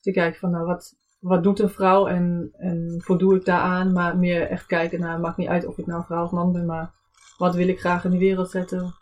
te 0.00 0.12
kijken 0.12 0.40
van 0.40 0.50
nou, 0.50 0.66
wat, 0.66 0.94
wat 1.18 1.42
doet 1.42 1.58
een 1.58 1.70
vrouw 1.70 2.06
en, 2.06 2.52
en 2.56 3.00
voldoe 3.04 3.36
ik 3.36 3.44
daaraan. 3.44 3.92
Maar 3.92 4.18
meer 4.18 4.48
echt 4.48 4.66
kijken 4.66 5.00
naar, 5.00 5.20
maakt 5.20 5.36
niet 5.36 5.48
uit 5.48 5.66
of 5.66 5.78
ik 5.78 5.86
nou 5.86 6.04
vrouw 6.04 6.24
of 6.24 6.30
man 6.30 6.52
ben, 6.52 6.66
maar 6.66 6.92
wat 7.38 7.54
wil 7.54 7.68
ik 7.68 7.80
graag 7.80 8.04
in 8.04 8.10
de 8.10 8.18
wereld 8.18 8.50
zetten. 8.50 8.94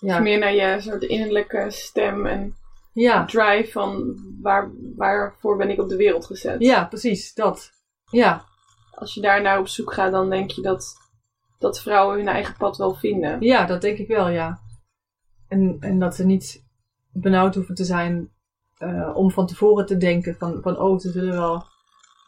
Ja, 0.00 0.18
Meer 0.18 0.38
naar 0.38 0.54
je 0.54 0.80
soort 0.80 1.02
innerlijke 1.02 1.66
stem 1.68 2.26
en 2.26 2.54
ja, 2.92 3.24
drive 3.24 3.70
van 3.72 4.16
waar, 4.42 4.70
waarvoor 4.96 5.56
ben 5.56 5.70
ik 5.70 5.80
op 5.80 5.88
de 5.88 5.96
wereld 5.96 6.26
gezet. 6.26 6.60
ja, 6.60 6.84
precies, 6.84 7.34
dat. 7.34 7.70
Ja, 8.10 8.44
Als 8.90 9.14
je 9.14 9.20
daar 9.20 9.42
naar 9.42 9.58
op 9.58 9.68
zoek 9.68 9.92
gaat, 9.92 10.12
dan 10.12 10.30
denk 10.30 10.50
je 10.50 10.62
dat, 10.62 10.96
dat 11.58 11.80
vrouwen 11.80 12.16
hun 12.16 12.28
eigen 12.28 12.54
pad 12.56 12.76
wel 12.76 12.94
vinden. 12.94 13.40
ja, 13.40 13.64
dat 13.64 13.80
denk 13.80 13.98
ik 13.98 14.08
wel, 14.08 14.28
ja. 14.28 14.60
En, 15.48 15.76
en 15.80 15.98
dat 15.98 16.14
ze 16.14 16.24
niet 16.24 16.64
benauwd 17.12 17.54
hoeven 17.54 17.74
te 17.74 17.84
zijn 17.84 18.30
eh, 18.78 19.10
om 19.14 19.30
van 19.30 19.46
tevoren 19.46 19.86
te 19.86 19.96
denken 19.96 20.36
van, 20.38 20.58
van 20.62 20.78
oh, 20.78 20.98
ze 20.98 21.10
zullen 21.10 21.32
wel 21.32 21.64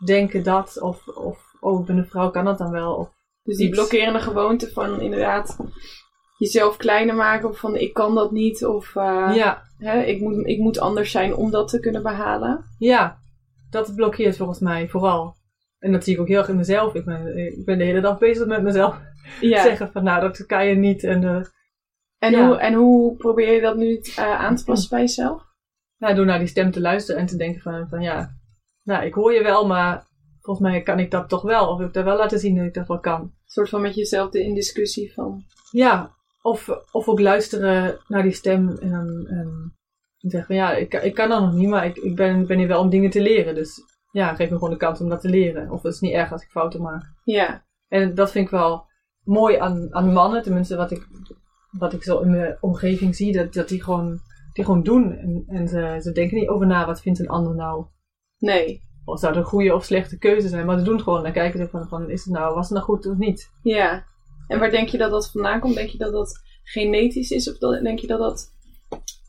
denken 0.04 0.42
dat. 0.42 0.80
Of, 0.80 1.08
of 1.08 1.38
oh, 1.60 1.80
ik 1.80 1.86
ben 1.86 1.96
een 1.96 2.06
vrouw, 2.06 2.30
kan 2.30 2.44
dat 2.44 2.58
dan 2.58 2.70
wel. 2.70 2.94
Of, 2.94 3.08
Dus 3.42 3.56
die 3.56 3.66
Iets. 3.66 3.76
blokkerende 3.76 4.20
gewoonte 4.20 4.70
van 4.70 5.00
inderdaad 5.00 5.56
jezelf 6.42 6.76
kleiner 6.76 7.14
maken. 7.14 7.48
Of 7.48 7.58
van 7.58 7.76
ik 7.76 7.92
kan 7.92 8.14
dat 8.14 8.30
niet. 8.32 8.64
Of 8.64 8.96
eh, 8.96 9.32
ja, 9.34 9.62
hè, 9.78 10.02
ik, 10.02 10.20
moet, 10.20 10.46
ik 10.46 10.58
moet 10.58 10.78
anders 10.78 11.10
zijn 11.10 11.34
om 11.34 11.50
dat 11.50 11.68
te 11.68 11.80
kunnen 11.80 12.02
behalen. 12.02 12.64
ja, 12.78 13.18
dat 13.70 13.94
blokkeert 13.94 14.36
volgens 14.36 14.58
mij 14.58 14.88
vooral. 14.88 15.36
En 15.78 15.92
dat 15.92 16.04
zie 16.04 16.14
ik 16.14 16.20
ook 16.20 16.28
heel 16.28 16.38
erg 16.38 16.48
in 16.48 16.56
mezelf. 16.56 16.94
Ik 16.94 17.04
ben, 17.04 17.36
ik 17.36 17.64
ben 17.64 17.78
de 17.78 17.84
hele 17.84 18.00
dag 18.00 18.18
bezig 18.18 18.46
met 18.46 18.62
mezelf. 18.62 19.00
Ja. 19.40 19.62
Zeggen 19.62 19.92
van 19.92 20.04
nou, 20.04 20.20
dat 20.20 20.46
kan 20.46 20.66
je 20.66 20.74
niet. 20.74 21.04
En 21.04 21.24
eh, 21.24 21.44
En, 22.18 22.30
Ja. 22.32 22.46
hoe, 22.46 22.56
en 22.56 22.74
hoe 22.74 23.16
probeer 23.16 23.54
je 23.54 23.60
dat 23.60 23.76
nu 23.76 24.00
eh, 24.16 24.40
aan 24.40 24.56
te 24.56 24.64
passen 24.64 24.90
bij 24.90 25.00
jezelf? 25.00 25.42
nou, 25.98 26.14
door 26.14 26.26
naar 26.26 26.38
die 26.38 26.48
stem 26.48 26.70
te 26.70 26.80
luisteren 26.80 27.20
en 27.20 27.26
te 27.26 27.36
denken 27.36 27.60
van, 27.60 27.88
van 27.88 28.00
ja, 28.02 28.30
nou, 28.82 29.04
ik 29.04 29.14
hoor 29.14 29.32
je 29.32 29.42
wel, 29.42 29.66
maar 29.66 30.06
volgens 30.40 30.68
mij 30.68 30.82
kan 30.82 30.98
ik 30.98 31.10
dat 31.10 31.28
toch 31.28 31.42
wel. 31.42 31.68
Of 31.68 31.80
ik 31.80 31.92
daar 31.92 32.04
wel 32.04 32.16
laten 32.16 32.38
zien 32.38 32.56
dat 32.56 32.64
ik 32.66 32.74
dat 32.74 32.88
wel 32.88 33.00
kan. 33.00 33.20
Een 33.20 33.32
soort 33.46 33.68
van 33.68 33.80
met 33.80 33.94
jezelf 33.94 34.30
de 34.30 34.44
in 34.44 34.54
discussie 34.54 35.12
van. 35.12 35.44
Ja, 35.70 36.10
of, 36.42 36.68
of 36.92 37.08
ook 37.08 37.20
luisteren 37.20 37.98
naar 38.08 38.22
die 38.22 38.32
stem 38.32 38.68
en 38.68 38.90
dan 38.90 39.26
en 39.26 39.76
zeggen 40.18 40.46
van 40.46 40.56
ja, 40.56 40.72
ik, 40.72 40.94
ik 40.94 41.14
kan 41.14 41.28
dat 41.28 41.40
nog 41.40 41.52
niet, 41.52 41.68
maar 41.68 41.86
ik, 41.86 41.96
ik 41.96 42.16
ben, 42.16 42.46
ben 42.46 42.58
hier 42.58 42.68
wel 42.68 42.80
om 42.80 42.90
dingen 42.90 43.10
te 43.10 43.20
leren. 43.20 43.54
Dus 43.54 43.80
ja, 44.10 44.34
geef 44.34 44.50
me 44.50 44.54
gewoon 44.54 44.70
de 44.70 44.76
kans 44.76 45.00
om 45.00 45.08
dat 45.08 45.20
te 45.20 45.28
leren. 45.28 45.70
Of 45.70 45.82
het 45.82 45.94
is 45.94 46.00
niet 46.00 46.12
erg 46.12 46.32
als 46.32 46.42
ik 46.42 46.50
fouten 46.50 46.82
maak. 46.82 47.02
Ja, 47.24 47.64
En 47.88 48.14
dat 48.14 48.30
vind 48.30 48.44
ik 48.44 48.50
wel 48.50 48.86
mooi 49.24 49.56
aan, 49.56 49.94
aan 49.94 50.12
mannen, 50.12 50.42
tenminste 50.42 50.76
wat 50.76 50.90
ik, 50.90 51.08
wat 51.70 51.92
ik 51.92 52.02
zo 52.02 52.18
in 52.18 52.30
mijn 52.30 52.56
omgeving 52.60 53.16
zie, 53.16 53.32
dat, 53.32 53.52
dat 53.52 53.68
die 53.68 53.82
gewoon, 53.82 54.20
die 54.52 54.64
gewoon 54.64 54.82
doen. 54.82 55.12
En, 55.12 55.44
en 55.46 55.68
ze, 55.68 55.98
ze 56.02 56.12
denken 56.12 56.38
niet 56.38 56.48
over 56.48 56.66
na, 56.66 56.86
wat 56.86 57.00
vindt 57.00 57.18
een 57.18 57.28
ander 57.28 57.54
nou? 57.54 57.86
nee. 58.38 58.90
Of 59.04 59.18
zou 59.18 59.32
het 59.32 59.42
een 59.42 59.48
goede 59.48 59.74
of 59.74 59.84
slechte 59.84 60.18
keuze 60.18 60.48
zijn, 60.48 60.66
maar 60.66 60.78
ze 60.78 60.84
doen 60.84 60.94
het 60.94 61.02
gewoon. 61.02 61.22
Dan 61.22 61.32
kijken 61.32 61.58
ze 61.58 61.68
van, 61.68 61.88
van 61.88 62.10
is 62.10 62.24
het 62.24 62.34
nou, 62.34 62.54
was 62.54 62.68
het 62.68 62.78
nou 62.78 62.84
goed 62.84 63.06
of 63.06 63.16
niet? 63.16 63.50
Ja. 63.62 64.04
En 64.52 64.58
waar 64.58 64.70
denk 64.70 64.88
je 64.88 64.98
dat 64.98 65.10
dat 65.10 65.30
vandaan 65.30 65.60
komt? 65.60 65.74
Denk 65.74 65.88
je 65.90 65.98
dat 65.98 66.12
dat 66.12 66.40
genetisch 66.62 67.30
is? 67.30 67.50
Of 67.50 67.58
dat, 67.58 67.82
denk 67.82 67.98
je 67.98 68.06
dat 68.06 68.18
dat 68.18 68.50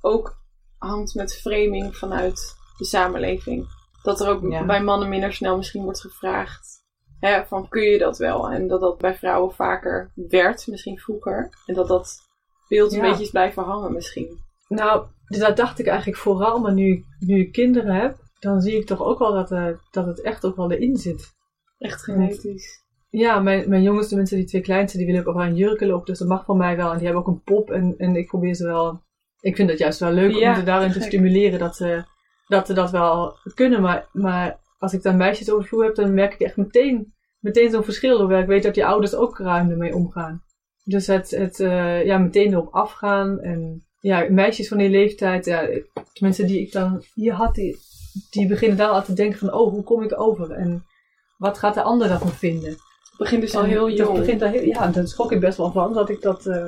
ook 0.01 0.41
hangt 0.77 1.13
met 1.15 1.36
framing 1.36 1.95
vanuit 1.97 2.55
de 2.77 2.86
samenleving? 2.86 3.65
Dat 4.03 4.21
er 4.21 4.27
ook 4.29 4.51
Ja. 4.51 4.65
bij 4.65 4.83
mannen 4.83 5.09
minder 5.09 5.33
snel 5.33 5.57
misschien 5.57 5.83
wordt 5.83 6.01
gevraagd. 6.01 6.81
Hè, 7.19 7.45
van 7.45 7.67
kun 7.69 7.81
je 7.81 7.97
dat 7.97 8.17
wel? 8.17 8.49
En 8.51 8.67
dat 8.67 8.81
dat 8.81 8.97
bij 8.97 9.15
vrouwen 9.15 9.53
vaker 9.55 10.12
werd, 10.15 10.67
misschien 10.67 10.99
vroeger. 10.99 11.49
En 11.65 11.73
dat 11.75 11.88
dat 11.88 12.19
beeld 12.67 12.91
een 12.91 12.97
Ja. 13.03 13.09
beetje 13.09 13.23
is 13.23 13.29
blijven 13.29 13.63
hangen 13.63 13.93
misschien. 13.93 14.39
Nou, 14.67 15.05
dus 15.27 15.39
dat 15.39 15.57
dacht 15.57 15.79
ik 15.79 15.88
eigenlijk 15.88 16.17
vooral, 16.19 16.59
maar 16.59 16.73
nu, 16.73 16.91
ik- 16.91 17.05
nu 17.19 17.39
ik 17.39 17.51
kinderen 17.51 17.95
heb, 17.95 18.17
dan 18.39 18.62
zie 18.62 18.77
ik 18.77 18.86
toch 18.86 19.01
ook 19.01 19.19
wel 19.19 19.33
dat, 19.33 19.51
eh, 19.51 19.67
dat 19.91 20.05
het 20.05 20.21
echt 20.21 20.45
ook 20.45 20.55
wel 20.55 20.71
erin 20.71 20.97
zit. 20.97 21.31
Echt 21.77 22.03
genetisch. 22.03 22.83
Ja, 23.15 23.39
mijn, 23.39 23.69
mijn 23.69 23.82
jongens, 23.82 24.08
tenminste 24.08 24.36
die 24.36 24.45
twee 24.45 24.62
kleinste, 24.62 24.97
die 24.97 25.06
willen 25.06 25.21
ook 25.21 25.28
overal 25.28 25.47
een 25.47 25.56
jurken 25.56 25.88
lopen, 25.88 26.06
dus 26.06 26.19
dat 26.19 26.28
mag 26.28 26.45
van 26.45 26.58
mij 26.58 26.76
wel. 26.76 26.91
En 26.91 26.97
die 26.97 27.06
hebben 27.06 27.21
ook 27.21 27.28
een 27.28 27.43
pop 27.43 27.71
en, 27.71 27.95
en 27.97 28.15
ik 28.15 28.28
probeer 28.28 28.56
ze 28.56 28.65
wel... 28.65 29.02
Ik 29.39 29.56
vind 29.56 29.69
het 29.69 29.80
juist 29.80 29.99
wel 29.99 30.12
leuk 30.12 30.32
Ja, 30.32 30.49
om 30.49 30.56
ze 30.56 30.63
daarin 30.63 30.91
te 30.91 30.99
gek. 30.99 31.08
stimuleren 31.08 31.60
dat 31.60 31.76
ze, 31.76 32.04
dat 32.47 32.67
ze 32.67 32.73
dat 32.73 32.91
wel 32.91 33.38
kunnen. 33.54 33.82
Maar, 33.82 34.08
maar 34.12 34.60
als 34.78 34.93
ik 34.93 35.02
dan 35.02 35.17
meisjes 35.17 35.49
over 35.49 35.62
de 35.62 35.67
vloer 35.69 35.84
heb, 35.84 35.95
dan 35.95 36.13
merk 36.13 36.34
ik 36.34 36.39
echt 36.39 36.58
meteen, 36.58 37.13
meteen 37.39 37.71
zo'n 37.71 37.84
verschil. 37.84 38.19
Hoewel 38.19 38.39
ik 38.39 38.47
weet 38.47 38.63
dat 38.63 38.73
die 38.73 38.86
ouders 38.86 39.15
ook 39.15 39.38
ruim 39.38 39.69
ermee 39.69 39.95
omgaan. 39.95 40.43
Dus 40.84 41.08
het, 41.08 41.32
het 41.32 41.60
eh, 41.60 42.06
ja, 42.06 42.17
meteen 42.17 42.52
erop 42.52 42.73
afgaan. 42.73 43.39
En 43.39 43.86
ja, 43.99 44.28
meisjes 44.30 44.67
van 44.67 44.78
die 44.78 44.89
leeftijd, 44.89 45.45
ja, 45.45 45.69
tenminste 46.13 46.45
die 46.45 46.60
ik 46.60 46.71
dan 46.71 47.04
hier 47.13 47.34
had, 47.34 47.56
die, 47.56 47.78
die 48.30 48.47
beginnen 48.47 48.78
dan 48.78 48.89
al 48.89 49.04
te 49.04 49.13
denken 49.13 49.39
van, 49.39 49.54
oh, 49.54 49.71
hoe 49.71 49.84
kom 49.84 50.04
ik 50.04 50.19
over? 50.19 50.52
En 50.52 50.86
wat 51.38 51.58
gaat 51.58 51.73
de 51.73 51.82
ander 51.82 52.08
daarvan 52.08 52.32
vinden? 52.32 52.78
Het 53.13 53.21
begint 53.32 53.41
dus 53.41 53.56
al 53.56 53.63
heel 53.63 53.88
dat 53.88 53.97
jong. 53.97 54.17
begint 54.17 54.41
al 54.41 54.47
heel, 54.49 54.62
ja, 54.62 54.88
daar 54.88 55.08
schrok 55.08 55.32
ik 55.32 55.39
best 55.39 55.58
wel 55.58 55.71
van 55.71 55.93
dat 55.93 56.10
ik 56.10 56.21
dat 56.21 56.45
eh, 56.45 56.65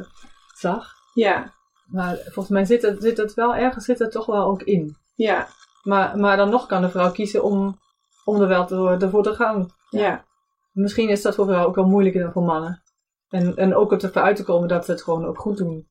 zag. 0.56 0.94
Ja, 1.14 1.54
Maar 1.86 2.16
volgens 2.24 2.50
mij 2.50 2.66
zit 2.66 2.82
het, 2.82 3.02
zit 3.02 3.18
het 3.18 3.34
wel 3.34 3.56
ergens 3.56 3.86
zit 3.86 4.00
het 4.00 4.12
toch 4.12 4.26
wel 4.26 4.46
ook 4.46 4.62
in. 4.62 4.98
ja, 5.16 5.48
Maar, 5.84 6.18
maar 6.18 6.38
dan 6.38 6.50
nog 6.50 6.66
kan 6.66 6.82
de 6.82 6.90
vrouw 6.90 7.12
kiezen 7.12 7.44
om, 7.44 7.80
om 8.26 8.42
er 8.42 8.48
wel 8.48 8.66
te, 8.66 8.98
ervoor 9.00 9.24
te 9.24 9.36
gaan. 9.36 9.70
ja. 9.90 10.24
Misschien 10.72 11.10
is 11.10 11.22
dat 11.22 11.36
voor 11.36 11.46
vrouwen 11.46 11.68
ook 11.70 11.76
wel 11.76 11.88
moeilijker 11.88 12.22
dan 12.22 12.32
voor 12.32 12.44
mannen. 12.44 12.82
En, 13.30 13.56
en 13.56 13.76
ook 13.76 13.92
ervoor 13.92 14.22
uit 14.22 14.36
te 14.36 14.44
komen 14.44 14.68
dat 14.68 14.86
ze 14.86 14.92
het 14.92 15.04
gewoon 15.04 15.26
ook 15.26 15.38
goed 15.38 15.58
doen. 15.58 15.88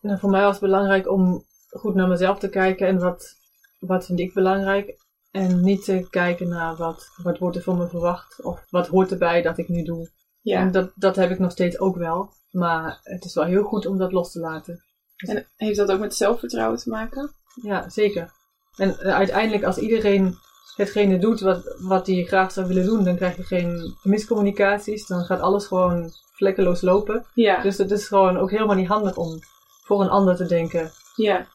En 0.00 0.18
voor 0.18 0.30
mij 0.30 0.42
was 0.42 0.50
het 0.50 0.60
belangrijk 0.60 1.10
om 1.10 1.44
goed 1.70 1.94
naar 1.94 2.08
mezelf 2.08 2.38
te 2.38 2.48
kijken 2.48 2.86
en 2.86 2.98
wat, 2.98 3.34
wat 3.78 4.06
vind 4.06 4.20
ik 4.20 4.34
belangrijk. 4.34 4.96
En 5.30 5.60
niet 5.60 5.84
te 5.84 6.06
kijken 6.10 6.48
naar 6.48 6.76
wat, 6.76 7.08
wat 7.22 7.38
wordt 7.38 7.56
er 7.56 7.62
van 7.62 7.78
me 7.78 7.88
verwacht 7.88 8.42
of 8.42 8.64
wat 8.70 8.86
hoort 8.86 9.10
erbij 9.10 9.42
dat 9.42 9.58
ik 9.58 9.68
nu 9.68 9.82
doe. 9.82 10.10
ja. 10.40 10.60
En 10.60 10.70
dat, 10.70 10.92
dat 10.94 11.16
heb 11.16 11.30
ik 11.30 11.38
nog 11.38 11.50
steeds 11.50 11.78
ook 11.78 11.96
wel. 11.96 12.32
Maar 12.50 12.98
het 13.02 13.24
is 13.24 13.34
wel 13.34 13.44
heel 13.44 13.62
goed 13.62 13.86
om 13.86 13.98
dat 13.98 14.12
los 14.12 14.32
te 14.32 14.40
laten. 14.40 14.84
En 15.16 15.46
heeft 15.56 15.76
dat 15.76 15.90
ook 15.90 16.00
met 16.00 16.14
zelfvertrouwen 16.14 16.78
te 16.78 16.88
maken? 16.90 17.34
Ja, 17.62 17.88
zeker. 17.88 18.32
En 18.76 18.98
eh, 18.98 19.14
uiteindelijk 19.14 19.64
als 19.64 19.78
iedereen 19.78 20.34
hetgene 20.76 21.18
doet 21.18 21.40
wat, 21.40 21.76
wat 21.78 22.06
hij 22.06 22.24
graag 22.24 22.52
zou 22.52 22.66
willen 22.66 22.84
doen, 22.84 23.04
dan 23.04 23.16
krijg 23.16 23.36
je 23.36 23.42
geen 23.42 23.96
miscommunicaties. 24.02 25.06
Dan 25.06 25.24
gaat 25.24 25.40
alles 25.40 25.66
gewoon 25.66 26.10
vlekkeloos 26.32 26.80
lopen. 26.80 27.26
Ja, 27.34 27.62
Dus 27.62 27.78
het 27.78 27.90
is 27.90 28.06
gewoon 28.06 28.36
ook 28.38 28.50
helemaal 28.50 28.76
niet 28.76 28.88
handig 28.88 29.16
om 29.16 29.38
voor 29.84 30.00
een 30.00 30.08
ander 30.10 30.36
te 30.36 30.46
denken. 30.46 30.90
ja. 31.16 31.46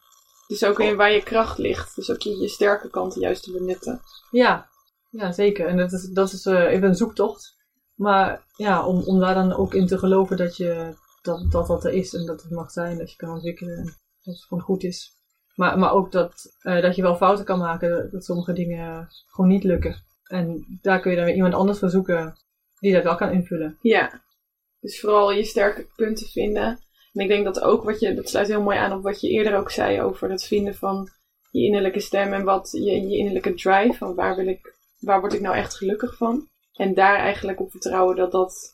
Dus 0.46 0.64
ook 0.64 0.80
in 0.80 0.96
waar 0.96 1.12
je 1.12 1.22
kracht 1.22 1.58
ligt. 1.58 1.94
Dus 1.94 2.10
ook 2.10 2.22
je, 2.22 2.36
je 2.36 2.48
sterke 2.48 2.90
kanten 2.90 3.20
juist 3.20 3.42
te 3.42 3.52
benutten. 3.52 4.00
Ja, 4.30 4.68
ja 5.10 5.32
zeker. 5.32 5.66
En 5.66 5.76
dat 5.76 5.92
is, 5.92 6.08
dat 6.08 6.32
is 6.32 6.46
eh, 6.46 6.62
even 6.62 6.88
een 6.88 6.94
zoektocht. 6.94 7.56
Maar 7.94 8.44
ja, 8.56 8.86
om, 8.86 9.02
om 9.02 9.20
daar 9.20 9.34
dan 9.34 9.52
ook 9.52 9.74
in 9.74 9.86
te 9.86 9.98
geloven 9.98 10.36
dat 10.36 10.56
je 10.56 10.94
dat, 11.22 11.50
dat 11.50 11.66
dat 11.66 11.84
er 11.84 11.92
is 11.92 12.14
en 12.14 12.26
dat 12.26 12.42
het 12.42 12.50
mag 12.50 12.70
zijn, 12.70 12.98
dat 12.98 13.10
je 13.10 13.16
kan 13.16 13.30
ontwikkelen 13.30 13.76
en 13.76 13.84
dat 14.22 14.34
het 14.34 14.44
gewoon 14.44 14.62
goed 14.62 14.82
is. 14.82 15.14
Maar, 15.54 15.78
maar 15.78 15.92
ook 15.92 16.12
dat, 16.12 16.56
eh, 16.60 16.82
dat 16.82 16.96
je 16.96 17.02
wel 17.02 17.16
fouten 17.16 17.44
kan 17.44 17.58
maken, 17.58 18.08
dat 18.10 18.24
sommige 18.24 18.52
dingen 18.52 19.08
gewoon 19.26 19.50
niet 19.50 19.64
lukken. 19.64 20.04
En 20.24 20.78
daar 20.82 21.00
kun 21.00 21.10
je 21.10 21.16
dan 21.16 21.26
weer 21.26 21.34
iemand 21.34 21.54
anders 21.54 21.78
voor 21.78 21.90
zoeken 21.90 22.36
die 22.78 22.92
dat 22.92 23.02
wel 23.02 23.16
kan 23.16 23.32
invullen. 23.32 23.78
Ja. 23.80 24.24
Dus 24.80 25.00
vooral 25.00 25.32
je 25.32 25.44
sterke 25.44 25.86
punten 25.96 26.26
vinden. 26.26 26.85
En 27.16 27.22
ik 27.22 27.28
denk 27.28 27.44
dat 27.44 27.60
ook 27.60 27.84
wat 27.84 28.00
je, 28.00 28.14
dat 28.14 28.28
sluit 28.28 28.48
heel 28.48 28.62
mooi 28.62 28.76
aan 28.76 28.92
op 28.92 29.02
wat 29.02 29.20
je 29.20 29.28
eerder 29.28 29.56
ook 29.56 29.70
zei 29.70 30.00
over 30.00 30.30
het 30.30 30.44
vinden 30.44 30.74
van 30.74 31.10
je 31.50 31.62
innerlijke 31.64 32.00
stem 32.00 32.32
en 32.32 32.44
wat 32.44 32.70
je, 32.72 32.80
je 33.08 33.16
innerlijke 33.16 33.54
drive, 33.54 33.94
van 33.98 34.14
waar 34.14 34.36
wil 34.36 34.46
ik, 34.46 34.74
waar 34.98 35.20
word 35.20 35.32
ik 35.32 35.40
nou 35.40 35.56
echt 35.56 35.76
gelukkig 35.76 36.16
van? 36.16 36.48
En 36.72 36.94
daar 36.94 37.16
eigenlijk 37.16 37.60
op 37.60 37.70
vertrouwen 37.70 38.16
dat, 38.16 38.32
dat, 38.32 38.70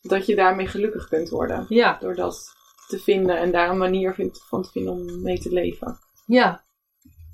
dat 0.00 0.26
je 0.26 0.34
daarmee 0.34 0.66
gelukkig 0.66 1.08
kunt 1.08 1.28
worden. 1.28 1.66
Ja, 1.68 1.98
Door 2.00 2.14
dat 2.14 2.52
te 2.88 2.98
vinden 2.98 3.38
en 3.38 3.50
daar 3.50 3.70
een 3.70 3.78
manier 3.78 4.14
vindt- 4.14 4.44
van 4.48 4.62
te 4.62 4.70
vinden 4.70 4.92
om 4.92 5.22
mee 5.22 5.38
te 5.38 5.52
leven. 5.52 5.98
ja. 6.26 6.64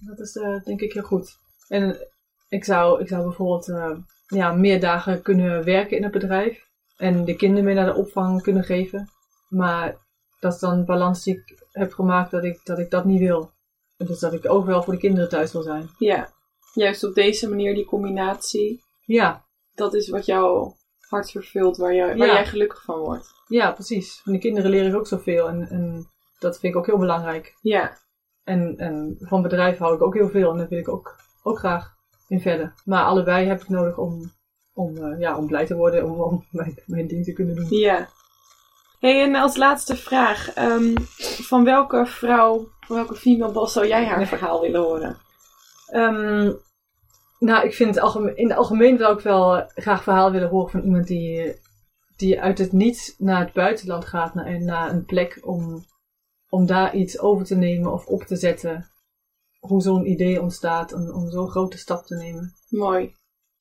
Dat 0.06 0.18
is 0.18 0.36
eh, 0.36 0.64
denk 0.64 0.80
ik 0.80 0.92
heel 0.92 1.02
goed. 1.02 1.38
En 1.68 2.08
ik 2.48 2.64
zou, 2.64 3.00
ik 3.00 3.08
zou 3.08 3.22
bijvoorbeeld 3.22 3.68
eh, 3.68 3.96
ja, 4.26 4.52
meer 4.52 4.80
dagen 4.80 5.22
kunnen 5.22 5.64
werken 5.64 5.96
in 5.96 6.02
het 6.02 6.12
bedrijf. 6.12 6.66
En 6.96 7.24
de 7.24 7.36
kinderen 7.36 7.64
meer 7.64 7.74
naar 7.74 7.86
de 7.86 7.94
opvang 8.00 8.42
kunnen 8.42 8.64
geven. 8.64 9.08
Maar 9.48 9.96
dat 10.40 10.52
is 10.54 10.58
dan 10.60 10.78
een 10.78 10.84
balans 10.84 11.22
die 11.24 11.34
ik 11.34 11.66
heb 11.72 11.92
gemaakt 11.92 12.30
dat 12.30 12.44
ik 12.44 12.60
dat, 12.64 12.78
ik 12.78 12.90
dat 12.90 13.04
niet 13.04 13.20
wil. 13.20 13.50
Dus 13.96 14.18
dat 14.18 14.32
ik 14.32 14.50
overal 14.50 14.82
voor 14.82 14.92
de 14.92 14.98
kinderen 15.00 15.28
thuis 15.28 15.52
wil 15.52 15.62
zijn. 15.62 15.90
Ja. 15.98 16.28
Juist 16.72 17.04
op 17.04 17.14
deze 17.14 17.48
manier, 17.48 17.74
die 17.74 17.84
combinatie, 17.84 18.82
Ja, 19.04 19.44
dat 19.74 19.94
is 19.94 20.08
wat 20.08 20.26
jouw 20.26 20.76
hart 21.08 21.30
vervult, 21.30 21.76
waar, 21.76 21.94
jij 21.94 22.06
waar 22.16 22.26
Ja. 22.26 22.32
jij 22.34 22.46
gelukkig 22.46 22.82
van 22.84 22.98
wordt. 22.98 23.28
ja 23.48 23.72
precies. 23.72 24.20
Van 24.24 24.32
de 24.32 24.38
kinderen 24.38 24.70
leer 24.70 24.86
ik 24.86 24.94
ook 24.94 25.06
zoveel. 25.06 25.48
En, 25.48 25.68
en 25.68 26.10
dat 26.38 26.58
vind 26.58 26.72
ik 26.74 26.78
ook 26.78 26.86
heel 26.86 26.98
belangrijk. 26.98 27.54
Ja, 27.60 27.98
En, 28.44 28.76
en 28.76 29.16
van 29.20 29.42
bedrijf 29.42 29.78
hou 29.78 29.94
ik 29.94 30.02
ook 30.02 30.14
heel 30.14 30.28
veel. 30.28 30.50
En 30.50 30.58
daar 30.58 30.68
wil 30.68 30.78
ik 30.78 30.88
ook, 30.88 31.16
ook 31.42 31.58
graag 31.58 31.94
in 32.28 32.40
verder. 32.40 32.74
Maar 32.84 33.04
allebei 33.04 33.46
heb 33.46 33.60
ik 33.60 33.68
nodig 33.68 33.98
om, 33.98 34.32
om, 34.74 34.96
eh, 34.96 35.20
ja, 35.20 35.36
om 35.38 35.46
blij 35.46 35.66
te 35.66 35.74
worden. 35.76 36.04
Om, 36.04 36.20
om 36.20 36.44
mijn, 36.50 36.82
mijn 36.86 37.06
ding 37.06 37.24
te 37.24 37.32
kunnen 37.32 37.56
doen. 37.56 37.66
ja. 37.70 38.08
Hey, 38.98 39.22
en 39.22 39.34
als 39.34 39.56
laatste 39.56 39.96
vraag. 39.96 40.52
ehm, 40.54 40.94
van 41.42 41.64
welke 41.64 42.06
vrouw 42.06 42.68
Voor 42.80 42.96
welke 42.96 43.14
female 43.14 43.52
boss 43.52 43.72
zou 43.72 43.86
jij 43.86 44.06
haar 44.06 44.26
verhaal 44.26 44.60
willen 44.60 44.80
horen? 44.80 45.16
Ehm, 45.86 46.52
nou, 47.38 47.66
ik 47.66 47.74
vind 47.74 47.94
het 47.94 48.04
algemeen, 48.04 48.36
in 48.36 48.48
het 48.48 48.58
algemeen 48.58 48.98
zou 48.98 49.16
ik 49.16 49.20
wel 49.20 49.70
graag 49.74 50.02
verhaal 50.02 50.30
willen 50.30 50.48
horen 50.48 50.70
van 50.70 50.82
iemand 50.82 51.06
die, 51.06 51.54
die 52.16 52.40
uit 52.40 52.58
het 52.58 52.72
niets 52.72 53.14
naar 53.18 53.40
het 53.40 53.52
buitenland 53.52 54.04
gaat, 54.04 54.34
naar, 54.34 54.60
naar 54.62 54.90
een 54.90 55.04
plek 55.04 55.38
om, 55.42 55.84
om 56.48 56.66
daar 56.66 56.94
iets 56.94 57.18
over 57.18 57.46
te 57.46 57.56
nemen 57.56 57.92
of 57.92 58.06
op 58.06 58.22
te 58.22 58.36
zetten. 58.36 58.90
Hoe 59.58 59.82
zo'n 59.82 60.10
idee 60.10 60.42
ontstaat, 60.42 60.92
om, 60.92 61.10
om 61.10 61.30
zo'n 61.30 61.50
grote 61.50 61.78
stap 61.78 62.06
te 62.06 62.14
nemen. 62.14 62.54
Mooi. 62.68 63.14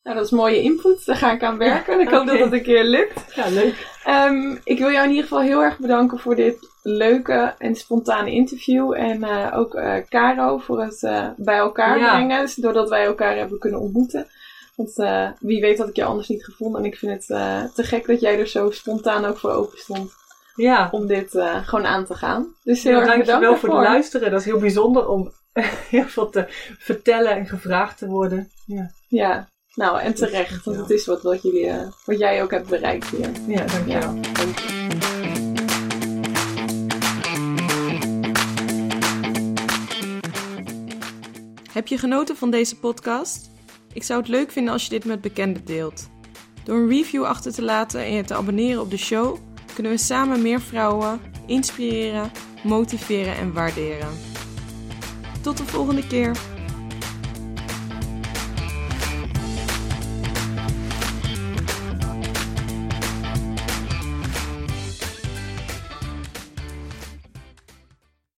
Nou, 0.08 0.20
dat 0.20 0.28
is 0.28 0.32
mooie 0.38 0.62
input. 0.62 1.06
Daar 1.06 1.16
ga 1.16 1.32
ik 1.32 1.44
aan 1.44 1.58
werken. 1.58 2.00
Ik 2.00 2.10
hoop 2.10 2.26
dat 2.28 2.40
het 2.40 2.52
een 2.54 2.64
keer 2.64 2.84
lukt. 2.84 3.36
Ja, 3.36 3.50
leuk. 3.50 3.88
Ehm, 4.04 4.56
ik 4.64 4.78
wil 4.78 4.92
jou 4.92 5.04
in 5.04 5.10
ieder 5.10 5.24
geval 5.24 5.42
heel 5.42 5.64
erg 5.64 5.78
bedanken 5.80 6.20
voor 6.20 6.36
dit 6.36 6.70
leuke 6.84 7.56
en 7.58 7.76
spontane 7.76 8.32
interview. 8.32 8.94
En 8.94 9.24
eh, 9.24 9.58
ook 9.58 9.76
eh, 9.76 9.96
Caro 10.10 10.58
voor 10.58 10.82
het 10.82 11.04
eh, 11.04 11.28
bij 11.38 11.58
elkaar 11.58 12.00
Ja. 12.00 12.14
brengen. 12.16 12.42
Dus 12.42 12.56
doordat 12.56 12.90
wij 12.90 13.06
elkaar 13.06 13.36
hebben 13.38 13.60
kunnen 13.60 13.80
ontmoeten. 13.80 14.28
Want 14.76 14.94
wie 15.40 15.62
weet 15.62 15.78
had 15.78 15.88
ik 15.90 15.96
je 15.96 16.04
anders 16.04 16.28
niet 16.28 16.46
gevonden. 16.46 16.82
En 16.82 16.88
ik 16.88 16.98
vind 16.98 17.12
het 17.12 17.26
te 17.76 17.84
gek 17.84 18.08
dat 18.08 18.20
jij 18.20 18.40
er 18.40 18.48
zo 18.48 18.72
spontaan 18.72 19.26
ook 19.26 19.38
voor 19.38 19.52
open 19.52 19.78
stond. 19.78 20.12
Ja, 20.56 20.88
Om 20.92 21.08
dit 21.08 21.30
gewoon 21.64 21.86
aan 21.86 22.06
te 22.06 22.14
gaan. 22.16 22.56
Dus 22.64 22.84
heel 22.84 22.92
Ja, 22.92 22.98
erg 22.98 23.08
bedankt 23.08 23.28
dankjewel 23.28 23.58
voor 23.58 23.70
het 23.80 23.88
luisteren. 23.88 24.32
Dat 24.32 24.40
is 24.40 24.46
heel 24.46 24.60
bijzonder 24.60 25.08
om 25.08 25.32
heel 25.90 26.06
veel 26.08 26.30
te 26.30 26.46
vertellen 26.80 27.32
en 27.32 27.46
gevraagd 27.46 27.98
te 27.98 28.08
worden. 28.08 28.52
Ja, 28.66 28.92
Ja, 29.08 29.48
nou 29.78 30.00
en 30.00 30.14
terecht. 30.14 30.66
Want 30.66 30.78
het 30.78 30.90
is 30.90 31.06
wat, 31.06 31.22
wat, 31.22 31.42
jullie, 31.42 31.68
eh, 31.68 31.88
wat 32.06 32.20
jij 32.20 32.44
ook 32.44 32.52
hebt 32.52 32.70
bereikt 32.70 33.10
hier. 33.10 33.30
ja 33.48 33.66
dankjewel. 33.66 34.14
Ja, 34.16 34.22
dank 34.34 34.60
je. 34.60 34.86
Heb 41.72 41.88
je 41.88 41.98
genoten 41.98 42.38
van 42.38 42.52
deze 42.52 42.80
podcast? 42.80 43.50
Ik 43.94 44.04
zou 44.04 44.20
het 44.20 44.30
leuk 44.30 44.52
vinden 44.52 44.74
als 44.74 44.84
je 44.84 44.90
dit 44.90 45.06
met 45.06 45.22
bekenden 45.22 45.66
deelt. 45.66 46.10
Door 46.64 46.78
een 46.78 46.90
review 46.90 47.24
achter 47.24 47.54
te 47.54 47.62
laten 47.62 48.00
en 48.00 48.14
je 48.14 48.24
te 48.24 48.36
abonneren 48.36 48.82
op 48.82 48.90
de 48.90 48.98
show, 48.98 49.38
kunnen 49.74 49.92
we 49.92 49.98
samen 49.98 50.42
meer 50.42 50.62
vrouwen 50.62 51.20
inspireren, 51.46 52.32
motiveren 52.64 53.36
en 53.36 53.54
waarderen. 53.54 54.10
Tot 55.42 55.58
de 55.58 55.66
volgende 55.66 56.08
keer. 56.08 56.57